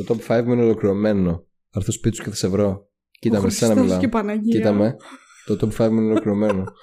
Το 0.09 0.17
top 0.27 0.37
5 0.39 0.43
μου 0.45 0.53
είναι 0.53 0.63
ολοκληρωμένο. 0.63 1.31
Θα 1.69 1.79
έρθω 1.79 1.91
σπίτι 1.91 2.15
σου 2.15 2.23
και 2.23 2.29
θα 2.29 2.35
σε 2.35 2.47
βρω. 2.47 2.87
Κοίτα 3.19 3.39
Ο 3.39 3.41
με, 3.41 3.49
σε 3.49 3.55
σένα 3.55 3.67
Χριστός 3.71 3.85
μιλάω. 3.85 3.99
και 3.99 4.05
η 4.05 4.09
Παναγία. 4.09 4.57
Κοίτα 4.57 4.71
με. 4.71 4.95
Το 5.45 5.53
top 5.61 5.83
5 5.85 5.89
μου 5.89 5.97
είναι 6.01 6.11
ολοκληρωμένο. 6.11 6.63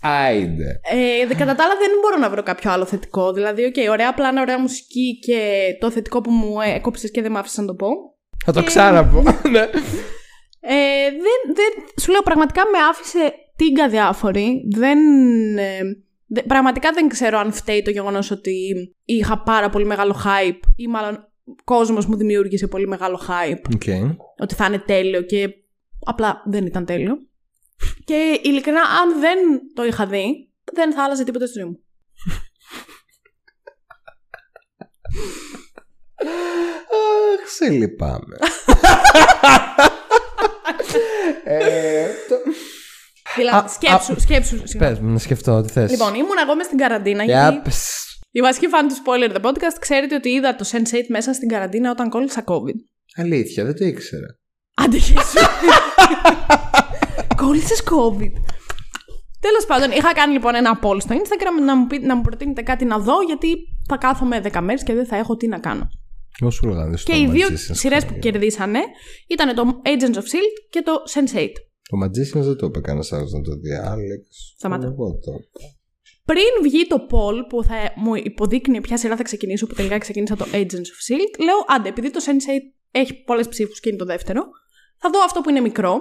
Άιντε. 0.00 0.80
Ε, 0.92 1.26
δε- 1.26 1.34
κατά 1.34 1.54
τα 1.54 1.64
άλλα 1.64 1.74
δεν 1.78 1.90
μπορώ 2.02 2.16
να 2.16 2.30
βρω 2.30 2.42
κάποιο 2.42 2.70
άλλο 2.70 2.84
θετικό. 2.84 3.32
Δηλαδή, 3.32 3.64
οκ, 3.64 3.74
ωραία 3.90 4.14
πλάνα, 4.14 4.40
ωραία 4.40 4.60
μουσική 4.60 5.18
και 5.18 5.62
το 5.80 5.90
θετικό 5.90 6.20
που 6.20 6.30
μου 6.30 6.60
έκοψες 6.60 7.10
και 7.10 7.22
δεν 7.22 7.30
μ' 7.32 7.36
άφησες 7.36 7.58
να 7.58 7.64
το 7.64 7.74
πω. 7.74 7.88
Θα 8.44 8.52
το 8.52 8.62
ξαναπώ. 8.64 9.22
Ναι. 9.54 9.60
Ε, 10.64 11.10
δεν, 11.10 11.54
δεν, 11.54 11.84
σου 12.02 12.10
λέω 12.10 12.22
πραγματικά 12.22 12.62
με 12.72 12.78
άφησε 12.90 13.32
τίγκα 13.56 13.88
αδιάφορη. 13.88 14.62
Δεν, 14.74 14.98
ε, 15.58 15.78
δε- 15.82 15.94
πραγματικά 16.46 16.90
δεν 16.92 17.08
ξέρω 17.08 17.38
αν 17.38 17.52
φταίει 17.52 17.82
το 17.82 17.90
γεγονός 17.90 18.30
ότι 18.30 18.74
είχα 19.04 19.42
πάρα 19.42 19.70
πολύ 19.70 19.84
μεγάλο 19.84 20.16
hype 20.24 20.60
ή 20.76 20.86
μάλλον 20.86 21.32
κόσμος 21.64 22.06
μου 22.06 22.16
δημιούργησε 22.16 22.66
πολύ 22.66 22.86
μεγάλο 22.86 23.20
hype 23.28 23.74
OK. 23.74 24.14
ότι 24.38 24.54
θα 24.54 24.66
είναι 24.66 24.78
τέλειο 24.78 25.22
και 25.22 25.48
απλά 26.04 26.42
δεν 26.46 26.66
ήταν 26.66 26.84
τέλειο. 26.84 27.16
Και 28.04 28.40
ειλικρινά 28.42 28.80
αν 28.80 29.20
δεν 29.20 29.38
το 29.74 29.84
είχα 29.84 30.06
δει 30.06 30.50
δεν 30.72 30.92
θα 30.92 31.04
άλλαζε 31.04 31.24
τίποτα 31.24 31.46
στη 31.46 31.58
ζωή 31.58 31.68
μου. 31.68 31.80
Αχ, 37.42 37.48
σε 37.48 37.68
λυπάμαι. 37.68 38.36
ε, 41.44 42.08
το... 42.28 42.36
Δηλαδή, 43.36 43.56
Α, 43.56 43.68
σκέψου, 43.68 44.12
α, 44.12 44.18
σκέψου. 44.18 44.56
συγγνώμη. 44.68 44.94
Πες 44.94 44.98
μου 45.04 45.10
να 45.12 45.18
σκεφτώ 45.18 45.60
τι 45.62 45.72
θες. 45.72 45.90
Λοιπόν, 45.90 46.14
ήμουν 46.14 46.36
εγώ 46.44 46.56
μες 46.56 46.66
στην 46.66 46.78
καραντίνα 46.78 47.24
Για 47.24 47.42
γιατί 47.48 47.60
πες. 47.64 48.04
η 48.30 48.40
βασική 48.40 48.66
φαν 48.66 48.88
του 48.88 48.94
spoiler 48.94 49.36
the 49.36 49.40
podcast 49.46 49.76
ξέρετε 49.80 50.14
ότι 50.14 50.28
είδα 50.28 50.54
το 50.56 50.64
Sense8 50.72 51.04
μέσα 51.08 51.32
στην 51.32 51.48
καραντίνα 51.48 51.90
όταν 51.90 52.08
κόλλησα 52.08 52.44
COVID. 52.46 52.78
Αλήθεια, 53.16 53.64
δεν 53.64 53.76
το 53.76 53.84
ήξερα. 53.84 54.26
Άντε 54.74 54.96
Γιέσου. 54.96 55.38
Κόλλησες 57.36 57.82
COVID. 57.84 58.32
Τέλος 59.40 59.64
πάντων, 59.66 59.90
είχα 59.90 60.12
κάνει 60.12 60.32
λοιπόν 60.32 60.54
ένα 60.54 60.78
poll 60.82 61.00
στο 61.00 61.14
Instagram 61.14 61.64
να 61.66 61.76
μου, 61.76 61.86
πει, 61.86 61.98
να 61.98 62.16
μου 62.16 62.22
προτείνετε 62.22 62.62
κάτι 62.62 62.84
να 62.84 62.98
δω, 62.98 63.14
γιατί 63.26 63.56
θα 63.88 63.96
κάθομαι 63.96 64.40
10 64.52 64.60
μέρες 64.60 64.82
και 64.82 64.94
δεν 64.94 65.06
θα 65.06 65.16
έχω 65.16 65.36
τι 65.36 65.46
να 65.48 65.58
κάνω. 65.58 65.88
Εγώ 66.40 66.50
σου 66.50 66.66
έλεγα 66.68 66.86
δεν 66.86 66.94
Και 67.04 67.16
οι 67.18 67.26
δύο 67.30 67.46
σειρές 67.56 68.04
που 68.06 68.18
κερδίσανε 68.18 68.78
ήταν 69.28 69.54
το 69.54 69.80
Agents 69.84 70.14
of 70.14 70.18
Shield 70.18 70.56
και 70.70 70.82
το 70.82 70.92
Sense8. 71.14 71.48
Ο 71.94 72.04
Magicians 72.04 72.44
δεν 72.44 72.56
το 72.56 72.66
είπε 72.66 72.80
κανένας 72.80 73.12
άλλος 73.12 73.32
να 73.32 73.40
το 73.40 73.54
δει. 73.56 73.74
Άλεξ. 73.74 74.26
Σταμάτα. 74.56 74.86
Εγώ 74.86 75.18
το. 75.18 75.32
Πριν 76.24 76.62
βγει 76.62 76.86
το 76.86 77.06
poll 77.10 77.48
που 77.48 77.64
θα 77.64 77.74
μου 77.96 78.14
υποδείκνει 78.14 78.80
ποια 78.80 78.96
σειρά 78.96 79.16
θα 79.16 79.22
ξεκινήσω, 79.22 79.66
που 79.66 79.74
τελικά 79.74 79.98
ξεκίνησα 79.98 80.36
το 80.36 80.44
Agents 80.52 80.90
of 80.92 81.00
Shield, 81.06 81.44
λέω 81.44 81.56
άντε, 81.66 81.88
επειδή 81.88 82.10
το 82.10 82.20
Sense8 82.26 82.60
έχει 82.90 83.22
πολλές 83.22 83.48
ψήφους 83.48 83.80
και 83.80 83.88
είναι 83.88 83.98
το 83.98 84.04
δεύτερο, 84.04 84.42
θα 84.98 85.10
δω 85.12 85.18
αυτό 85.24 85.40
που 85.40 85.50
είναι 85.50 85.60
μικρό. 85.60 86.00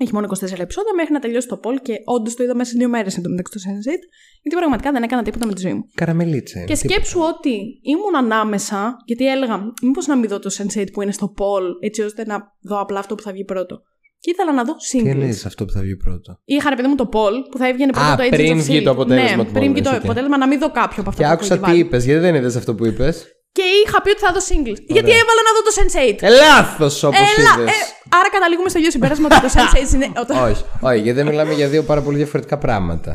Έχει 0.00 0.14
μόνο 0.14 0.26
24 0.30 0.58
επεισόδια 0.58 0.94
μέχρι 0.96 1.12
να 1.12 1.18
τελειώσει 1.18 1.48
το 1.48 1.60
poll 1.64 1.76
και 1.82 1.94
όντως 2.04 2.34
το 2.34 2.42
είδα 2.42 2.54
μέσα 2.54 2.70
σε 2.70 2.76
δύο 2.78 2.88
μέρες 2.88 3.16
εντωμεταξύ 3.16 3.52
το 3.52 3.60
Sense8, 3.64 3.98
γιατί 4.42 4.56
πραγματικά 4.58 4.92
δεν 4.92 5.02
έκανα 5.02 5.22
τίποτα 5.22 5.46
με 5.46 5.52
τη 5.54 5.60
ζωή 5.60 5.74
μου. 5.74 5.84
Καραμελίτσα 5.94 6.58
είναι. 6.58 6.66
Και 6.66 6.74
σκέψου 6.74 7.20
ότι 7.20 7.80
ήμουν 7.82 8.16
ανάμεσα, 8.16 8.96
γιατί 9.04 9.28
έλεγα, 9.28 9.72
μήπως 9.82 10.06
να 10.06 10.16
μην 10.16 10.28
δω 10.28 10.38
το 10.38 10.50
Sense8 10.58 10.86
που 10.92 11.02
είναι 11.02 11.12
στο 11.12 11.34
poll, 11.38 11.66
έτσι 11.80 12.02
ώστε 12.02 12.24
να 12.24 12.56
δω 12.60 12.80
απλά 12.80 12.98
αυτό 12.98 13.14
που 13.14 13.22
θα 13.22 13.32
βγει 13.32 13.44
πρώτο. 13.44 13.82
Και 14.24 14.30
ήθελα 14.34 14.52
να 14.52 14.62
δω 14.64 14.72
Τι 14.76 14.98
singles. 14.98 15.06
εννοεί 15.14 15.34
αυτό 15.50 15.64
που 15.64 15.72
θα 15.76 15.80
βγει 15.80 15.96
πρώτο; 16.04 16.30
Είχα 16.44 16.68
ρε 16.72 16.76
παιδί 16.76 16.88
μου 16.88 16.94
το 17.02 17.08
poll 17.14 17.34
που 17.50 17.58
θα 17.58 17.66
έβγαινε 17.68 17.92
πρώτο 17.92 18.06
Α, 18.12 18.16
το 18.16 18.22
Agents 18.26 18.30
πριν 18.30 18.58
of 18.58 18.62
βγει 18.62 18.78
Shield. 18.80 18.84
το 18.84 18.90
αποτέλεσμα 18.96 19.36
ναι, 19.36 19.44
του 19.44 19.52
πριν 19.52 19.68
poll, 19.70 19.72
βγει 19.74 19.82
το 19.82 19.90
λες, 19.90 19.98
οκ. 19.98 20.04
αποτέλεσμα 20.04 20.36
να 20.42 20.46
μην 20.50 20.58
δω 20.62 20.70
κάποιο 20.80 20.98
από 21.02 21.08
αυτά 21.10 21.22
Και 21.22 21.28
που 21.28 21.34
άκουσα 21.34 21.54
έχω 21.54 21.64
τι 21.64 21.70
βάλει. 21.70 21.80
είπες, 21.82 22.04
γιατί 22.04 22.20
δεν 22.20 22.34
είδες 22.34 22.56
αυτό 22.56 22.74
που 22.74 22.84
είπες; 22.86 23.14
Και 23.52 23.62
είχα 23.86 24.02
πει 24.02 24.10
ότι 24.14 24.20
θα 24.26 24.32
δω 24.34 24.40
singles. 24.50 24.80
Γιατί 24.96 25.10
έβαλα 25.22 25.42
να 25.48 25.52
δω 25.56 25.60
το 25.68 25.72
Sense8. 25.78 26.22
Ε, 26.28 26.30
λάθο 26.44 26.86
όπως 27.08 27.20
Έλα, 27.36 27.52
είδες. 27.58 27.74
ε, 27.74 27.82
άρα 28.18 28.28
καταλήγουμε 28.36 28.68
στο 28.68 28.78
ίδιο 28.78 28.90
συμπέρασμα 28.90 29.26
ότι 29.30 29.40
το 29.46 29.50
Sense8 29.56 29.92
είναι. 29.94 30.08
όταν- 30.22 30.36
όχι, 30.50 30.62
όχι, 30.80 30.98
γιατί 31.04 31.16
δεν 31.20 31.26
μιλάμε 31.26 31.52
για 31.54 31.68
δύο 31.68 31.82
πάρα 31.90 32.00
πολύ 32.02 32.16
διαφορετικά 32.16 32.58
πράγματα. 32.58 33.12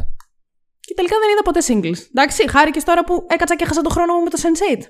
Και 0.88 0.94
τελικά 0.94 1.16
δεν 1.22 1.30
είδα 1.32 1.44
ποτέ 1.50 1.62
singles. 1.70 2.00
Εντάξει, 2.16 2.50
χάρηκε 2.50 2.80
τώρα 2.90 3.04
που 3.04 3.26
έκατσα 3.36 3.56
και 3.56 3.64
έχασα 3.64 3.82
τον 3.82 3.92
χρόνο 3.92 4.14
μου 4.14 4.24
με 4.24 4.30
το 4.30 4.38
Sense8. 4.44 4.82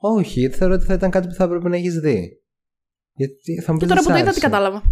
Όχι, 0.00 0.40
γιατί 0.40 0.56
θεωρώ 0.56 0.74
ότι 0.74 0.84
θα 0.84 0.94
ήταν 0.94 1.10
κάτι 1.10 1.26
που 1.28 1.34
θα 1.34 1.44
έπρεπε 1.44 1.68
να 1.68 1.76
έχεις 1.76 1.94
δει. 1.94 2.18
Γιατί 3.12 3.60
θα 3.64 3.72
μου 3.72 3.78
Και 3.78 3.84
πεις 3.86 3.94
τώρα 3.94 4.00
δεν 4.02 4.02
που 4.02 4.08
το 4.10 4.14
σ' 4.16 4.20
είδα, 4.20 4.22
τι 4.22 4.28
άρεσε. 4.28 4.40
κατάλαβα. 4.40 4.82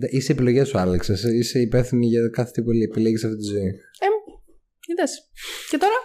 Ε, 0.00 0.06
Είσαι 0.10 0.32
επιλογέ 0.32 0.64
σου, 0.64 0.78
Άλεξ. 0.78 1.08
Εσύ 1.08 1.36
Είσαι 1.36 1.60
υπεύθυνη 1.60 2.06
για 2.06 2.28
κάθε 2.28 2.50
τι 2.50 2.62
που 2.62 2.70
επιλέγεις 2.70 3.24
αυτή 3.24 3.36
τη 3.36 3.44
ζωή. 3.44 3.68
Ε, 4.04 4.06
είδε. 4.86 5.02
Και 5.70 5.78
τώρα; 5.78 5.98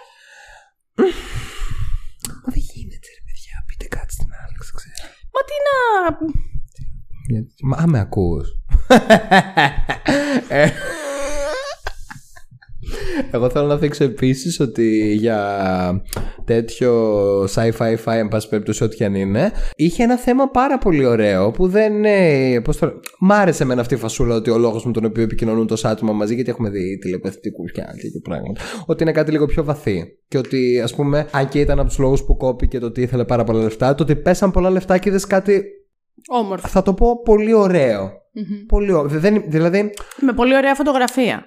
Μα 2.44 2.50
δεν 2.54 2.64
γίνεται, 2.74 3.08
ρε 3.18 3.22
παιδιά. 3.26 3.56
Πείτε 3.68 3.88
κάτι 3.98 4.14
στην 4.14 4.30
Άλεξ, 4.44 4.62
δεν 4.70 4.76
ξέρω. 4.76 4.96
Μα 5.34 5.42
τι 5.48 5.56
να. 5.68 5.76
Γιατί... 7.30 7.54
Μα 7.64 7.78
α, 7.78 7.88
με 7.88 8.00
ακούς. 8.00 8.48
Ε, 13.32 13.36
Εγώ 13.38 13.50
θέλω 13.50 13.66
να 13.66 13.78
δείξω 13.78 14.04
επίσης 14.04 14.60
ότι 14.60 15.14
για 15.14 15.40
τέτοιο 16.46 17.14
sci-fi 17.44 17.96
fi, 18.06 18.14
εν 18.18 18.28
πάση 18.28 18.50
περιπτώσει, 18.50 18.84
ό,τι 18.84 18.96
και 18.96 19.06
αν 19.06 19.16
είναι, 19.16 19.52
είχε 19.76 20.04
ένα 20.04 20.18
θέμα 20.18 20.50
πάρα 20.50 20.78
πολύ 20.78 21.06
ωραίο 21.06 21.52
που 21.52 21.68
δεν. 21.68 21.94
είναι- 21.94 22.62
Πώς 22.62 22.78
το... 22.78 22.92
Μ' 23.20 23.32
άρεσε 23.32 23.64
εμένα 23.64 23.82
αυτή 23.82 23.94
η 23.94 23.98
φασούλα 23.98 24.36
ότι 24.36 24.50
ο 24.50 24.58
λόγος 24.58 24.86
με 24.86 24.92
τον 24.92 25.06
οποίο 25.06 25.24
επικοινωνούν 25.24 25.68
τόσα 25.68 25.90
άτομα 25.90 26.12
μαζί, 26.14 26.36
γιατί 26.36 26.50
έχουμε 26.50 26.70
δει 26.70 26.98
τηλεπαθητικού 26.98 27.64
και 27.66 27.82
τέτοια 27.82 28.22
πράγματα, 28.24 28.62
ότι 28.86 29.04
είναι 29.04 29.12
κάτι 29.12 29.32
λίγο 29.32 29.46
πιο 29.46 29.64
βαθύ. 29.64 30.04
Και 30.28 30.38
ότι, 30.38 30.82
ας 30.84 30.96
πούμε, 30.96 31.28
αν 31.32 31.48
και 31.50 31.60
ήταν 31.60 31.80
από 31.80 31.88
τους 31.88 31.98
λόγους 31.98 32.24
που 32.24 32.38
κόπηκε 32.38 32.80
το 32.80 32.86
ότι 32.86 33.02
ήθελε 33.02 33.24
πάρα 33.26 33.44
πολλά 33.44 33.62
λεφτά, 33.64 33.96
το 33.96 34.04
ότι 34.04 34.16
πέσαν 34.16 34.52
πολλά 34.52 34.70
λεφτά 34.70 34.98
και 34.98 35.10
είδες 35.10 35.28
κάτι. 35.28 35.64
Όμορφο. 36.28 36.68
Θα 36.68 36.82
το 36.82 36.94
πω 36.94 37.22
πολύ 37.24 37.54
ωραίο. 37.54 38.12
Πολύ 38.68 38.92
ωραίο. 38.92 39.20
Δεν, 39.20 39.44
δηλαδή, 39.48 39.90
Με 40.22 40.34
πολύ 40.34 40.56
ωραία 40.56 40.76
φωτογραφία. 40.76 41.44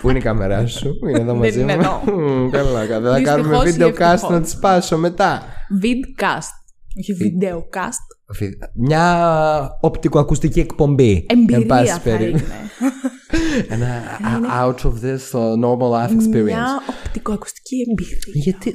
Πού 0.00 0.08
είναι 0.08 0.18
η 0.18 0.22
κάμερά 0.22 0.66
σου, 0.66 0.94
είναι 1.08 1.18
εδώ 1.20 1.34
μαζί 1.34 1.60
είναι 1.60 1.76
μου. 1.76 1.80
εδώ. 1.82 2.02
Μμμ, 2.16 2.50
Καλά, 2.50 2.86
καλά. 2.86 3.12
Θα 3.12 3.20
κάνουμε 3.22 3.48
Δυστυχώς 3.48 3.68
ή 3.68 3.70
βίντεο 3.70 3.88
cast 3.88 4.12
ευτυχώς. 4.12 4.30
να 4.30 4.40
τη 4.40 4.50
σπάσω 4.50 4.98
μετά. 4.98 5.42
Vidcast. 5.82 6.52
Όχι 6.98 7.14
videocast. 7.22 8.34
Βι- 8.38 8.58
Μια 8.74 9.78
οπτικοακουστική 9.80 10.60
εκπομπή. 10.60 11.26
Εν 11.28 11.38
Εμπειρία 11.38 11.66
πάση 11.66 11.90
θα 11.92 11.98
περί- 12.00 12.28
είναι. 12.30 12.42
Ένα 13.68 13.88
a- 14.20 14.64
out 14.66 14.74
of 14.86 14.92
this 14.92 15.40
uh, 15.40 15.64
normal 15.64 15.90
life 15.96 16.10
experience. 16.10 16.42
Μια 16.44 16.66
οπτικοακουστική 17.06 17.76
εμπειρία. 17.90 18.18
Γιατί 18.32 18.74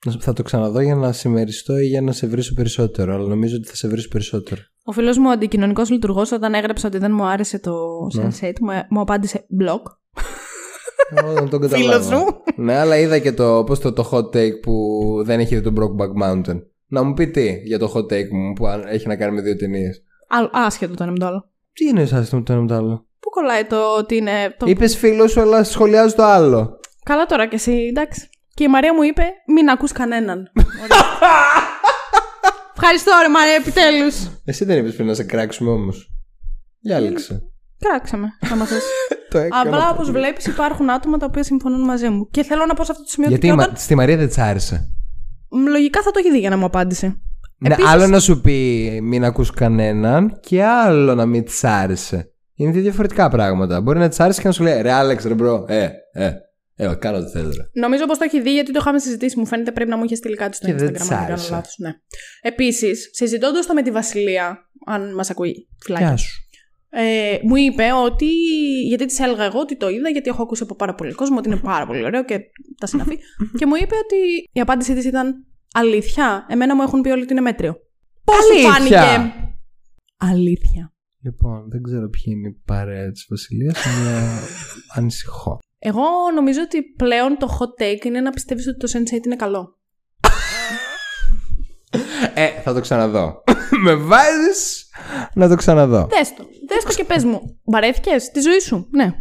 θα... 0.00 0.16
θα 0.20 0.32
το 0.32 0.42
ξαναδώ 0.42 0.80
για 0.80 0.94
να 0.94 1.12
συμμεριστώ 1.12 1.78
ή 1.78 1.86
για 1.86 2.00
να 2.02 2.12
σε 2.12 2.26
βρίσω 2.26 2.54
περισσότερο, 2.54 3.14
αλλά 3.14 3.28
νομίζω 3.28 3.56
ότι 3.56 3.68
θα 3.68 3.74
σε 3.74 3.88
βρίσω 3.88 4.08
περισσότερο. 4.08 4.60
Ο 4.84 4.92
φίλος 4.92 5.18
μου, 5.18 5.24
ο 5.28 5.30
αντικοινωνικός 5.30 5.90
λειτουργός, 5.90 6.32
όταν 6.32 6.54
έγραψε 6.54 6.86
ότι 6.86 6.98
δεν 6.98 7.12
μου 7.12 7.24
άρεσε 7.24 7.58
το 7.58 7.72
Ναι. 8.14 8.28
Sense8, 8.40 8.52
μου, 8.60 8.70
μου 8.88 9.00
απάντησε 9.00 9.46
blog. 9.60 9.80
Εγώ 11.16 11.32
δεν 11.32 11.48
τον 11.48 11.60
καταλάβω. 11.60 12.02
Φίλος 12.04 12.06
σου. 12.06 12.42
Ναι, 12.56 12.76
αλλά 12.76 12.96
είδα 12.98 13.18
και 13.18 13.32
το, 13.32 13.64
πώς 13.66 13.78
το, 13.80 13.92
το 13.92 14.08
hot 14.12 14.36
take 14.36 14.60
που 14.62 14.72
δεν 15.24 15.40
έχει 15.40 15.56
δει 15.56 15.62
τον 15.62 15.74
Brokeback 15.78 16.22
Mountain. 16.28 16.62
Να 16.86 17.02
μου 17.02 17.14
πει 17.14 17.30
τι 17.30 17.62
για 17.64 17.78
το 17.78 17.92
hot 17.94 18.04
take 18.12 18.28
μου 18.30 18.52
που 18.52 18.66
αν- 18.66 18.84
έχει 18.86 19.06
να 19.08 19.16
κάνει 19.16 19.34
με 19.34 19.40
δύο 19.40 19.56
ταινίες. 19.56 20.02
Άσχετο 20.52 20.94
το 20.94 21.02
ένα 21.02 21.12
με 21.12 21.18
το 21.18 21.26
άλλο. 21.26 21.50
Τι 21.72 21.84
είναι 21.86 22.02
άσχετο 22.02 22.42
το 22.42 22.52
ένα 22.52 22.60
με 22.62 22.66
το 22.68 22.74
άλλο; 22.74 23.06
Πού 23.20 23.30
κολλάει 23.30 23.64
το 23.64 23.96
ότι 23.98 24.16
είναι. 24.16 24.54
Το... 24.58 24.66
Είπες 24.68 24.96
φίλος 24.96 25.30
σου, 25.30 25.40
αλλά 25.40 25.64
σχολιάζει 25.64 26.14
το 26.14 26.22
άλλο. 26.22 26.78
Καλά 27.04 27.26
τώρα 27.26 27.46
κι 27.48 27.54
εσύ, 27.54 27.72
εντάξει. 27.72 28.28
Και 28.60 28.66
η 28.66 28.68
Μαρία 28.68 28.94
μου 28.94 29.02
είπε: 29.02 29.22
Μην 29.46 29.68
ακούς 29.68 29.92
κανέναν. 29.92 30.50
Ωραία. 30.82 30.98
Ευχαριστώ, 32.76 33.12
ρε 33.22 33.28
Μαρία, 33.28 33.54
επιτέλους. 33.54 34.16
Εσύ 34.44 34.64
δεν 34.64 34.78
είπες 34.78 34.94
πριν 34.94 35.06
να 35.06 35.14
σε 35.14 35.24
κράξουμε 35.24 35.70
όμως. 35.70 36.10
Διάλεξε. 36.80 37.42
Κράξαμε, 37.78 38.28
άμα 38.52 38.64
θες. 38.64 38.82
το 39.30 39.38
έκανα. 39.38 39.60
Απλά 39.60 39.90
όπως 39.90 40.10
βλέπεις, 40.10 40.46
υπάρχουν 40.46 40.90
άτομα 40.90 41.18
τα 41.18 41.26
οποία 41.26 41.42
συμφωνούν 41.42 41.80
μαζί 41.80 42.08
μου. 42.08 42.28
Και 42.30 42.42
θέλω 42.42 42.66
να 42.66 42.74
πω 42.74 42.84
σε 42.84 42.90
αυτό 42.90 43.04
το 43.04 43.10
σημείο 43.10 43.28
Γιατί 43.28 43.46
ότι 43.46 43.54
η 43.54 43.56
και 43.56 43.62
Μα- 43.62 43.68
όταν... 43.70 43.82
στη 43.84 43.94
Μαρία 43.94 44.16
δεν 44.16 44.26
της 44.26 44.38
άρεσε. 44.38 44.90
Μ, 45.50 45.66
λογικά 45.66 46.02
θα 46.02 46.10
το 46.10 46.18
έχει 46.18 46.30
δει 46.30 46.38
για 46.38 46.50
να 46.50 46.56
μου 46.56 46.64
απάντησε. 46.64 47.06
Ναι, 47.58 47.72
Επίσης- 47.74 47.90
άλλο 47.90 48.06
να 48.06 48.20
σου 48.20 48.40
πει 48.40 48.98
μην 49.02 49.24
ακούς 49.24 49.50
κανέναν 49.50 50.38
και 50.40 50.64
άλλο 50.64 51.14
να 51.14 51.26
μην 51.26 51.44
της 51.44 51.64
άρεσε. 51.64 52.32
Είναι 52.54 52.70
δύο 52.72 52.82
διαφορετικά 52.82 53.28
πράγματα. 53.28 53.80
Μπορεί 53.80 53.98
να 53.98 54.08
της 54.08 54.20
άρεσε 54.20 54.40
και 54.40 54.46
να 54.46 54.52
σου 54.52 54.62
λέει 54.62 54.82
ρε 54.82 54.92
Άλεξ, 54.92 55.24
ρε 55.24 55.34
bro, 55.34 55.64
ε, 55.68 55.88
ε, 56.12 56.30
ε, 56.84 56.94
κάνω 56.94 57.18
ό,τι 57.18 57.30
θες 57.30 57.56
ρε. 57.56 57.62
Νομίζω 57.72 58.06
πως 58.06 58.18
το 58.18 58.24
έχει 58.24 58.40
δει 58.40 58.52
γιατί 58.52 58.72
το 58.72 58.78
είχαμε 58.80 58.98
συζητήσει. 58.98 59.38
Μου 59.38 59.46
φαίνεται 59.46 59.72
πρέπει 59.72 59.90
να 59.90 59.96
μου 59.96 60.04
είχε 60.04 60.14
στείλει 60.14 60.36
κάτι 60.36 60.56
στο 60.56 60.66
Και 60.66 60.74
δεν 60.74 60.88
Instagram. 60.88 60.92
της 60.92 61.00
αν 61.00 61.08
δεν 61.08 61.18
κάνω 61.18 61.32
άρεσε. 61.32 61.50
λάθος, 61.50 61.74
Ναι. 61.78 61.92
Επίσης, 62.42 63.08
συζητώντας 63.12 63.66
το 63.66 63.74
με 63.74 63.82
τη 63.82 63.90
Βασιλεία, 63.90 64.58
αν 64.86 65.14
μας 65.14 65.30
ακούει, 65.30 65.68
φυλάκι. 65.84 66.02
Γεια 66.04 66.16
σου. 66.16 66.40
Ε, 66.92 67.38
μου 67.42 67.56
είπε 67.56 67.84
ότι. 68.04 68.26
Γιατί 68.88 69.04
της 69.06 69.18
έλεγα 69.18 69.44
εγώ 69.44 69.58
ότι 69.60 69.76
το 69.76 69.88
είδα, 69.88 70.08
γιατί 70.08 70.28
έχω 70.28 70.42
ακούσει 70.42 70.62
από 70.62 70.74
πάρα 70.74 70.94
πολύ 70.94 71.12
κόσμο 71.12 71.38
ότι 71.38 71.48
είναι 71.48 71.56
πάρα 71.60 71.86
πολύ 71.86 72.04
ωραίο 72.04 72.24
και 72.24 72.40
τα 72.80 72.86
συναφή. 72.86 73.18
και 73.58 73.66
μου 73.66 73.74
είπε 73.74 73.94
ότι 74.04 74.16
η 74.52 74.60
απάντησή 74.60 74.94
της 74.94 75.04
ήταν 75.04 75.44
Αλήθεια. 75.74 76.46
Εμένα 76.48 76.74
μου 76.76 76.82
έχουν 76.82 77.00
πει 77.00 77.10
όλοι 77.10 77.22
ότι 77.22 77.32
είναι 77.32 77.40
μέτριο. 77.40 77.76
Πώς 78.24 78.36
σου 78.36 78.72
Αλήθεια; 78.74 79.02
φάνηκε; 79.02 79.32
Αλήθεια. 80.16 80.92
Λοιπόν, 81.22 81.68
δεν 81.70 81.82
ξέρω 81.82 82.08
ποιοι 82.08 82.22
είναι 82.26 82.48
η 82.48 82.62
παρέα 82.64 83.10
της 83.10 83.26
Βασιλείας, 83.30 83.86
αλλά 83.86 84.38
ανησυχώ. 84.96 85.58
Εγώ 85.82 86.02
νομίζω 86.34 86.60
ότι 86.62 86.82
πλέον 86.82 87.36
το 87.38 87.58
hot 87.58 87.82
take 87.82 88.04
είναι 88.04 88.20
να 88.20 88.30
πιστεύεις 88.30 88.66
ότι 88.66 88.76
το 88.76 88.88
Sense8 88.94 89.24
είναι 89.24 89.36
καλό. 89.36 89.78
Ε, 92.34 92.48
θα 92.48 92.74
το 92.74 92.80
ξαναδώ. 92.80 93.42
Με 93.84 93.94
βάζεις 93.94 94.90
να 95.34 95.48
το 95.48 95.54
ξαναδώ. 95.54 96.06
Δες 96.10 96.34
το. 96.34 96.44
Δες 96.68 96.84
το 96.84 96.94
και 96.94 97.04
πες 97.04 97.24
μου. 97.24 97.60
Βαρέθηκες 97.64 98.30
τη 98.30 98.40
ζωή 98.40 98.60
σου. 98.60 98.88
Ναι. 98.90 99.12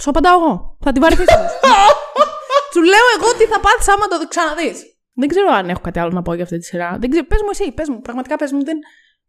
Σου 0.00 0.10
απαντάω 0.10 0.40
εγώ. 0.40 0.76
Θα 0.80 0.92
την 0.92 1.02
βαρεθείς 1.02 1.26
όμως. 1.36 1.50
Σου 2.72 2.82
λέω 2.82 3.06
εγώ 3.18 3.28
τι 3.38 3.44
θα 3.44 3.60
πάθεις 3.60 3.88
άμα 3.88 4.06
το 4.06 4.28
ξαναδείς. 4.28 4.82
Δεν 5.12 5.28
ξέρω 5.28 5.52
αν 5.52 5.68
έχω 5.68 5.80
κάτι 5.80 5.98
άλλο 5.98 6.10
να 6.10 6.22
πω 6.22 6.34
για 6.34 6.44
αυτή 6.44 6.58
τη 6.58 6.64
σειρά. 6.64 6.96
Δεν 7.00 7.10
ξέρω. 7.10 7.26
Πες 7.26 7.40
μου 7.42 7.48
εσύ, 7.52 7.72
πες 7.72 7.88
μου. 7.88 8.00
Πραγματικά 8.00 8.36
πες 8.36 8.52
μου. 8.52 8.64
Δεν... 8.64 8.78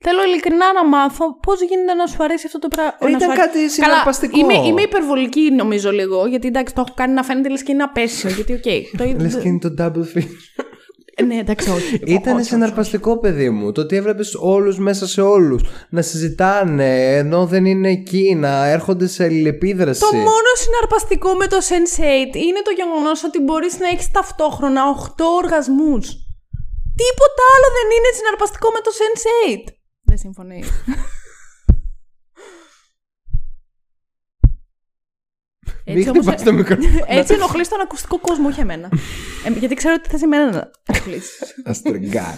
Θέλω 0.02 0.24
ειλικρινά 0.24 0.74
να 0.74 0.86
μάθω 0.86 1.40
πώς 1.40 1.62
γίνεται 1.62 1.94
να 1.94 2.08
σου 2.08 2.24
αρέσει 2.24 2.46
αυτό 2.46 2.60
το 2.60 2.68
πράγμα. 2.68 2.98
Ε, 3.00 3.10
ήταν 3.10 3.36
κάτι 3.36 3.70
συναρπαστικό. 3.70 4.40
Είμαι, 4.40 4.68
είμαι 4.68 4.82
υπερβολική 4.82 5.52
νομίζω 5.52 5.92
λίγο. 5.92 6.26
Γιατί 6.26 6.48
εντάξει, 6.48 6.74
το 6.74 6.84
έχω 6.86 6.94
κάνει 6.96 7.14
να 7.14 7.24
φαίνεται 7.24 7.50
λες 7.50 7.64
και 7.64 7.72
είναι 7.72 7.84
απαίσιο. 7.84 8.30
Γιατί, 8.30 8.54
οκ. 8.54 8.98
το 8.98 9.04
είδα. 9.10 9.22
Λε 9.22 9.30
και 9.30 9.48
είναι 9.48 9.60
το 9.60 9.74
double 9.78 10.18
feature. 10.18 10.66
Ναι, 11.26 11.36
εντάξει, 11.36 11.70
όχι. 11.70 11.96
Ήταν 12.18 12.34
Όχι, 12.34 12.42
όχι, 12.42 12.44
συναρπαστικό 12.44 13.18
παιδί 13.18 13.50
μου. 13.50 13.72
Το 13.72 13.82
ότι 13.82 13.96
έβλεπες 13.96 14.36
όλους 14.40 14.80
μέσα 14.80 15.08
σε 15.08 15.22
όλους 15.22 15.62
να 15.90 16.02
συζητάνε 16.02 17.16
ενώ 17.18 17.46
δεν 17.46 17.66
είναι 17.66 17.90
εκεί, 17.90 18.36
να 18.36 18.66
έρχονται 18.66 19.08
σε 19.08 19.24
αλληλεπίδραση. 19.24 20.00
Το 20.00 20.16
μόνο 20.16 20.50
συναρπαστικό 20.64 21.34
με 21.34 21.48
το 21.48 21.58
Sense8 21.58 22.36
είναι 22.36 22.62
το 22.64 22.72
γεγονός 22.80 23.24
ότι 23.24 23.40
μπορείς 23.40 23.80
να 23.80 23.88
έχεις 23.88 24.12
ταυτόχρονα 24.12 24.82
8 24.84 25.24
οργασμούς. 25.44 26.06
Τίποτα 27.02 27.44
άλλο 27.54 27.68
δεν 27.78 27.88
είναι 27.96 28.12
συναρπαστικό 28.18 28.68
με 28.76 28.80
το 28.86 28.92
Sense8. 29.00 29.79
Δεν 30.10 30.18
συμφωνεί. 30.18 30.64
Μην 35.86 36.06
χτυπάς 36.08 36.44
το 36.44 36.54
μικρόφωνο. 36.54 37.04
έτσι 37.08 37.34
ενοχλείς 37.34 37.68
τον 37.70 37.80
ακουστικό 37.82 38.20
κόσμο, 38.20 38.48
όχι 38.48 38.60
εμένα. 38.60 38.90
Ε, 39.46 39.60
γιατί 39.60 39.76
ξέρω 39.76 39.96
ότι 40.00 40.18
θα 40.18 40.20
εμένα 40.24 40.52
να 40.52 40.72
ενοχλήσει. 40.86 41.46
Αστριγκά. 41.66 42.38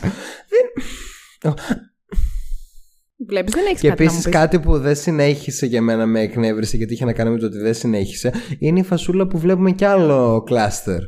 Βλέπεις, 3.28 3.54
δεν 3.54 3.66
έχεις 3.66 3.82
Και 3.82 3.88
κάτι 3.88 4.04
να 4.04 4.10
μου 4.10 4.12
επίσης 4.12 4.24
πεις. 4.30 4.34
κάτι 4.40 4.60
που 4.60 4.80
δεν 4.80 4.96
συνέχισε 4.96 5.66
για 5.66 5.82
μένα 5.82 6.06
με 6.06 6.20
εκνεύριση 6.20 6.78
γιατί 6.78 6.94
είχε 6.94 7.06
να 7.06 7.14
κάνει 7.14 7.30
με 7.30 7.38
το 7.40 7.46
ότι 7.46 7.58
δεν 7.58 7.74
συνέχισε 7.74 8.34
είναι 8.60 8.80
η 8.80 8.84
φασούλα 8.84 9.28
που 9.28 9.38
βλέπουμε 9.38 9.72
κι 9.72 9.86
άλλο 9.86 10.44
κλάστερ. 10.46 11.00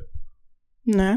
Ναι. 0.81 1.09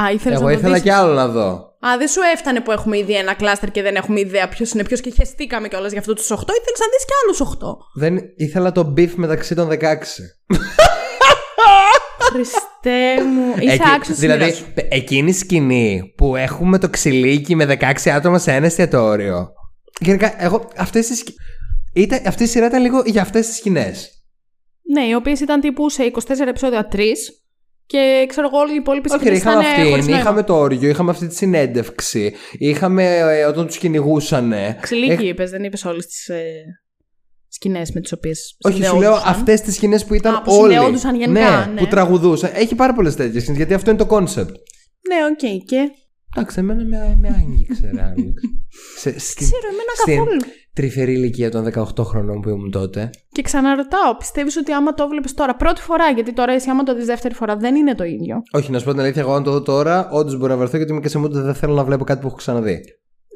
Α, 0.00 0.10
ήθελες 0.12 0.38
Εγώ 0.38 0.46
να 0.48 0.52
το 0.52 0.58
ήθελα 0.58 0.74
δεις. 0.74 0.82
κι 0.82 0.90
άλλο 0.90 1.12
να 1.12 1.28
δω. 1.28 1.65
Α, 1.80 1.96
δεν 1.98 2.08
σου 2.08 2.20
έφτανε 2.34 2.60
που 2.60 2.72
έχουμε 2.72 2.98
ήδη 2.98 3.14
ένα 3.16 3.34
κλάστερ 3.34 3.70
και 3.70 3.82
δεν 3.82 3.94
έχουμε 3.96 4.20
ιδέα 4.20 4.48
ποιος 4.48 4.70
είναι 4.72 4.84
ποιος 4.84 5.00
και 5.00 5.10
χεστήκαμε 5.10 5.68
κιόλας 5.68 5.90
για 5.90 6.00
αυτούς 6.00 6.14
τους 6.14 6.26
8. 6.30 6.32
Ήθελε 6.32 6.76
να 6.78 6.86
δεις 6.92 7.04
κι 7.06 7.12
άλλους 7.24 7.56
8. 7.60 7.76
Δεν... 7.94 8.18
Ήθελα 8.36 8.72
το 8.72 8.94
beef 8.96 9.10
μεταξύ 9.14 9.54
των 9.54 9.68
16. 9.68 9.76
Χριστέ 12.18 13.22
μου. 13.24 13.54
Είσαι 13.62 13.72
Εκεί- 13.72 13.82
άξιος 13.96 14.18
δηλαδή, 14.18 14.54
πε- 14.74 14.92
εκείνη 14.94 15.30
η 15.30 15.32
σκηνή 15.32 16.12
που 16.16 16.36
έχουμε 16.36 16.78
το 16.78 16.88
ξυλίκι 16.90 17.54
με 17.54 17.76
16 17.80 18.08
άτομα 18.10 18.38
σε 18.38 18.52
ένα 18.52 18.66
εστιατόριο. 18.66 19.48
Γενικά, 20.00 20.34
εγώ 20.44 20.68
αυτές 20.76 21.06
τις... 21.06 21.18
σκη- 21.18 21.34
Ήταν, 21.94 22.20
αυτή 22.26 22.42
η 22.42 22.46
σειρά 22.46 22.66
ήταν 22.66 22.82
λίγο 22.82 23.02
για 23.06 23.22
αυτές 23.22 23.46
τις 23.46 23.56
σκηνές. 23.56 24.10
Ναι, 24.92 25.04
οι 25.06 25.14
οποίες 25.14 25.40
ήταν 25.40 25.60
τύπου 25.60 25.90
σε 25.90 26.10
24 26.12 26.46
επεισόδια 26.48 26.88
3 26.92 27.00
και 27.86 28.24
ξέρω 28.28 28.46
εγώ 28.52 28.58
όλοι 28.58 28.72
οι 28.72 28.76
υπόλοιποι 28.76 29.12
Όχι, 29.12 29.28
ρε, 29.28 29.36
σκηνές 29.36 29.40
είχαμε 29.40 29.60
ήταν 29.60 29.74
χωρίς 29.74 29.90
αυτήν, 29.92 30.04
νόημα. 30.10 30.18
είχαμε 30.20 30.42
το 30.42 30.54
όριο, 30.58 30.88
είχαμε 30.88 31.10
αυτή 31.10 31.26
τη 31.26 31.34
συνέντευξη, 31.34 32.34
είχαμε 32.58 33.16
ε, 33.16 33.44
όταν 33.44 33.66
τους 33.66 33.78
κυνηγούσαν. 33.78 34.52
Ξυλίκι 34.80 35.26
είπες, 35.26 35.50
δεν 35.50 35.64
είπες 35.64 35.84
όλες 35.84 36.06
τις 36.06 36.28
ε, 36.28 36.52
σκηνές 37.48 37.92
με 37.92 38.00
τις 38.00 38.12
οποίες. 38.12 38.56
Όχι, 38.64 38.84
σου 38.84 38.96
λέω 38.98 39.12
αυτές 39.14 39.60
τις 39.60 39.74
σκηνές 39.74 40.04
που 40.04 40.14
ήταν 40.14 40.34
Α, 40.34 40.42
που 40.42 40.52
όλοι. 40.54 40.72
συνδεόντουσαν 40.72 41.16
γενικά, 41.16 41.66
ναι. 41.66 41.80
που 41.80 41.86
τραγουδούσαν. 41.86 42.50
Έχει 42.54 42.74
πάρα 42.74 42.92
πολλές 42.92 43.14
τέτοιες 43.14 43.42
σκηνές, 43.42 43.58
γιατί 43.58 43.74
αυτό 43.74 43.90
είναι 43.90 43.98
το 44.04 44.06
concept. 44.10 44.52
Ναι, 45.08 45.18
οκ. 45.30 45.64
Και; 45.64 45.90
Εντάξει, 46.36 46.58
εμένα 46.58 46.84
με, 46.84 47.16
με 47.20 47.28
άγγιξε, 47.28 47.90
ρε 47.94 48.02
Άλεξ. 48.02 48.42
Σε- 48.98 49.18
στην- 49.18 49.46
Ξέρω, 49.46 49.66
εμένα 49.72 49.92
στην 50.02 50.16
καθόλου. 50.16 50.40
τρυφερή 50.72 51.12
ηλικία 51.12 51.50
των 51.50 51.64
18 51.96 52.04
χρονών 52.04 52.40
που 52.40 52.48
ήμουν 52.48 52.70
τότε. 52.70 53.10
Και 53.36 53.42
ξαναρωτάω, 53.42 54.16
πιστεύεις 54.18 54.56
ότι 54.56 54.72
άμα 54.72 54.94
το 54.94 55.08
βλέπεις 55.08 55.34
τώρα 55.34 55.54
πρώτη 55.56 55.80
φορά, 55.80 56.10
γιατί 56.10 56.32
τώρα 56.32 56.52
εσύ 56.52 56.70
άμα 56.70 56.82
το 56.82 56.94
δεις 56.94 57.06
δεύτερη 57.06 57.34
φορά 57.34 57.56
δεν 57.56 57.74
είναι 57.74 57.94
το 57.94 58.04
ίδιο; 58.04 58.42
Όχι, 58.52 58.70
να 58.70 58.78
σου 58.78 58.84
πω 58.84 58.90
την 58.90 59.00
αλήθεια, 59.00 59.22
εγώ 59.22 59.32
αν 59.32 59.42
το 59.42 59.50
δω 59.50 59.62
τώρα, 59.62 60.08
όντως 60.10 60.36
μπορεί 60.38 60.50
να 60.50 60.56
βαρεθώ 60.58 60.76
γιατί 60.76 60.92
είμαι 60.92 61.00
και 61.00 61.08
σε 61.08 61.18
mood 61.18 61.24
ότι 61.24 61.38
δεν 61.38 61.54
θέλω 61.54 61.74
να 61.74 61.84
βλέπω 61.84 62.04
κάτι 62.04 62.20
που 62.20 62.26
έχω 62.26 62.36
ξαναδεί. 62.36 62.80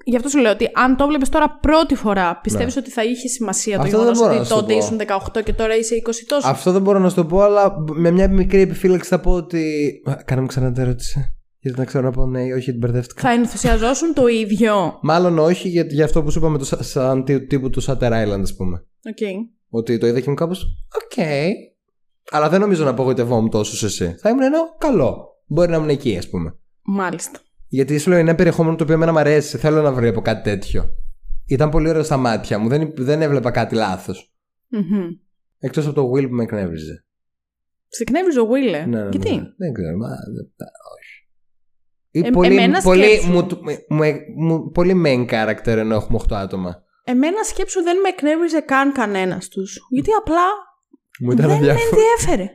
Γι' 0.04 0.16
αυτό 0.16 0.28
σου 0.28 0.38
λέω 0.38 0.52
ότι 0.52 0.68
αν 0.74 0.96
το 0.96 1.06
βλέπεις 1.06 1.28
τώρα 1.28 1.58
πρώτη 1.60 1.94
φορά, 1.94 2.38
πιστεύεις 2.42 2.76
ότι 2.76 2.90
θα 2.90 3.04
είχε 3.04 3.28
σημασία 3.28 3.76
το 3.76 3.82
Ναι. 3.82 3.88
Αυτό 3.88 3.98
δεν 4.04 4.12
γεγονός 4.14 4.18
μπορώ 4.20 4.32
να 4.32 4.38
ότι 4.40 4.48
σου 4.48 4.54
το 4.54 4.60
τότε 4.60 4.72
πω. 4.72 4.78
ήσουν 4.78 4.98
18 5.38 5.42
και 5.44 5.52
τώρα 5.52 5.76
είσαι 5.76 5.94
20 6.06 6.10
τόσο; 6.28 6.48
Αυτό 6.48 6.72
δεν 6.72 6.82
μπορώ 6.82 6.98
να 6.98 7.08
σου 7.08 7.14
το 7.14 7.24
πω, 7.24 7.40
αλλά 7.40 7.74
με 7.92 8.10
μια 8.10 8.28
μικρή 8.28 8.60
επιφύλαξη 8.60 9.08
θα 9.08 9.20
πω 9.20 9.32
ότι. 9.32 9.90
Α, 10.10 10.14
Κάναμε 10.24 10.46
ξανά 10.46 10.72
την 10.72 10.82
ερώτηση. 10.82 11.34
Γιατί 11.58 11.78
να 11.78 11.84
ξέρω 11.84 12.04
να 12.04 12.10
πω 12.10 12.26
ναι 12.26 12.42
ή 12.42 12.52
όχι, 12.52 12.70
την 12.70 12.78
μπερδεύτηκα. 12.78 13.20
Θα 13.22 13.30
ενθουσιαζόσουν 13.30 14.14
το 14.14 14.26
ίδιο. 14.26 14.98
Μάλλον 15.02 15.38
όχι 15.38 15.68
για, 15.68 15.84
για 15.88 16.04
αυτό 16.04 16.22
που 16.22 16.30
σου 16.30 16.38
είπαμε 16.38 16.58
το, 16.58 16.64
σα- 16.64 16.82
σαν 16.82 17.24
τύ- 17.24 17.48
τύπου 17.48 17.70
του 17.70 17.82
Shutter 17.82 18.10
Island, 18.10 18.40
ας 18.42 18.54
πούμε. 18.56 18.84
Οκ. 19.10 19.48
Ότι 19.70 19.98
το 19.98 20.06
είδα 20.06 20.20
και 20.20 20.28
μου 20.30 20.34
κάπως. 20.36 20.64
Οκ. 21.04 21.24
Αλλά 22.30 22.48
δεν 22.48 22.60
νομίζω 22.60 22.84
να 22.84 22.90
απογοητευόμουν 22.90 23.50
τόσο 23.50 23.76
σε 23.76 23.86
εσύ. 23.86 24.14
Θα 24.20 24.28
ήμουν 24.28 24.42
ενώ 24.42 24.58
καλό. 24.78 25.26
Μπορεί 25.46 25.70
να 25.70 25.76
ήμουν 25.76 25.88
εκεί, 25.88 26.16
ας 26.16 26.28
πούμε. 26.28 26.58
Μάλιστα. 26.82 27.38
Γιατί 27.68 27.98
σου 27.98 28.08
λέω 28.08 28.18
είναι 28.18 28.28
ένα 28.28 28.36
περιεχόμενο 28.36 28.76
το 28.76 28.82
οποίο 28.82 28.94
εμένα 28.94 29.12
μου 29.12 29.18
αρέσει. 29.18 29.58
Θέλω 29.58 29.82
να 29.82 29.92
βλέπω 29.92 30.20
κάτι 30.20 30.42
τέτοιο. 30.42 30.90
Ήταν 31.46 31.70
πολύ 31.70 31.88
ωραίο 31.88 32.02
στα 32.02 32.16
μάτια 32.16 32.58
μου. 32.58 32.68
Δεν, 32.68 32.92
δεν 32.96 33.22
έβλεπα 33.22 33.50
κάτι 33.50 33.74
λάθος. 33.74 34.32
Μμμ. 34.68 35.06
Εκτός 35.58 35.86
από 35.86 35.94
το 35.94 36.10
Will 36.14 36.28
που 36.28 36.34
με 36.34 36.42
εκνεύριζε. 36.42 37.04
Σε 37.88 38.02
εκνεύριζε 38.02 38.40
ο 38.40 38.46
Will, 38.50 38.74
ε; 38.74 38.86
Ναι, 38.86 39.02
ναι, 39.02 39.08
Γιατί. 39.10 39.30
ναι. 39.34 39.42
Δεν 39.56 39.72
ξέρω. 39.72 39.96
Μα, 39.96 40.08
δεν- 40.08 40.50
όχι. 40.98 41.28
Ή 42.10 42.18
Ε, 42.26 42.30
πολύ, 42.30 42.52
εμένα 42.52 42.80
πολύ, 42.82 43.04
σκέψου. 43.04 43.30
μου, 43.30 43.46
μου, 43.88 44.04
μου- 44.36 44.70
πολύ 44.70 45.02
main 45.06 45.26
character 45.30 45.66
ενώ 45.76 45.94
έχουμε 45.94 46.18
8 46.28 46.34
άτομα. 46.36 46.82
Εμένα 47.10 47.42
σκέψου 47.42 47.82
δεν 47.82 48.00
με 48.00 48.08
εκνεύριζε 48.08 48.60
καν 48.60 48.92
κανένας 48.92 49.48
τους. 49.48 49.78
Γιατί 49.90 50.10
απλά 50.12 50.46
Μου 51.20 51.30
ήταν 51.30 51.48
δεν 51.48 51.48
με 51.48 51.54
αδιάφορο. 51.70 51.88
ενδιέφερε. 52.00 52.54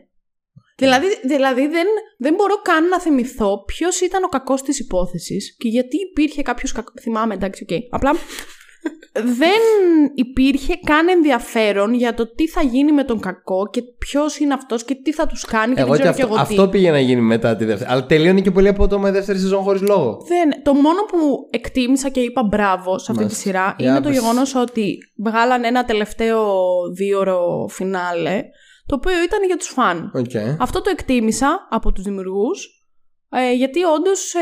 Δηλαδή, 0.77 1.07
δηλαδή 1.23 1.67
δεν, 1.67 1.87
δεν 2.17 2.33
μπορώ 2.33 2.55
καν 2.61 2.87
να 2.87 2.99
θυμηθώ 2.99 3.63
ποιος 3.65 4.01
ήταν 4.01 4.23
ο 4.23 4.27
κακός 4.27 4.61
της 4.61 4.79
υπόθεσης 4.79 5.55
και 5.57 5.67
γιατί 5.67 5.97
υπήρχε 6.09 6.41
κάποιος 6.41 6.71
κακός. 6.71 6.93
Θυμάμαι, 7.01 7.33
εντάξει, 7.33 7.65
οκ. 7.69 7.77
Απλά 7.89 8.11
δεν 9.13 9.61
υπήρχε 10.15 10.73
καν 10.85 11.07
ενδιαφέρον 11.09 11.93
για 11.93 12.13
το 12.13 12.33
τι 12.35 12.47
θα 12.47 12.61
γίνει 12.61 12.91
με 12.91 13.03
τον 13.03 13.19
κακό 13.19 13.67
και 13.71 13.81
ποιος 13.81 14.37
είναι 14.39 14.53
αυτός 14.53 14.83
και 14.83 14.95
τι 14.95 15.13
θα 15.13 15.27
τους 15.27 15.45
κάνει 15.45 15.73
και 15.75 15.81
Εγώ 15.81 15.91
δεν 15.95 16.01
και 16.01 16.09
ξέρω 16.11 16.27
αυτό, 16.27 16.35
και 16.35 16.41
εγώ 16.41 16.47
τι. 16.47 16.53
αυτό 16.61 16.67
πήγε 16.69 16.91
να 16.91 16.99
γίνει 16.99 17.21
μετά 17.21 17.55
τη 17.55 17.65
δεύτερη. 17.65 17.91
Αλλά 17.91 18.05
τελείωνε 18.05 18.41
και 18.41 18.51
πολύ 18.51 18.67
απότομα 18.67 19.09
η 19.09 19.11
δεύτερη 19.11 19.39
σεζόν 19.39 19.61
χωρίς 19.63 19.81
λόγο. 19.81 20.17
Δεν, 20.27 20.63
το 20.63 20.73
μόνο 20.73 21.01
που 21.07 21.47
εκτίμησα 21.49 22.09
και 22.09 22.19
είπα 22.19 22.43
μπράβο 22.43 22.97
σε 22.99 23.11
αυτή 23.11 23.13
τη 23.13 23.19
Μάλιστα. 23.21 23.41
σειρά 23.41 23.75
Για 23.77 23.89
είναι 23.89 24.01
το 24.01 24.09
πες. 24.09 24.17
γεγονός 24.19 24.55
ότι 24.55 24.97
βγάλαν 25.23 25.63
ένα 25.63 25.85
τελευταίο 25.85 26.47
δίωρο 26.95 27.67
φινάλε 27.69 28.41
το 28.85 28.95
οποίο 28.95 29.23
ήταν 29.23 29.43
για 29.47 29.57
τους 29.57 29.67
φαν. 29.67 30.11
Okay. 30.17 30.55
Αυτό 30.59 30.81
το 30.81 30.89
εκτίμησα 30.89 31.67
από 31.69 31.91
τους 31.91 32.03
δημιουργούς 32.03 32.84
ε, 33.37 33.53
γιατί 33.53 33.83
όντως 33.83 34.33
ε, 34.33 34.39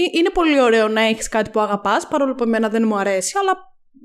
ε, 0.00 0.18
είναι 0.18 0.30
πολύ 0.30 0.60
ωραίο 0.60 0.88
να 0.88 1.00
έχεις 1.00 1.28
κάτι 1.28 1.50
που 1.50 1.60
αγαπάς 1.60 2.06
παρόλο 2.08 2.34
που 2.34 2.42
εμένα 2.42 2.68
δεν 2.68 2.86
μου 2.86 2.96
αρέσει 2.96 3.32
αλλά 3.40 3.52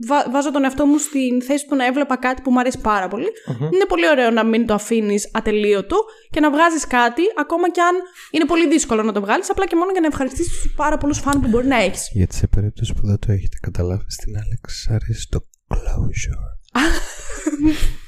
βα- 0.07 0.30
βάζω 0.32 0.51
τον 0.51 0.63
εαυτό 0.63 0.86
μου 0.86 0.97
στην 0.97 1.41
θέση 1.41 1.65
του 1.68 1.76
να 1.76 1.86
έβλεπα 1.86 2.18
κάτι 2.18 2.41
που 2.41 2.51
μου 2.51 2.59
αρέσει 2.59 2.80
πάρα 2.82 3.07
πολύ. 3.07 3.28
Είναι 3.74 3.86
πολύ 3.88 4.09
ωραίο 4.09 4.30
να 4.32 4.43
μην 4.45 4.65
το 4.68 4.74
αφήνεις 4.74 5.30
ατελείωτο 5.34 5.97
και 6.30 6.39
να 6.39 6.51
βγάζεις 6.51 6.88
κάτι 6.88 7.22
ακόμα 7.39 7.70
και 7.72 7.82
αν 7.82 7.95
είναι 8.32 8.45
πολύ 8.45 8.68
δύσκολο 8.68 9.03
να 9.03 9.11
το 9.11 9.22
βγάλεις 9.22 9.49
απλά 9.49 9.65
και 9.68 9.76
μόνο 9.76 9.91
για 9.91 10.01
να 10.01 10.07
ευχαριστήσεις 10.07 10.61
τους 10.61 10.74
πάρα 10.76 10.97
πολλούς 10.97 11.20
φαν 11.20 11.41
που 11.41 11.47
μπορεί 11.47 11.68
να 11.68 11.82
έχεις. 11.82 12.09
Γιατί 12.13 12.36
σε 12.36 12.47
περίπτωση 12.47 12.93
που 12.93 13.07
δεν 13.07 13.20
το 13.20 13.32
έχετε 13.32 13.57
καταλάβει 13.61 14.05
στην 14.11 14.36
Άλεξ, 14.38 14.88
αρέσει 14.89 15.28
το 15.30 15.39
closure. 15.74 16.45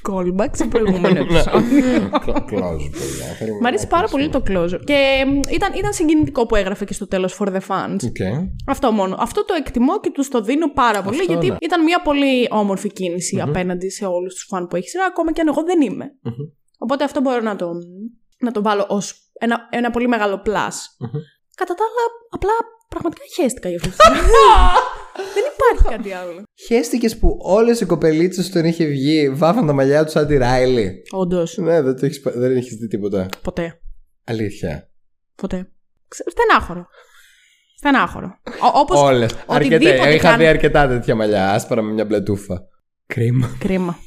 Callback 0.08 0.48
σε 0.52 0.64
προηγούμενο 0.64 1.20
επεισόδιο. 1.20 2.10
closure, 2.50 3.60
Μ' 3.60 3.66
αρέσει 3.66 3.86
πάρα 3.86 4.08
πολύ 4.08 4.28
το 4.28 4.42
closure. 4.46 4.80
Και 4.84 5.24
μ, 5.26 5.40
ήταν, 5.54 5.72
ήταν 5.74 5.92
συγκινητικό 5.92 6.46
που 6.46 6.56
έγραφε 6.56 6.84
και 6.84 6.92
στο 6.92 7.06
τέλος 7.06 7.38
for 7.40 7.46
the 7.46 7.60
fans. 7.68 7.96
Okay. 7.96 8.48
Αυτό 8.66 8.92
μόνο. 8.92 9.16
Αυτό 9.18 9.44
το 9.44 9.54
εκτιμώ 9.54 10.00
και 10.00 10.10
του 10.10 10.28
το 10.28 10.40
δίνω 10.40 10.72
πάρα 10.72 11.02
πολύ, 11.02 11.20
Αυτό, 11.20 11.32
γιατί 11.32 11.50
ναι. 11.50 11.56
ήταν 11.60 11.82
μια 11.82 12.02
πολύ 12.02 12.48
όμορφη 12.50 12.92
κίνηση 12.92 13.40
απέναντι 13.40 13.90
σε 13.90 14.06
όλους 14.06 14.34
τους 14.34 14.46
φαν 14.48 14.66
που 14.66 14.76
έχει 14.76 14.88
σειρά, 14.88 15.04
ακόμα 15.04 15.32
και 15.32 15.40
αν 15.40 15.48
εγώ 15.48 15.62
δεν 15.62 15.80
είμαι. 15.80 16.04
Οπότε 16.78 17.04
αυτό 17.04 17.20
μπορώ 17.20 17.40
να 17.40 17.56
το, 17.56 17.70
να 18.38 18.50
το 18.50 18.62
βάλω 18.62 18.86
ως 18.88 19.14
ένα, 19.38 19.68
ένα 19.70 19.90
πολύ 19.90 20.08
μεγάλο 20.08 20.42
plus. 20.46 20.76
Κατά 21.54 21.74
τα 21.74 21.84
άλλα, 21.88 22.04
απλά 22.30 22.52
πραγματικά 22.94 23.22
χαίστηκα 23.34 23.68
για 23.68 23.78
αυτό. 23.84 23.90
δεν 25.34 25.44
υπάρχει 25.54 25.96
κάτι 25.96 26.12
άλλο. 26.12 26.42
Χαίστηκες 26.66 27.18
που 27.18 27.38
όλες 27.42 27.80
οι 27.80 27.84
κοπελίτσες 27.86 28.50
τον 28.50 28.64
είχε 28.64 28.84
βγει, 28.86 29.28
βάφαν 29.30 29.66
τα 29.66 29.72
μαλλιά 29.72 30.02
τους 30.04 30.12
σαν 30.12 30.26
τη 30.26 30.36
Ράιλι; 30.36 31.02
Όντως. 31.10 31.56
Ναι, 31.56 31.82
δεν, 31.82 31.96
το 32.00 32.06
έχεις, 32.06 32.20
πα- 32.20 32.32
δεν 32.34 32.56
έχεις 32.56 32.74
δει 32.76 32.86
τίποτα. 32.86 33.26
Ποτέ. 33.42 33.80
Αλήθεια. 34.24 34.90
Ποτέ. 35.34 35.68
Ξε- 36.08 36.30
Στενάχωρο. 36.30 36.86
Στενάχωρο. 37.76 38.26
Ο- 38.62 38.78
Όπως 38.78 39.00
Όλες. 39.00 39.30
οτιδήποτε 39.46 39.90
Αρκετά. 39.90 40.10
Είχα 40.10 40.28
καν- 40.28 40.38
δει 40.38 40.46
αρκετά 40.46 40.88
τέτοια 40.88 41.14
μαλλιά. 41.14 41.50
Άσπρα 41.50 41.82
με 41.82 41.92
μια 41.92 42.04
μπλε 42.04 42.20
τούφα. 42.20 42.60
Κρίμα. 43.06 43.56
Κρίμα. 43.58 43.98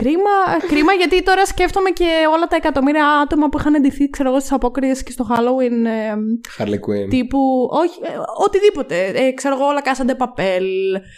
Κρίμα, 0.00 0.30
κρίμα 0.68 0.92
γιατί 0.92 1.22
τώρα 1.22 1.46
σκέφτομαι 1.46 1.90
και 1.90 2.04
όλα 2.34 2.46
τα 2.46 2.56
εκατομμύρια 2.56 3.20
άτομα 3.24 3.48
που 3.48 3.58
είχαν 3.58 3.74
εντυθεί, 3.74 4.10
ξέρω 4.10 4.28
εγώ, 4.28 4.38
στις 4.38 4.52
απόκριες 4.52 5.02
και 5.02 5.10
στο 5.10 5.26
Halloween 5.30 5.86
ε, 5.86 6.14
Harley 6.58 6.68
Quinn. 6.74 7.08
τύπου, 7.10 7.68
όχι, 7.72 7.98
ε, 8.02 8.08
οτιδήποτε. 8.44 9.06
Ε, 9.06 9.32
ξέρω 9.32 9.54
εγώ, 9.54 9.64
όλα 9.66 9.82
Casa 9.84 10.10
de 10.10 10.16
Papel, 10.16 10.62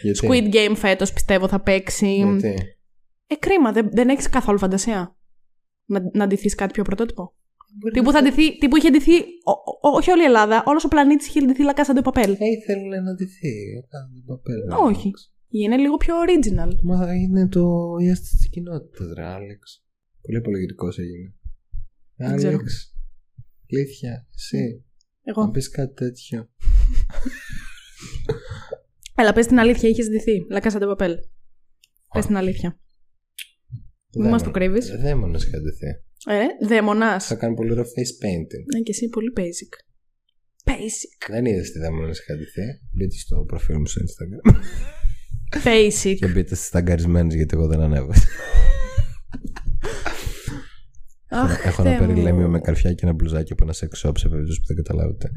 Γιατί; 0.02 0.18
Squid 0.22 0.54
Game 0.54 0.76
φέτος 0.76 1.12
πιστεύω 1.12 1.48
θα 1.48 1.60
παίξει. 1.60 2.06
Γιατί; 2.16 2.54
Ε, 3.26 3.34
κρίμα, 3.36 3.72
δεν, 3.72 3.88
δεν 3.92 4.08
έχεις 4.08 4.28
καθόλου 4.28 4.58
φαντασία 4.58 5.16
να, 5.84 6.00
να 6.12 6.26
ντυθείς 6.26 6.54
κάτι 6.54 6.72
πιο 6.72 6.82
πρωτότυπο. 6.84 7.32
Τύπου, 7.92 8.12
θα 8.12 8.22
ντυθεί, 8.22 8.58
τύπου 8.58 8.76
είχε 8.76 8.90
ντυθεί, 8.90 9.16
ο- 9.20 9.88
ο- 9.88 9.96
όχι 9.96 10.10
όλη 10.10 10.22
η 10.22 10.24
Ελλάδα, 10.24 10.62
όλος 10.66 10.84
ο 10.84 10.88
πλανήτης 10.88 11.26
είχε 11.28 11.40
ντυθεί 11.40 11.62
La 11.66 11.74
Casa 11.80 11.94
de 11.98 12.02
Papel. 12.02 12.28
Ε, 12.38 12.46
ήθελε 12.56 13.00
να 13.00 13.12
ντυθεί. 13.14 13.52
Έκανε 13.84 14.08
την 14.14 14.24
παπέλα. 14.26 14.76
όχι. 14.90 15.10
Είναι 15.50 15.76
λίγο 15.76 15.96
πιο 15.96 16.14
original. 16.24 16.70
Μα 16.82 17.14
είναι 17.14 17.48
το 17.48 17.94
η 18.00 18.08
αίσθηση 18.08 18.36
της 18.36 18.48
κοινότητας, 18.48 19.12
ρε 19.14 19.24
Άλεξ. 19.24 19.84
Πολύ 20.20 20.38
απολογητικός 20.38 20.98
έγινε. 20.98 21.34
Δεν 22.16 22.36
ξέρω. 22.36 22.54
Άλεξ. 22.54 22.94
Αλήθεια, 23.72 24.26
εσύ. 24.34 24.84
Εγώ. 25.22 25.42
Να 25.42 25.50
πεις 25.50 25.68
κάτι 25.68 25.94
τέτοιο. 25.94 26.50
Έλα, 29.14 29.32
πες 29.32 29.46
την 29.46 29.58
αλήθεια, 29.58 29.88
είχες 29.88 30.08
ντυθεί. 30.08 30.46
La 30.50 30.60
Casa 30.60 30.80
de 30.80 30.96
Papel. 30.96 31.14
Πες 32.12 32.26
την 32.26 32.36
αλήθεια. 32.36 32.80
Μην 34.16 34.28
μας 34.28 34.42
το 34.42 34.50
κρύβεις. 34.50 34.86
Δαίμονε 34.86 35.38
είχα 35.38 35.58
ντυθεί. 35.60 35.86
Ε, 36.26 36.66
δαίμονας. 36.66 37.26
Θα 37.26 37.34
κάνει 37.34 37.54
πολύ 37.54 37.70
ωραίο 37.70 37.84
face 37.84 38.24
painting. 38.24 38.64
Ναι, 38.74 38.80
και 38.80 38.90
εσύ 38.90 39.08
πολύ 39.08 39.32
basic. 39.36 39.72
Basic. 40.70 41.30
Δεν 41.30 41.44
είδες 41.44 41.72
τι 41.72 41.78
δαίμονε 41.78 42.10
είχα 42.10 42.36
ντυθεί. 42.36 42.80
Μπείτε 42.92 43.16
στο 43.16 43.44
προφίλ 43.46 43.78
μου 43.78 43.86
στο 43.86 44.00
Instagram. 44.00 44.60
Basic. 45.64 46.14
και 46.18 46.26
μπείτε 46.26 46.54
στις 46.54 46.70
ταγκαρισμένες 46.70 47.34
γιατί 47.34 47.56
εγώ 47.56 47.66
δεν 47.66 47.80
ανέβασα. 47.80 48.26
Αχ, 51.30 51.66
Έχω 51.66 51.82
ένα 51.82 51.90
Θεέ 51.90 52.00
μου. 52.00 52.06
περιλέμιο 52.06 52.48
με 52.48 52.60
καρφιά 52.60 52.92
και 52.92 53.00
ένα 53.02 53.12
μπλουζάκι 53.12 53.52
από 53.52 53.64
ένα 53.64 53.74
sex 53.74 54.08
shop 54.08 54.12
σε 54.18 54.28
περίπτωση 54.28 54.60
που 54.60 54.66
δεν 54.66 54.76
καταλάβετε. 54.76 55.30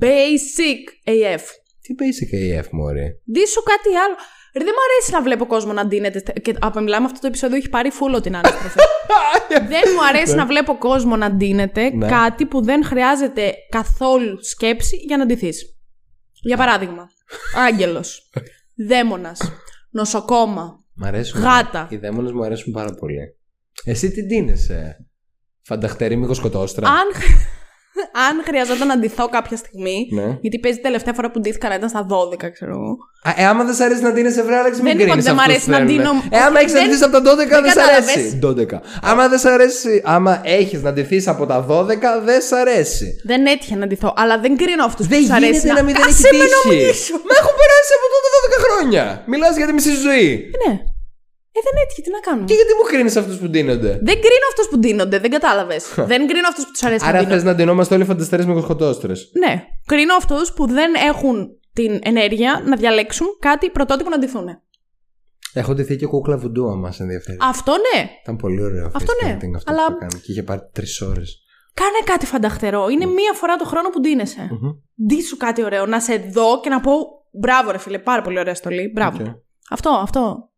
Basic 0.00 1.08
AF. 1.10 1.42
Τι 1.80 1.94
basic 2.00 2.60
AF, 2.60 2.68
μωρή; 2.70 3.20
Ντύσου 3.32 3.62
κάτι 3.62 3.88
άλλο. 4.04 4.14
Ρε, 4.58 4.64
δεν 4.64 4.72
μου 4.76 4.82
αρέσει 4.88 5.10
να 5.12 5.22
βλέπω 5.22 5.46
κόσμο 5.46 5.72
να 5.72 5.86
ντύνεται. 5.86 6.18
στε- 6.18 6.40
Και 6.40 6.54
από 6.60 6.80
μιλάμε 6.80 7.04
αυτό 7.06 7.18
το 7.20 7.26
επεισόδιο 7.26 7.56
έχει 7.56 7.68
πάρει 7.68 7.90
φούλο 7.90 8.20
την 8.20 8.36
ανάστροφη. 8.36 8.78
δεν 9.72 9.82
μου 9.96 10.06
αρέσει 10.08 10.34
να 10.34 10.46
βλέπω 10.46 10.78
κόσμο 10.78 11.16
να 11.16 11.30
ντύνεται 11.30 11.90
Ναι. 11.94 12.08
κάτι 12.08 12.46
που 12.46 12.62
δεν 12.62 12.84
χρειάζεται 12.84 13.52
καθόλου 13.70 14.44
σκέψη 14.44 14.96
για 14.96 15.16
να 15.16 15.26
ντυθείς. 15.26 15.76
Για 16.42 16.56
παράδειγμα, 16.56 17.08
άγγελος, 17.68 18.30
δαίμονας, 18.74 19.40
νοσοκόμα, 19.90 20.84
Μ' 20.94 21.04
αρέσουν. 21.04 21.40
Γάτα. 21.40 21.88
Οι 21.90 21.96
δαίμονες 21.96 22.32
μου 22.32 22.44
αρέσουν 22.44 22.72
πάρα 22.72 22.94
πολύ. 22.94 23.36
Εσύ 23.84 24.10
τι 24.10 24.22
ντύνεσαι. 24.22 25.06
Φανταχτερή 25.62 26.16
μήκο 26.16 26.34
σκοτώστρα. 26.34 26.88
αν, 26.88 27.06
αν 28.28 28.34
χρειαζόταν 28.48 28.86
να 28.86 28.96
ντυθώ 28.98 29.28
κάποια 29.28 29.56
στιγμή. 29.56 30.08
Ναι. 30.12 30.38
Γιατί 30.40 30.58
παίζει 30.58 30.78
τελευταία 30.78 31.14
φορά 31.14 31.30
που 31.30 31.40
ντύθηκα 31.40 31.68
να 31.68 31.74
ήταν 31.74 31.88
στα 31.88 32.06
12, 32.10 32.50
ξέρω 32.56 32.70
εγώ. 32.78 32.92
Α, 33.28 33.30
ε, 33.36 33.44
άμα 33.50 33.64
δεν 33.64 33.74
σ' 33.74 33.80
αρέσει 33.80 34.02
να 34.02 34.12
ντύνεσαι, 34.12 34.42
βρε 34.42 34.56
Άλεξ, 34.56 34.74
μην 34.80 34.84
Δεν 34.84 34.94
είπα 34.94 35.02
ότι 35.02 35.10
κρίνεις 35.10 35.24
δεν 35.24 35.34
μ' 35.34 35.38
αυτούς 35.38 35.52
αρέσει 35.52 35.64
που 35.64 35.70
να 35.70 35.76
θέλουνε. 35.76 35.96
ντύνω- 35.96 36.22
Ε, 36.36 36.38
άμα 36.46 36.58
έχεις 36.60 36.72
να 36.72 36.78
Δεν- 36.78 36.88
ντυθείς 36.88 37.02
από 37.06 37.12
τα 37.16 37.20
12, 37.28 37.54
δεν 37.60 37.70
σ' 37.70 37.74
κατάλαβες. 37.74 38.16
αρέσει. 38.16 38.36
12. 38.46 38.76
Άμα 39.10 39.22
δεν 39.28 39.38
σ' 39.38 39.44
αρέσει, 39.56 40.02
άμα 40.14 40.32
έχεις 40.60 40.80
να 40.86 40.90
ντυθείς 40.92 41.24
από 41.32 41.42
τα 41.50 41.58
12, 41.70 42.08
δεν 42.28 42.40
σ' 42.48 42.52
αρέσει. 42.62 43.06
Δεν 43.30 43.40
έτυχε 43.54 43.74
να 43.82 43.86
ντυθώ, 43.86 44.10
αλλά 44.16 44.34
δεν 44.44 44.52
κρίνω 44.60 44.84
αυτούς 44.90 45.04
που 45.06 45.12
Δεν 45.14 45.20
τους 45.22 45.30
αρέσει 45.38 45.52
γίνεται 45.60 45.72
να 45.78 45.82
μην 45.86 45.94
δεν 45.94 46.04
Κάσε 46.04 46.28
έχει 46.28 46.36
με 46.36 46.44
να 46.44 46.48
τύχει. 46.50 46.68
μιλήσω. 46.74 47.12
Μα 47.28 47.34
έχω 47.40 47.52
περάσει 47.60 47.92
από 47.98 48.06
τότε 48.14 48.26
12 48.34 48.56
χρόνια. 48.64 49.04
Μιλάς 49.32 49.54
για 49.60 49.66
τη 49.68 49.72
μισή 49.78 49.92
ζωή. 50.06 50.28
Ναι. 50.62 50.72
Ε, 51.56 51.60
δεν 51.66 51.82
έτυχε, 51.82 52.00
τι 52.02 52.10
να 52.10 52.18
κάνουμε; 52.18 52.44
Και 52.46 52.54
γιατί 52.54 52.72
μου 52.78 52.82
κρίνεις 52.90 53.16
αυτούς 53.16 53.36
που 53.38 53.46
ντύνονται; 53.48 53.88
Δεν 54.08 54.14
κρίνω 54.24 54.46
αυτούς 54.52 54.68
που 54.70 54.78
ντύνονται, 54.78 55.18
δεν 55.18 55.30
κατάλαβες. 55.30 55.92
δεν 55.96 56.26
κρίνω 56.26 56.48
αυτούς 56.48 56.64
που 56.64 56.70
τους 56.70 56.82
αρέσει 56.82 57.02
να 57.04 57.08
Άρα 57.08 57.18
ντύνονται. 57.18 57.34
θες 57.36 57.44
να 57.44 57.54
ντυνόμαστε 57.54 57.94
όλοι 57.94 58.04
φανταστέρες 58.04 58.46
με 58.46 58.52
κοσκοτόστρε. 58.54 59.12
Ναι. 59.44 59.64
Κρίνω 59.86 60.14
αυτούς 60.14 60.52
που 60.52 60.66
δεν 60.66 60.94
έχουν 60.94 61.48
την 61.72 61.98
ενέργεια 62.02 62.62
να 62.66 62.76
διαλέξουν 62.76 63.26
κάτι 63.40 63.70
πρωτότυπο 63.70 64.10
να 64.10 64.18
ντυθούν. 64.18 64.46
Έχω 65.52 65.74
ντυθεί 65.74 65.96
και 65.96 66.06
κούκλα 66.06 66.36
βουντού, 66.36 66.68
αν 66.70 66.78
μα 66.78 66.94
ενδιαφέρει. 66.98 67.38
Αυτό 67.40 67.72
ναι. 67.72 68.08
Ήταν 68.22 68.36
πολύ 68.36 68.62
ωραίο 68.62 68.90
Αυτό 68.94 69.12
face 69.12 69.26
ναι, 69.26 69.36
painting 69.36 69.52
αυτό 69.56 69.72
αλλά- 69.72 69.86
που 69.86 69.92
έκανε. 69.96 70.20
Και 70.22 70.32
είχε 70.32 70.42
πάρει 70.42 70.60
τρεις 70.72 71.00
ώρες. 71.00 71.38
Κάνε 71.74 71.98
κάτι 72.04 72.26
φανταχτερό. 72.26 72.88
Είναι 72.88 73.06
μία 73.06 73.32
φορά 73.34 73.56
το 73.56 73.64
χρόνο 73.64 73.88
που 73.88 74.00
ντύνεσαι. 74.00 74.48
Ντύσου 75.06 75.36
κάτι 75.36 75.64
ωραίο. 75.64 75.86
Να 75.86 76.00
σε 76.00 76.16
δω 76.16 76.60
και 76.62 76.68
να 76.68 76.80
πω 76.80 76.92
μπράβο, 77.40 77.70
ρε 77.70 77.78
φίλε, 77.78 77.98
πάρα 77.98 78.22
πολύ 78.22 78.38
ωραία 78.38 78.54
στολή. 78.54 78.90
Μπράβο. 78.94 79.18
Αυτό, 79.70 79.90
αυτό. 79.90 80.48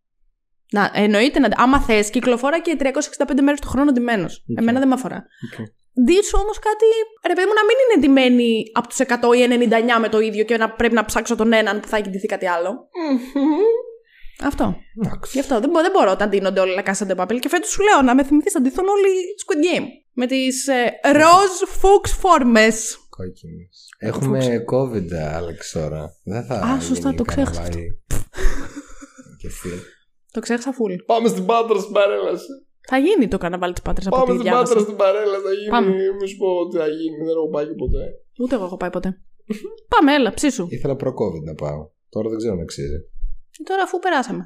Να, 0.73 0.91
εννοείται 0.95 1.39
να. 1.39 1.49
Άμα 1.57 1.81
θες, 1.81 2.11
κυκλοφορά 2.11 2.61
και 2.61 2.77
365 2.79 3.41
μέρες 3.43 3.61
το 3.61 3.69
χρόνο 3.69 3.93
ντυμένος. 3.93 4.45
Εμένα 4.59 4.79
δεν 4.79 4.89
με 4.89 4.95
αφορά. 4.95 5.27
Ντύσου 6.05 6.39
όμως 6.43 6.59
κάτι. 6.59 6.85
Ρε 7.27 7.33
παιδί 7.35 7.47
μου, 7.47 7.53
να 7.55 7.65
μην 7.65 7.77
είναι 7.85 8.01
ντυμένη 8.01 8.63
από 8.75 8.89
τους 8.89 8.99
100 8.99 9.05
ή 9.37 9.69
99 9.97 10.01
με 10.01 10.09
το 10.09 10.21
ίδιο 10.21 10.45
και 10.45 10.57
να 10.57 10.71
πρέπει 10.71 10.95
να 10.95 11.05
ψάξω 11.05 11.37
τον 11.37 11.53
έναν 11.53 11.81
που 11.81 11.89
θα 11.89 11.97
έχει 11.97 12.09
ντυθεί 12.09 12.27
κάτι 12.27 12.47
άλλο. 12.47 12.89
Αυτό. 14.45 14.77
Γι' 15.33 15.41
αυτό 15.41 15.61
δεν, 15.61 15.71
μπο- 15.71 15.81
δεν 15.81 15.91
μπορώ 15.91 16.11
όταν 16.11 16.29
ντύνονται 16.29 16.61
όλοι 16.61 16.75
la 16.79 16.89
Casa 16.89 17.07
de 17.11 17.17
Papel 17.17 17.39
και 17.41 17.49
φέτος 17.49 17.69
σου 17.71 17.83
λέω 17.83 18.03
να 18.03 18.15
με 18.15 18.25
θυμηθείς 18.25 18.55
να 18.55 18.61
ντυθούν 18.61 18.85
όλοι 18.89 19.09
Squid 19.45 19.79
Game. 19.79 19.85
Με 20.13 20.27
τις 20.27 20.67
ε, 20.67 20.93
ροζ 21.13 21.79
φούξ 21.79 22.13
φόρμε. 22.13 22.69
Κόκκινη. 23.09 23.69
Έχουμε 23.99 24.65
COVID, 24.73 25.15
Άλεξ, 25.35 25.71
τώρα. 25.73 26.11
Δεν 26.25 26.45
θα. 26.45 26.55
Α, 26.55 26.81
σωστά, 26.81 27.05
γίνει 27.09 27.17
το 27.17 27.23
ξέχασα 27.23 27.61
καρναβάλι. 27.61 28.03
και 29.41 29.47
εσύ. 29.47 29.69
Το 30.37 30.43
ξέχασα 30.47 30.73
φουλ; 30.79 30.95
Πάμε 31.13 31.29
στην 31.35 31.45
Πάτρα 31.51 31.79
στην 31.85 31.93
παρέλαση. 31.99 32.53
Θα 32.91 32.97
γίνει 33.05 33.25
το 33.29 33.39
καναβάλι 33.45 33.73
της 33.77 33.83
Πάτρα 33.87 34.03
από 34.09 34.17
Πάμε 34.17 34.31
ό,τι 34.33 34.39
στην 34.41 34.51
Πάτρα 34.53 34.65
διάβασα. 34.65 34.85
στην 34.87 34.97
παρέλαση. 35.03 35.43
Θα 35.49 35.53
γίνει. 35.59 35.71
Πάμε. 35.75 35.91
Μη 36.21 36.27
σου 36.31 36.37
πω 36.43 36.49
ότι 36.65 36.75
θα 36.83 36.89
γίνει. 36.99 37.17
Δεν 37.29 37.35
έχω 37.41 37.49
πάει 37.55 37.67
και 37.69 37.77
ποτέ. 37.83 38.05
Ούτε 38.43 38.55
εγώ 38.57 38.65
έχω 38.69 38.77
πάει 38.83 38.93
ποτέ. 38.97 39.11
Πάμε, 39.95 40.11
έλα, 40.17 40.31
ψήσου. 40.39 40.67
Ήθελα 40.77 40.95
προ-COVID 41.03 41.43
να 41.51 41.55
πάω. 41.63 41.81
Τώρα 42.15 42.27
δεν 42.31 42.39
ξέρω 42.41 42.53
αν 42.57 42.61
αξίζει. 42.67 42.99
Και 43.55 43.63
τώρα 43.69 43.83
αφού 43.87 43.99
περάσαμε. 43.99 44.43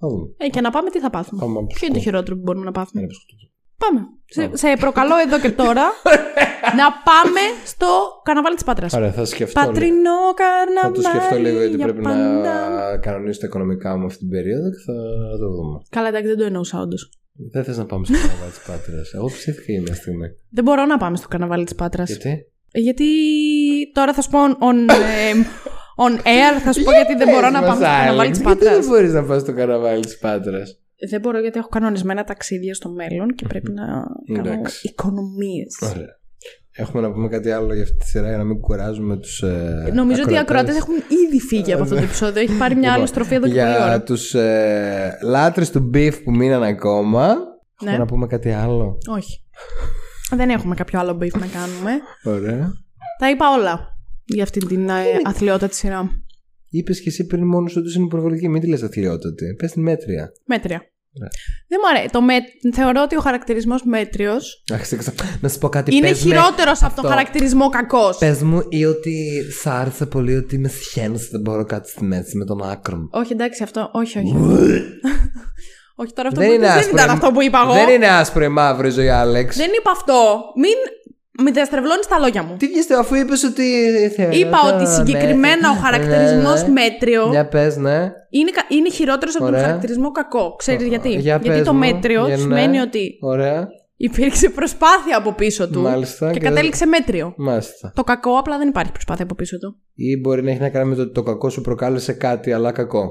Θα 0.00 0.06
δούμε. 0.08 0.26
Ε, 0.36 0.48
και 0.54 0.60
να 0.66 0.70
πάμε, 0.70 0.88
τι 0.90 1.00
θα 1.04 1.10
πάθουμε; 1.16 1.40
Πάμε 1.42 1.58
από 1.58 1.66
Ποιο 1.66 1.86
είναι 1.86 1.96
το 1.96 2.02
χειρότερο 2.06 2.34
που 2.36 2.42
μπορούμε 2.46 2.64
να 2.64 2.74
πάθουμε; 2.78 2.98
Ένα 3.02 3.08
μπισκούτο. 3.10 3.44
Πάμε. 3.78 4.00
Σε, 4.30 4.50
σε 4.56 4.76
προκαλώ 4.80 5.14
εδώ 5.26 5.38
και 5.40 5.50
τώρα 5.50 5.82
να 6.80 6.86
πάμε 7.08 7.40
στο 7.64 7.86
καρναβάλι 8.24 8.54
της 8.54 8.64
Πάτρας. 8.64 8.94
Άρα 8.94 9.12
θα 9.12 9.24
σκεφτώ. 9.24 9.60
λίγο. 9.60 9.72
Πατρινό 9.72 10.18
Θα 10.36 10.42
καρναβάλι. 10.42 10.94
το 10.94 11.02
σκεφτώ 11.10 11.36
λίγο 11.38 11.58
γιατί 11.58 11.76
για 11.76 11.84
πρέπει 11.84 12.02
πάντα. 12.02 12.68
να 12.68 12.98
κανονίσω 12.98 13.40
τα 13.40 13.46
οικονομικά 13.46 13.96
μου 13.96 14.06
αυτή 14.06 14.18
την 14.18 14.28
περίοδο 14.28 14.70
και 14.70 14.82
θα 14.86 14.92
το 15.38 15.48
δούμε. 15.48 15.78
Καλά, 15.90 16.08
εντάξει, 16.08 16.26
δεν 16.28 16.36
το 16.38 16.44
εννοούσα 16.44 16.78
όντως. 16.80 17.10
Δεν 17.52 17.64
θες 17.64 17.76
να 17.76 17.86
πάμε 17.86 18.04
στο 18.06 18.14
καρναβάλι 18.18 18.50
της 18.50 18.62
Πάτρας. 18.66 19.12
Εγώ 19.12 19.26
ψήθηκα 19.26 19.72
για 19.72 19.80
μια 19.80 19.94
στιγμή. 19.94 20.26
Δεν 20.50 20.64
μπορώ 20.64 20.84
να 20.86 20.96
πάμε 20.96 21.16
στο 21.16 21.28
καρναβάλι 21.28 21.64
της 21.64 21.74
Πάτρας. 21.74 22.08
Γιατί; 22.08 22.46
Γιατί 22.72 23.04
τώρα 23.92 24.12
θα 24.14 24.20
σου 24.22 24.30
πω 24.30 24.38
on, 24.44 24.90
ε, 24.92 25.32
on 26.06 26.12
air, 26.16 26.60
θα 26.64 26.72
σου 26.72 26.82
πω 26.82 26.90
γιατί 26.90 27.14
δεν 27.14 27.28
μπορώ 27.32 27.50
να 27.50 27.60
Πες 27.60 27.68
πάμε 27.68 27.80
μας, 27.80 27.88
στο 27.88 27.98
καρναβάλι 27.98 28.20
Άλεξ, 28.20 28.38
της 28.38 28.46
Γιατί 28.46 28.58
Πάτρας. 28.64 28.78
δεν 28.78 28.88
μπορείς 28.88 29.12
να 29.12 29.22
πας 29.24 29.40
στο 29.40 29.52
καρναβάλι 29.52 30.00
της 30.04 30.18
Πάτρας; 30.18 30.78
Δεν 31.10 31.20
μπορώ 31.20 31.40
γιατί 31.40 31.58
έχω 31.58 31.68
κανονισμένα 31.68 32.24
ταξίδια 32.24 32.74
στο 32.74 32.88
μέλλον 32.90 33.34
και 33.34 33.46
πρέπει 33.48 33.72
να 33.72 33.84
κάνω 34.34 34.48
Εντάξει. 34.50 34.88
οικονομίες. 34.88 35.78
Ωραία. 35.94 36.16
Έχουμε 36.70 37.02
να 37.02 37.12
πούμε 37.12 37.28
κάτι 37.28 37.50
άλλο 37.50 37.74
για 37.74 37.82
αυτή 37.82 37.96
τη 37.96 38.06
σειρά 38.06 38.28
για 38.28 38.36
να 38.36 38.44
μην 38.44 38.60
κουράζουμε 38.60 39.16
τους. 39.16 39.42
Ε, 39.42 39.90
Νομίζω 39.94 40.22
ότι 40.22 40.32
οι 40.32 40.38
ακροατές 40.38 40.76
ακροατές. 40.76 41.04
έχουν 41.06 41.16
ήδη 41.26 41.40
φύγει 41.40 41.72
από 41.72 41.82
αυτό 41.82 41.94
το 41.94 42.02
επεισόδιο. 42.02 42.42
Έχει 42.42 42.56
πάρει 42.56 42.74
μια 42.74 42.92
άλλη 42.92 43.00
Λοιπόν, 43.00 43.06
στροφή 43.06 43.34
εδώ 43.34 43.46
και 43.46 43.52
πολλή 43.52 43.62
Για 43.64 43.84
ώρα. 43.84 44.02
τους 44.02 44.34
ε, 44.34 45.18
λάτρες 45.22 45.70
του 45.70 45.90
beef 45.94 46.12
που 46.24 46.30
μείναν 46.30 46.62
ακόμα. 46.62 47.26
Ναι. 47.28 47.34
Έχουμε 47.90 47.98
να 47.98 48.04
πούμε 48.04 48.26
κάτι 48.26 48.50
άλλο. 48.50 48.98
Όχι. 49.06 49.42
Δεν 50.30 50.50
έχουμε 50.50 50.74
κάποιο 50.74 50.98
άλλο 50.98 51.12
beef 51.22 51.38
να 51.38 51.46
κάνουμε. 51.46 51.90
Ωραία. 52.24 52.72
Τα 53.18 53.30
είπα 53.30 53.46
όλα 53.58 53.80
για 54.24 54.42
αυτή 54.42 54.66
την 54.66 54.88
ε, 54.88 54.92
αθλειότητα 55.24 55.68
τη 55.68 55.74
σειρά. 55.74 56.10
Είπες 56.70 57.00
και 57.00 57.08
εσύ 57.08 57.26
πριν 57.26 57.44
μόνος 57.46 57.76
ότι 57.76 57.92
είναι 57.96 58.04
υπερβολική. 58.04 58.48
Μην 58.48 58.60
τη 58.60 58.66
λες 58.68 58.82
αθλειότατη. 58.82 59.54
Πες 59.58 59.72
την 59.72 59.82
μέτρια. 59.82 60.32
Μέτρια. 60.44 60.82
Ναι. 61.20 61.26
Δεν 61.68 61.78
μου 61.82 61.88
αρέσει. 61.96 62.12
Το 62.12 62.22
με... 62.22 62.34
Θεωρώ 62.74 63.02
ότι 63.02 63.16
ο 63.16 63.20
χαρακτηρισμός 63.20 63.82
μέτριος 63.84 64.62
Αχ, 64.72 64.80
ξέχασα. 64.80 65.12
Να 65.40 65.48
σου 65.48 65.58
πω 65.58 65.68
κάτι. 65.68 65.94
είναι 65.96 66.08
πες 66.08 66.24
με- 66.24 66.30
χειρότερος 66.30 66.82
από 66.82 66.94
τον 66.94 67.04
αυτό. 67.04 67.08
χαρακτηρισμό 67.08 67.68
κακός. 67.68 68.18
Πες 68.18 68.42
μου 68.42 68.62
ή 68.68 68.84
ότι 68.84 69.42
σ' 69.60 69.66
άρεσε 69.66 70.06
πολύ 70.06 70.34
ότι 70.36 70.54
είμαι 70.54 70.68
σχένος 70.68 71.28
δεν 71.28 71.40
μπορώ 71.40 71.64
κάτι 71.64 71.88
στη 71.90 72.04
μέση 72.04 72.36
με 72.36 72.44
τον 72.44 72.62
άκρον. 72.70 73.08
Όχι, 73.12 73.32
εντάξει, 73.32 73.62
αυτό. 73.62 73.90
Όχι, 73.92 74.18
όχι. 74.18 74.34
όχι, 76.00 76.12
τώρα 76.12 76.28
αυτό 76.28 76.40
Δεν 76.40 76.48
που 76.48 76.54
είναι 76.54 76.64
είπες 76.66 76.74
δεν 76.74 76.78
άσπρο. 76.78 76.96
ήταν 77.02 77.10
αυτό 77.10 77.30
που 77.30 77.42
είπα 77.42 77.60
εγώ. 77.64 77.72
Δεν 77.72 77.88
είναι 77.88 78.08
άσπρο 78.08 78.44
ή 78.44 78.48
μαύρο 78.48 78.86
η 78.86 78.90
ζωή, 78.90 79.08
Άλεξ. 79.08 79.56
Δεν 79.56 79.70
είπα 79.78 79.90
αυτό. 79.90 80.40
Μην, 80.56 80.74
μην 81.44 81.52
διαστρεβλώνεις 81.54 82.06
τα 82.06 82.18
λόγια 82.18 82.42
μου. 82.42 82.56
Τι 82.56 82.66
βγήκε 82.66 82.94
αφού 82.94 83.14
είπες 83.14 83.42
ότι. 83.44 83.62
θεωρώ 84.16 84.32
Είπα 84.36 84.58
το- 84.62 84.74
ότι 84.74 84.82
ναι. 84.84 84.90
συγκεκριμένα 84.90 85.70
ο 85.70 85.74
χαρακτηρισμό 85.74 86.52
Ναι, 86.54 86.60
ναι. 86.62 86.68
μέτριο 86.68 87.28
Για 87.30 87.48
πες, 87.48 87.76
ναι. 87.76 87.96
είναι, 88.30 88.50
κα- 88.50 88.66
είναι 88.68 88.90
χειρότερος 88.90 89.34
από 89.34 89.44
τον 89.44 89.52
Ωραία. 89.54 89.66
χαρακτηρισμό 89.66 90.10
κακό. 90.10 90.54
Ξέρεις 90.58 90.86
γιατί; 90.86 91.08
Για 91.08 91.18
γιατί 91.20 91.48
πες 91.48 91.62
το 91.62 91.72
μου, 91.72 91.78
μέτριο 91.78 92.26
για 92.26 92.36
ναι. 92.36 92.40
σημαίνει 92.42 92.78
ότι 92.78 93.18
Ωραία. 93.20 93.66
υπήρξε 93.96 94.48
προσπάθεια 94.48 95.16
από 95.16 95.32
πίσω 95.32 95.68
του 95.68 95.80
Μάλιστα, 95.80 96.30
και 96.32 96.38
και 96.38 96.44
κατέληξε 96.44 96.86
μέτριο. 96.86 97.34
Μάλιστα. 97.36 97.92
Το 97.94 98.04
κακό 98.04 98.38
απλά 98.38 98.58
δεν 98.58 98.68
υπάρχει 98.68 98.92
προσπάθεια 98.92 99.24
από 99.24 99.34
πίσω 99.34 99.58
του. 99.58 99.76
Ή 99.94 100.16
μπορεί 100.20 100.42
να 100.42 100.50
έχει 100.50 100.60
να 100.60 100.68
κάνει 100.68 100.88
με 100.88 100.94
το 100.94 101.02
ότι 101.02 101.12
το 101.12 101.22
κακό 101.22 101.48
σου 101.48 101.60
προκάλεσε 101.60 102.12
κάτι, 102.12 102.52
αλλά 102.52 102.72
κακό. 102.72 103.08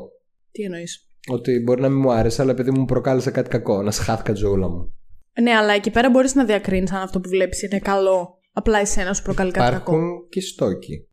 Τι 0.52 0.64
εννοείς; 0.64 1.08
Ότι 1.32 1.62
μπορεί 1.66 1.82
να 1.82 1.90
μην 1.90 2.00
μου 2.02 2.12
άρεσε, 2.12 2.42
αλλά 2.42 2.52
επειδή 2.52 2.72
μου 2.72 2.86
προκάλεσε 2.86 3.32
κάτι 3.32 3.50
κακό. 3.50 3.82
Να 3.82 3.92
σχάθηκα 3.92 4.32
τη 4.34 4.38
ζωούλα 4.40 4.70
μου. 4.70 4.94
Ναι, 5.42 5.52
αλλά 5.52 5.74
εκεί 5.74 5.92
πέρα 5.92 6.10
μπορείς 6.10 6.36
να 6.36 6.46
διακρίνεις 6.46 6.92
αν 6.92 7.02
αυτό 7.02 7.20
που 7.20 7.30
βλέπεις 7.30 7.62
είναι 7.62 7.80
καλό. 7.80 8.40
Απλά 8.54 8.80
εσένα 8.80 9.14
σου 9.14 9.22
προκαλεί 9.24 9.52
κάτι 9.52 9.72
κακό. 9.72 9.78
Υπάρχουν 9.96 10.28
και 10.30 10.42
στόκοι. 10.42 11.08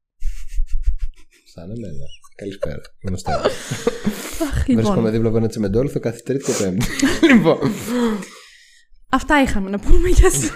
Σαν 1.54 1.64
εμένα. 1.64 2.04
Καλησπέρα. 2.36 2.80
Είμαι 3.00 3.14
ο 3.14 3.18
Στέλιος. 3.18 3.44
Αχ, 4.42 4.64
Βρίσκομαι 4.66 4.96
λοιπόν. 4.96 5.10
δίπλα 5.10 5.28
από 5.28 5.36
ένα 5.36 5.48
τσιμεντόλιθο 5.48 6.00
κάθε 6.00 6.20
Τρίτη 6.24 6.44
και 6.44 6.52
Πέμπτη. 6.62 6.86
λοιπόν. 7.32 7.58
Αυτά 9.08 9.42
είχαμε 9.42 9.70
να 9.70 9.78
πούμε 9.78 10.08
για 10.08 10.30
σήμερα. 10.30 10.54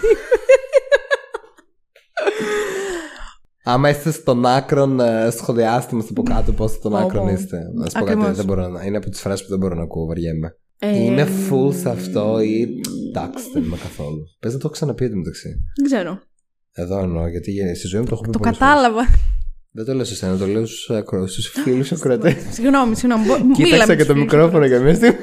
Άμα 3.64 3.88
είστε 3.88 4.10
στον 4.10 4.46
άκρον, 4.46 5.00
ε, 5.00 5.30
σχολιάστε 5.30 5.96
μα 5.96 6.04
από 6.10 6.22
κάτω 6.22 6.52
πώ 6.52 6.68
στον 6.68 6.90
Πω, 6.90 6.96
άκρον 6.98 7.26
πω. 7.26 7.32
είστε. 7.32 7.58
Να 7.74 7.84
σου 7.90 7.98
πω 7.98 8.04
κάτι, 8.04 8.10
Ακριβώς. 8.12 8.36
δεν 8.36 8.44
μπορώ 8.44 8.68
να. 8.68 8.84
Είναι 8.84 8.96
από 8.96 9.10
τις 9.10 9.20
φράσεις 9.20 9.44
που 9.44 9.50
δεν 9.50 9.58
μπορώ 9.58 9.74
να 9.74 9.82
ακούω, 9.82 10.06
βαριέμαι. 10.06 10.56
Ε, 10.78 10.96
Είναι 11.04 11.26
full 11.50 11.74
σε 11.80 11.88
αυτό 11.88 12.40
ή. 12.40 12.68
Εντάξει, 13.08 13.44
δεν 13.52 13.62
είμαι 13.62 13.76
καθόλου. 13.76 14.18
Πες 14.40 14.52
να 14.52 14.58
το 14.58 14.62
έχω 14.64 14.72
ξαναπεί 14.72 15.04
εδώ 15.04 15.16
μεταξύ. 15.16 15.48
Δεν 15.76 15.84
ξέρω. 15.86 16.20
Εδώ 16.72 16.98
εννοώ, 16.98 17.28
γιατί 17.28 17.74
στη 17.76 17.86
ζωή 17.86 18.00
μου 18.00 18.06
το 18.06 18.14
έχω 18.14 18.22
πει 18.22 18.30
Το 18.30 18.38
πολλές 18.38 18.56
φορές. 18.56 18.72
κατάλαβα. 18.74 19.02
Δεν 19.70 19.84
το 19.84 19.94
λέω 19.94 20.04
σε 20.04 20.14
σένα, 20.14 20.36
το 20.36 20.46
λέω 20.46 20.66
στους 20.66 20.90
ακρο... 20.90 21.26
φίλους 21.64 21.92
ακροατές. 21.92 22.34
Συγγνώμη, 22.50 22.96
συγγνώμη. 22.96 23.24
Μπο- 23.26 23.38
μίλα 23.44 23.54
Κοίταξα 23.54 23.86
με 23.86 23.92
και 23.92 23.98
τους 23.98 24.06
το 24.06 24.12
φίλους. 24.12 24.32
μικρόφωνο 24.32 24.66
για 24.66 24.80
μια 24.80 24.94
στιγμή. 24.94 25.16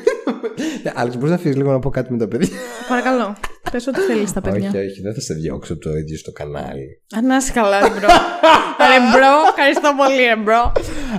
Ναι, 0.84 0.92
Άλεξ, 0.96 1.16
μπορείς 1.16 1.32
να 1.32 1.38
φύγεις 1.38 1.58
λίγο 1.58 1.72
να 1.72 1.80
πω 1.80 1.90
κάτι 1.90 2.12
με 2.12 2.18
τα 2.18 2.28
παιδιά. 2.28 2.50
Παρακαλώ. 2.88 3.36
Πες 3.72 3.88
ό,τι 3.88 4.00
θέλεις 4.00 4.30
στα 4.30 4.42
παιδιά. 4.42 4.70
όχι, 4.70 4.78
όχι, 4.78 5.02
δεν 5.02 5.14
θα 5.14 5.20
σε 5.22 5.34
διώξω 5.34 5.74
από 5.74 5.82
το 5.82 5.90
ίδιο 5.98 6.18
στο 6.18 6.32
κανάλι. 6.32 7.02
Α, 7.18 7.22
Να 7.22 7.36
είσαι 7.36 7.52
καλά, 7.52 7.80
ρε 7.80 7.88
bro. 7.90 8.08
ρε 8.92 9.00
bro, 9.12 9.34
ευχαριστώ 9.50 9.92
πολύ, 9.98 10.16
ρε 10.28 10.36
bro. 10.44 10.72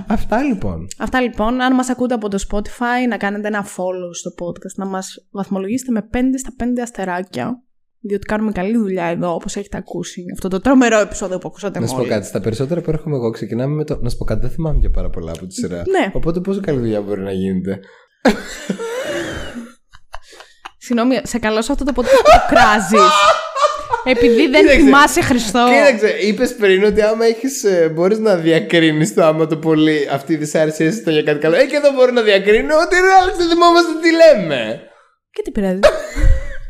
Αυτά 0.07 0.43
λοιπόν. 0.43 0.87
Αυτά 0.97 1.21
λοιπόν. 1.21 1.61
Αν 1.61 1.73
μας 1.73 1.89
ακούτε 1.89 2.13
από 2.13 2.29
το 2.29 2.37
Spotify, 2.51 3.07
να 3.09 3.17
κάνετε 3.17 3.47
ένα 3.47 3.65
follow 3.65 4.09
στο 4.11 4.29
podcast, 4.45 4.75
να 4.75 4.85
μας 4.85 5.27
βαθμολογήσετε 5.31 5.91
με 5.91 6.01
5 6.13 6.17
στα 6.37 6.53
5 6.57 6.81
αστεράκια. 6.81 7.61
Διότι 7.99 8.25
κάνουμε 8.25 8.51
καλή 8.51 8.77
δουλειά 8.77 9.05
εδώ, 9.05 9.33
όπως 9.33 9.55
έχετε 9.55 9.77
ακούσει. 9.77 10.23
Αυτό 10.33 10.47
το 10.47 10.59
τρομερό 10.59 10.99
επεισόδιο 10.99 11.37
που 11.37 11.47
ακούσατε 11.47 11.79
Να 11.79 11.85
σου 11.87 11.91
πω 11.93 11.97
μόλις. 11.97 12.13
κάτι. 12.13 12.25
Στα 12.25 12.41
περισσότερα 12.41 12.81
που 12.81 12.89
έρχομαι 12.89 13.15
εγώ 13.15 13.29
ξεκινάμε 13.29 13.75
με 13.75 13.83
το. 13.83 13.99
Να 14.01 14.09
σου 14.09 14.17
πω 14.17 14.23
κάτι, 14.25 14.41
δεν 14.41 14.49
θυμάμαι 14.49 14.79
και 14.79 14.89
πάρα 14.89 15.09
πολλά 15.09 15.31
από 15.31 15.45
τη 15.47 15.53
σειρά. 15.53 15.75
Ναι. 15.77 16.11
Οπότε 16.13 16.39
πόσο 16.39 16.59
καλή 16.59 16.79
δουλειά 16.79 17.01
μπορεί 17.01 17.21
να 17.21 17.31
γίνεται. 17.31 17.79
Συγγνώμη, 20.77 21.19
σε 21.23 21.39
καλώ 21.39 21.61
σε 21.61 21.71
αυτό 21.71 21.83
το 21.83 21.91
podcast 21.95 22.21
που 22.23 22.31
το 22.31 22.45
κράζεις. 22.55 23.11
Επειδή 24.03 24.47
δεν 24.47 24.61
Κοίταξε. 24.61 24.77
θυμάσαι 24.79 25.21
Χριστό. 25.21 25.67
Κοίταξε, 25.69 26.15
είπες 26.19 26.55
πριν 26.55 26.83
ότι 26.83 27.01
άμα 27.01 27.25
έχεις. 27.25 27.63
Μπορείς 27.91 28.17
να 28.19 28.35
διακρίνεις 28.35 29.13
το 29.13 29.23
άμα 29.25 29.47
το 29.47 29.57
πολύ 29.57 30.09
αυτή 30.11 30.33
η 30.33 30.35
δυσάρεσία 30.35 30.87
ήταν 30.87 31.13
για 31.13 31.23
κάτι 31.23 31.39
καλό. 31.39 31.55
Ε, 31.55 31.63
και 31.65 31.75
εδώ 31.75 31.91
μπορώ 31.91 32.11
να 32.11 32.21
διακρίνω 32.21 32.75
ότι 32.75 32.95
ρε, 32.95 33.11
Άλεξ, 33.21 33.37
δεν 33.37 33.47
θυμόμαστε 33.49 33.91
τι 34.01 34.09
λέμε. 34.11 34.81
Και 35.31 35.41
τι 35.41 35.51
πειράζει. 35.51 35.79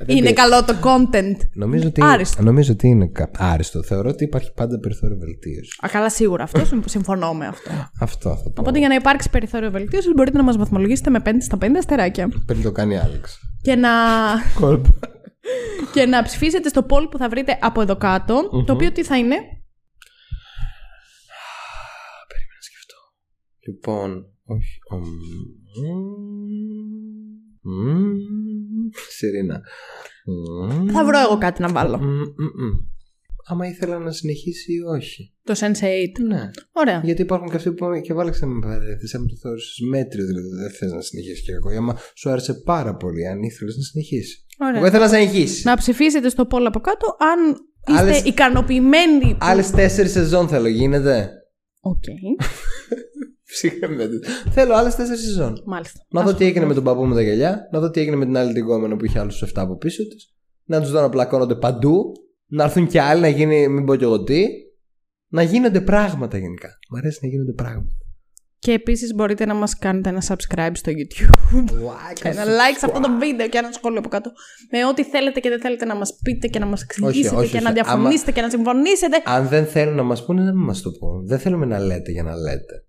Είναι 0.06 0.34
καλό 0.34 0.64
το 0.64 0.74
content. 0.84 1.36
Νομίζω 1.54 1.88
ότι, 1.88 2.02
Άριστο. 2.04 2.44
νομίζω 2.44 2.72
ότι 2.72 2.88
είναι 2.88 3.08
κα- 3.08 3.30
άριστο. 3.38 3.84
Θεωρώ 3.84 4.10
ότι 4.10 4.24
υπάρχει 4.24 4.54
πάντα 4.54 4.80
περιθώριο 4.80 5.18
βελτίωσης. 5.18 5.80
Α, 5.86 5.88
καλά, 5.92 6.10
σίγουρα 6.10 6.44
αυτό. 6.44 6.66
συμ- 6.66 6.90
Συμφωνώ 6.90 7.34
με 7.34 7.46
αυτό. 7.48 7.70
Αυτό 8.00 8.30
θα 8.36 8.44
πω. 8.44 8.54
Οπότε 8.62 8.80
για 8.80 8.88
να 8.88 8.96
υπάρξει 8.96 9.30
περιθώριο 9.30 9.72
βελτίωσης, 9.72 10.14
μπορείτε 10.16 10.38
να 10.38 10.44
μας 10.44 10.58
βαθμολογήσετε 10.58 11.10
με 11.10 11.20
5 11.20 11.42
στα 11.42 11.58
5 11.58 11.78
αστεράκια. 11.78 12.30
Πριν 12.46 12.62
το 12.62 12.72
κάνει 12.72 12.98
Άλεξ. 13.00 13.40
Και 13.62 13.76
να, 13.76 13.90
Κόλπα. 14.62 14.90
και 15.94 16.06
να 16.06 16.24
ψηφίσετε 16.24 16.70
στο 16.70 16.86
poll 16.90 17.08
που 17.12 17.18
θα 17.18 17.30
βρείτε 17.30 17.58
από 17.62 17.82
εδώ 17.82 17.96
κάτω, 17.98 18.50
Το 18.66 18.74
οποίο 18.74 18.92
τι 18.92 19.04
θα 19.04 19.18
είναι; 19.18 19.36
Περίμενα 22.28 22.56
να 22.56 22.62
σκεφτώ. 22.62 22.96
Λοιπόν, 23.68 24.26
όχι. 24.46 24.80
Ομ, 27.68 27.92
μ, 27.92 28.00
Μμμ, 28.00 28.90
Σιρήνα. 29.10 29.62
Μμμ, 30.26 30.88
Θα 30.90 31.06
βρω 31.06 31.20
εγώ 31.20 31.38
κάτι 31.38 31.62
να 31.62 31.68
βάλω. 31.68 31.98
μμ, 31.98 32.06
μμ, 32.06 32.66
μμ. 32.66 32.72
Άμα 33.50 33.68
ήθελα 33.68 33.98
να 34.00 34.12
συνεχίσει 34.12 34.74
ή 34.74 34.82
όχι. 34.82 35.34
Το 35.44 35.54
Sense8. 35.60 36.26
Ναι. 36.28 36.50
Ωραία. 36.72 37.02
Γιατί 37.04 37.22
υπάρχουν 37.22 37.50
και 37.50 37.56
αυτοί 37.56 37.70
που 37.70 37.76
είπαμε 37.76 38.00
και 38.00 38.14
βάλεξε 38.14 38.46
με 38.46 38.60
παρέθεση. 38.68 39.16
Αν 39.16 39.28
το 39.28 39.36
θεώρησε 39.42 39.86
μέτριο, 39.86 40.26
δηλαδή 40.26 40.48
δεν 40.48 40.72
θες 40.72 40.92
να 40.92 41.02
συνεχίσεις 41.02 41.44
και 41.44 41.52
εγώ. 41.52 41.78
Άμα 41.78 41.98
σου 42.16 42.30
άρεσε 42.30 42.54
πάρα 42.54 42.96
πολύ, 42.96 43.28
αν 43.28 43.42
ήθελες 43.44 43.76
να 43.78 43.84
συνεχίσεις. 43.84 44.46
Ωραία. 44.60 44.78
Εγώ 44.78 44.86
ήθελα 44.86 45.04
να 45.04 45.10
συνεχίσεις. 45.18 45.64
Να 45.64 45.78
ψηφίσετε 45.78 46.30
στο 46.30 46.48
poll 46.52 46.64
από 46.68 46.80
κάτω 46.80 47.16
αν 47.20 47.50
είστε 47.88 48.02
Άλλες- 48.02 48.24
ικανοποιημένοι. 48.24 49.32
που- 49.32 49.38
Άλλες 49.40 49.72
τέσσερις 49.72 50.12
σεζόν 50.12 50.48
θέλω, 50.48 50.68
γίνεται. 50.68 51.30
Οκ. 51.80 52.00
Ψηχαμένοι. 52.00 52.36
Θέλω 54.52 54.74
άλλες 54.76 54.96
τέσσερις 54.96 55.22
σεζόν. 55.22 55.62
Μάλιστα. 55.66 56.00
Να 56.10 56.22
δω 56.22 56.34
τι 56.34 56.46
έγινε 56.46 56.66
με 56.66 56.74
τον 56.74 56.84
παππού 56.84 57.06
με 57.06 57.16
τα 57.16 57.22
γυαλιά, 57.22 57.68
να 57.72 57.80
δω 57.80 57.90
τι 57.90 58.00
έγινε 58.00 58.16
με 58.16 58.26
την 58.26 58.38
άλλη 58.38 58.54
την 58.54 58.66
κόμενα 58.66 58.96
που 58.96 59.06
είχε 59.06 59.20
άλλους 59.20 59.44
7 59.44 59.48
από 59.56 59.78
πίσω 59.78 60.08
της, 60.08 60.34
να 60.64 60.82
τους 60.82 60.92
δω 60.92 61.02
να 61.02 61.10
πλακώνονται 61.10 61.56
παντού, 61.56 62.12
να 62.48 62.64
έρθουν 62.64 62.88
κι 62.88 62.98
άλλοι 62.98 63.22
να 63.22 63.28
γίνει, 63.28 63.68
μην 63.68 63.86
πω 63.86 63.96
κι 63.96 64.04
εγώ 64.04 64.24
τι. 64.24 64.46
Να 65.30 65.42
γίνονται 65.42 65.82
πράγματα 65.82 66.38
γενικά. 66.38 66.70
Μ' 66.90 66.96
αρέσει 66.96 67.20
να 67.22 67.28
γίνονται 67.28 67.52
πράγματα. 67.52 67.92
Και 68.60 68.72
επίσης 68.72 69.14
μπορείτε 69.14 69.46
να 69.46 69.54
μας 69.54 69.78
κάνετε 69.78 70.10
ένα 70.10 70.24
subscribe 70.28 70.72
στο 70.74 70.92
YouTube. 70.92 71.64
ένα 72.24 72.44
like 72.44 72.78
σε 72.78 72.86
αυτό 72.86 73.00
το 73.00 73.10
βίντεο 73.20 73.50
και 73.50 73.58
ένα 73.58 73.72
σχόλιο 73.72 74.00
από 74.00 74.10
κάτω. 74.10 74.32
Με 74.72 74.86
ό,τι 74.86 75.04
θέλετε 75.04 75.40
και 75.40 75.50
δεν 75.50 75.60
θέλετε 75.60 75.86
να 75.86 75.96
μας 75.96 76.18
πείτε 76.24 76.48
και 76.48 76.60
να 76.60 76.66
μας 76.66 76.82
εξηγήσετε 76.82 77.36
όχι, 77.36 77.50
και 77.50 77.56
όχι. 77.56 77.66
να 77.66 77.72
διαφωνήσετε 77.72 78.32
και 78.32 78.42
να 78.42 78.50
συμφωνήσετε. 78.50 79.22
Αν 79.26 79.48
δεν 79.48 79.66
θέλουν 79.66 79.96
να 79.96 80.04
μας 80.04 80.26
πούνε, 80.26 80.44
δεν 80.44 80.56
μας 80.56 80.82
το 80.82 80.92
πούν. 80.92 81.28
Δεν 81.28 81.40
θέλουμε 81.40 81.66
να 81.66 81.80
λέτε 81.80 82.12
για 82.12 82.24
να 82.24 82.36
λέτε. 82.36 82.87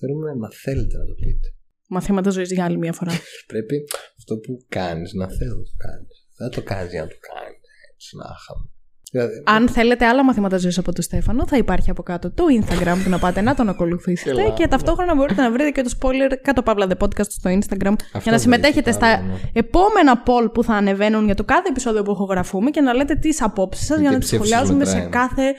Θέλουμε 0.00 0.34
να 0.34 0.48
θέλετε 0.64 0.96
να 0.96 1.04
το 1.04 1.14
πείτε. 1.14 1.48
Μαθήματα 1.88 2.30
ζωής 2.30 2.52
για 2.52 2.64
άλλη 2.64 2.78
μια 2.78 2.92
φορά. 2.92 3.12
Πρέπει 3.52 3.76
αυτό 4.18 4.36
που 4.36 4.64
κάνεις 4.68 5.12
να 5.12 5.26
θέλω 5.28 5.56
να 5.56 5.64
το 5.70 5.76
κάνεις. 5.86 6.16
Δεν 6.36 6.50
το 6.50 6.62
κάνεις 6.62 6.90
για 6.92 7.00
να 7.00 7.08
το 7.08 7.18
κάνεις. 7.30 7.60
Έτσι 7.94 8.16
να 8.16 8.24
χαμε. 8.24 8.68
Δηλαδή, 9.12 9.42
Αν 9.46 9.68
θέλετε 9.68 10.06
άλλα 10.06 10.24
μαθήματα 10.24 10.56
ζωής 10.56 10.78
από 10.78 10.92
τον 10.92 11.02
Στέφανο, 11.02 11.46
θα 11.46 11.56
υπάρχει 11.56 11.90
από 11.90 12.02
κάτω 12.02 12.30
το 12.30 12.44
Instagram 12.60 12.96
που 13.04 13.10
να 13.10 13.18
πάτε 13.18 13.40
να 13.40 13.54
τον 13.54 13.68
ακολουθήσετε 13.68 14.42
Καλά, 14.42 14.54
και 14.54 14.66
ταυτόχρονα 14.66 15.14
μπορείτε 15.14 15.42
να 15.42 15.50
βρείτε 15.52 15.70
και 15.70 15.82
το 15.82 15.90
spoiler 16.00 16.36
κάτω 16.42 16.62
παύλα 16.62 16.86
the 16.90 17.04
podcast 17.04 17.28
στο 17.28 17.50
Instagram 17.50 17.94
για 18.12 18.20
να 18.24 18.30
δεν 18.30 18.38
συμμετέχετε 18.38 18.90
έχει 18.90 18.98
στα 18.98 19.06
άλλο, 19.06 19.26
ναι. 19.26 19.40
επόμενα 19.52 20.22
poll 20.26 20.52
που 20.54 20.64
θα 20.64 20.74
ανεβαίνουν 20.74 21.24
για 21.24 21.34
το 21.34 21.44
κάθε 21.44 21.68
επεισόδιο 21.68 22.02
που 22.02 22.10
ηχογραφούμε 22.10 22.70
και 22.70 22.80
να 22.80 22.94
λέτε 22.94 23.14
τις 23.14 23.42
απόψεις 23.42 23.86
σας 23.86 23.98
για 23.98 24.10
Γιατί 24.10 24.12
να 24.12 24.16
η 24.16 24.20
τις 24.20 24.28
ψήφος 24.28 24.48
σας 24.48 24.58
σχολιάζουμε 24.58 24.84
σε 24.84 25.04
μετράει. 25.04 25.26
κάθε 25.26 25.54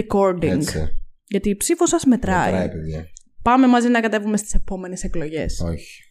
recording. 0.00 0.56
Έτσι. 0.56 0.88
Γιατί 1.26 1.48
η 1.48 1.56
ψήφος 1.56 1.88
σας 1.88 2.04
μετράει. 2.04 2.52
Μετράει, 2.52 2.68
παιδιά. 2.68 3.06
Πάμε 3.42 3.66
μαζί 3.66 3.88
να 3.88 4.00
κατέβουμε 4.00 4.36
στις 4.36 4.54
επόμενες 4.54 5.04
εκλογές. 5.04 5.60
Όχι. 5.64 6.02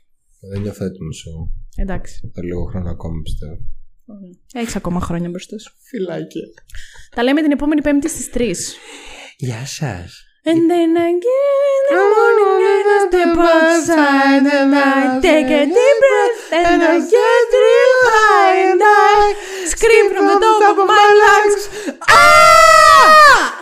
Δεν 0.52 0.62
νιώθω 0.62 0.86
έτοιμος 0.86 1.26
εγώ. 1.28 1.52
Εντάξει. 1.76 2.32
Θα 2.34 2.44
λίγο 2.44 2.64
χρόνο 2.64 2.90
ακόμα 2.90 3.22
πιστεύω. 3.24 3.58
Έχεις 4.54 4.76
ακόμα 4.76 5.00
χρόνια 5.00 5.30
μπροστά 5.30 5.60
σου. 5.60 5.74
Φυλάκια. 5.90 6.42
Τα 7.16 7.24
λέμε 7.24 7.42
την 7.42 7.52
επόμενη 7.52 7.82
Πέμπτη 7.82 8.10
στις 8.10 8.30
3. 8.34 8.54
Γεια 9.38 9.66
σας. 9.66 10.26
And 10.44 10.62
then 10.72 10.92
again, 11.12 11.82
the 11.94 12.04
morning 12.14 12.62
and 12.74 12.88
I 12.96 13.00
step 13.10 13.38
outside 13.54 14.46
and 14.60 14.74
I 14.74 15.20
take 15.30 15.52
a 15.62 15.64
deep 15.78 15.98
breath 16.04 16.40
and 16.66 16.80
I 16.94 16.96
get 17.16 17.48
real 17.68 17.94
high 18.10 18.56
and 18.70 18.82
I 18.82 19.20
scream 19.74 20.06
from 20.12 20.24
the 20.32 20.38
top 20.48 20.64
of 20.72 20.88
my 20.96 21.08
lungs. 21.22 21.62
Ah! 22.10 23.61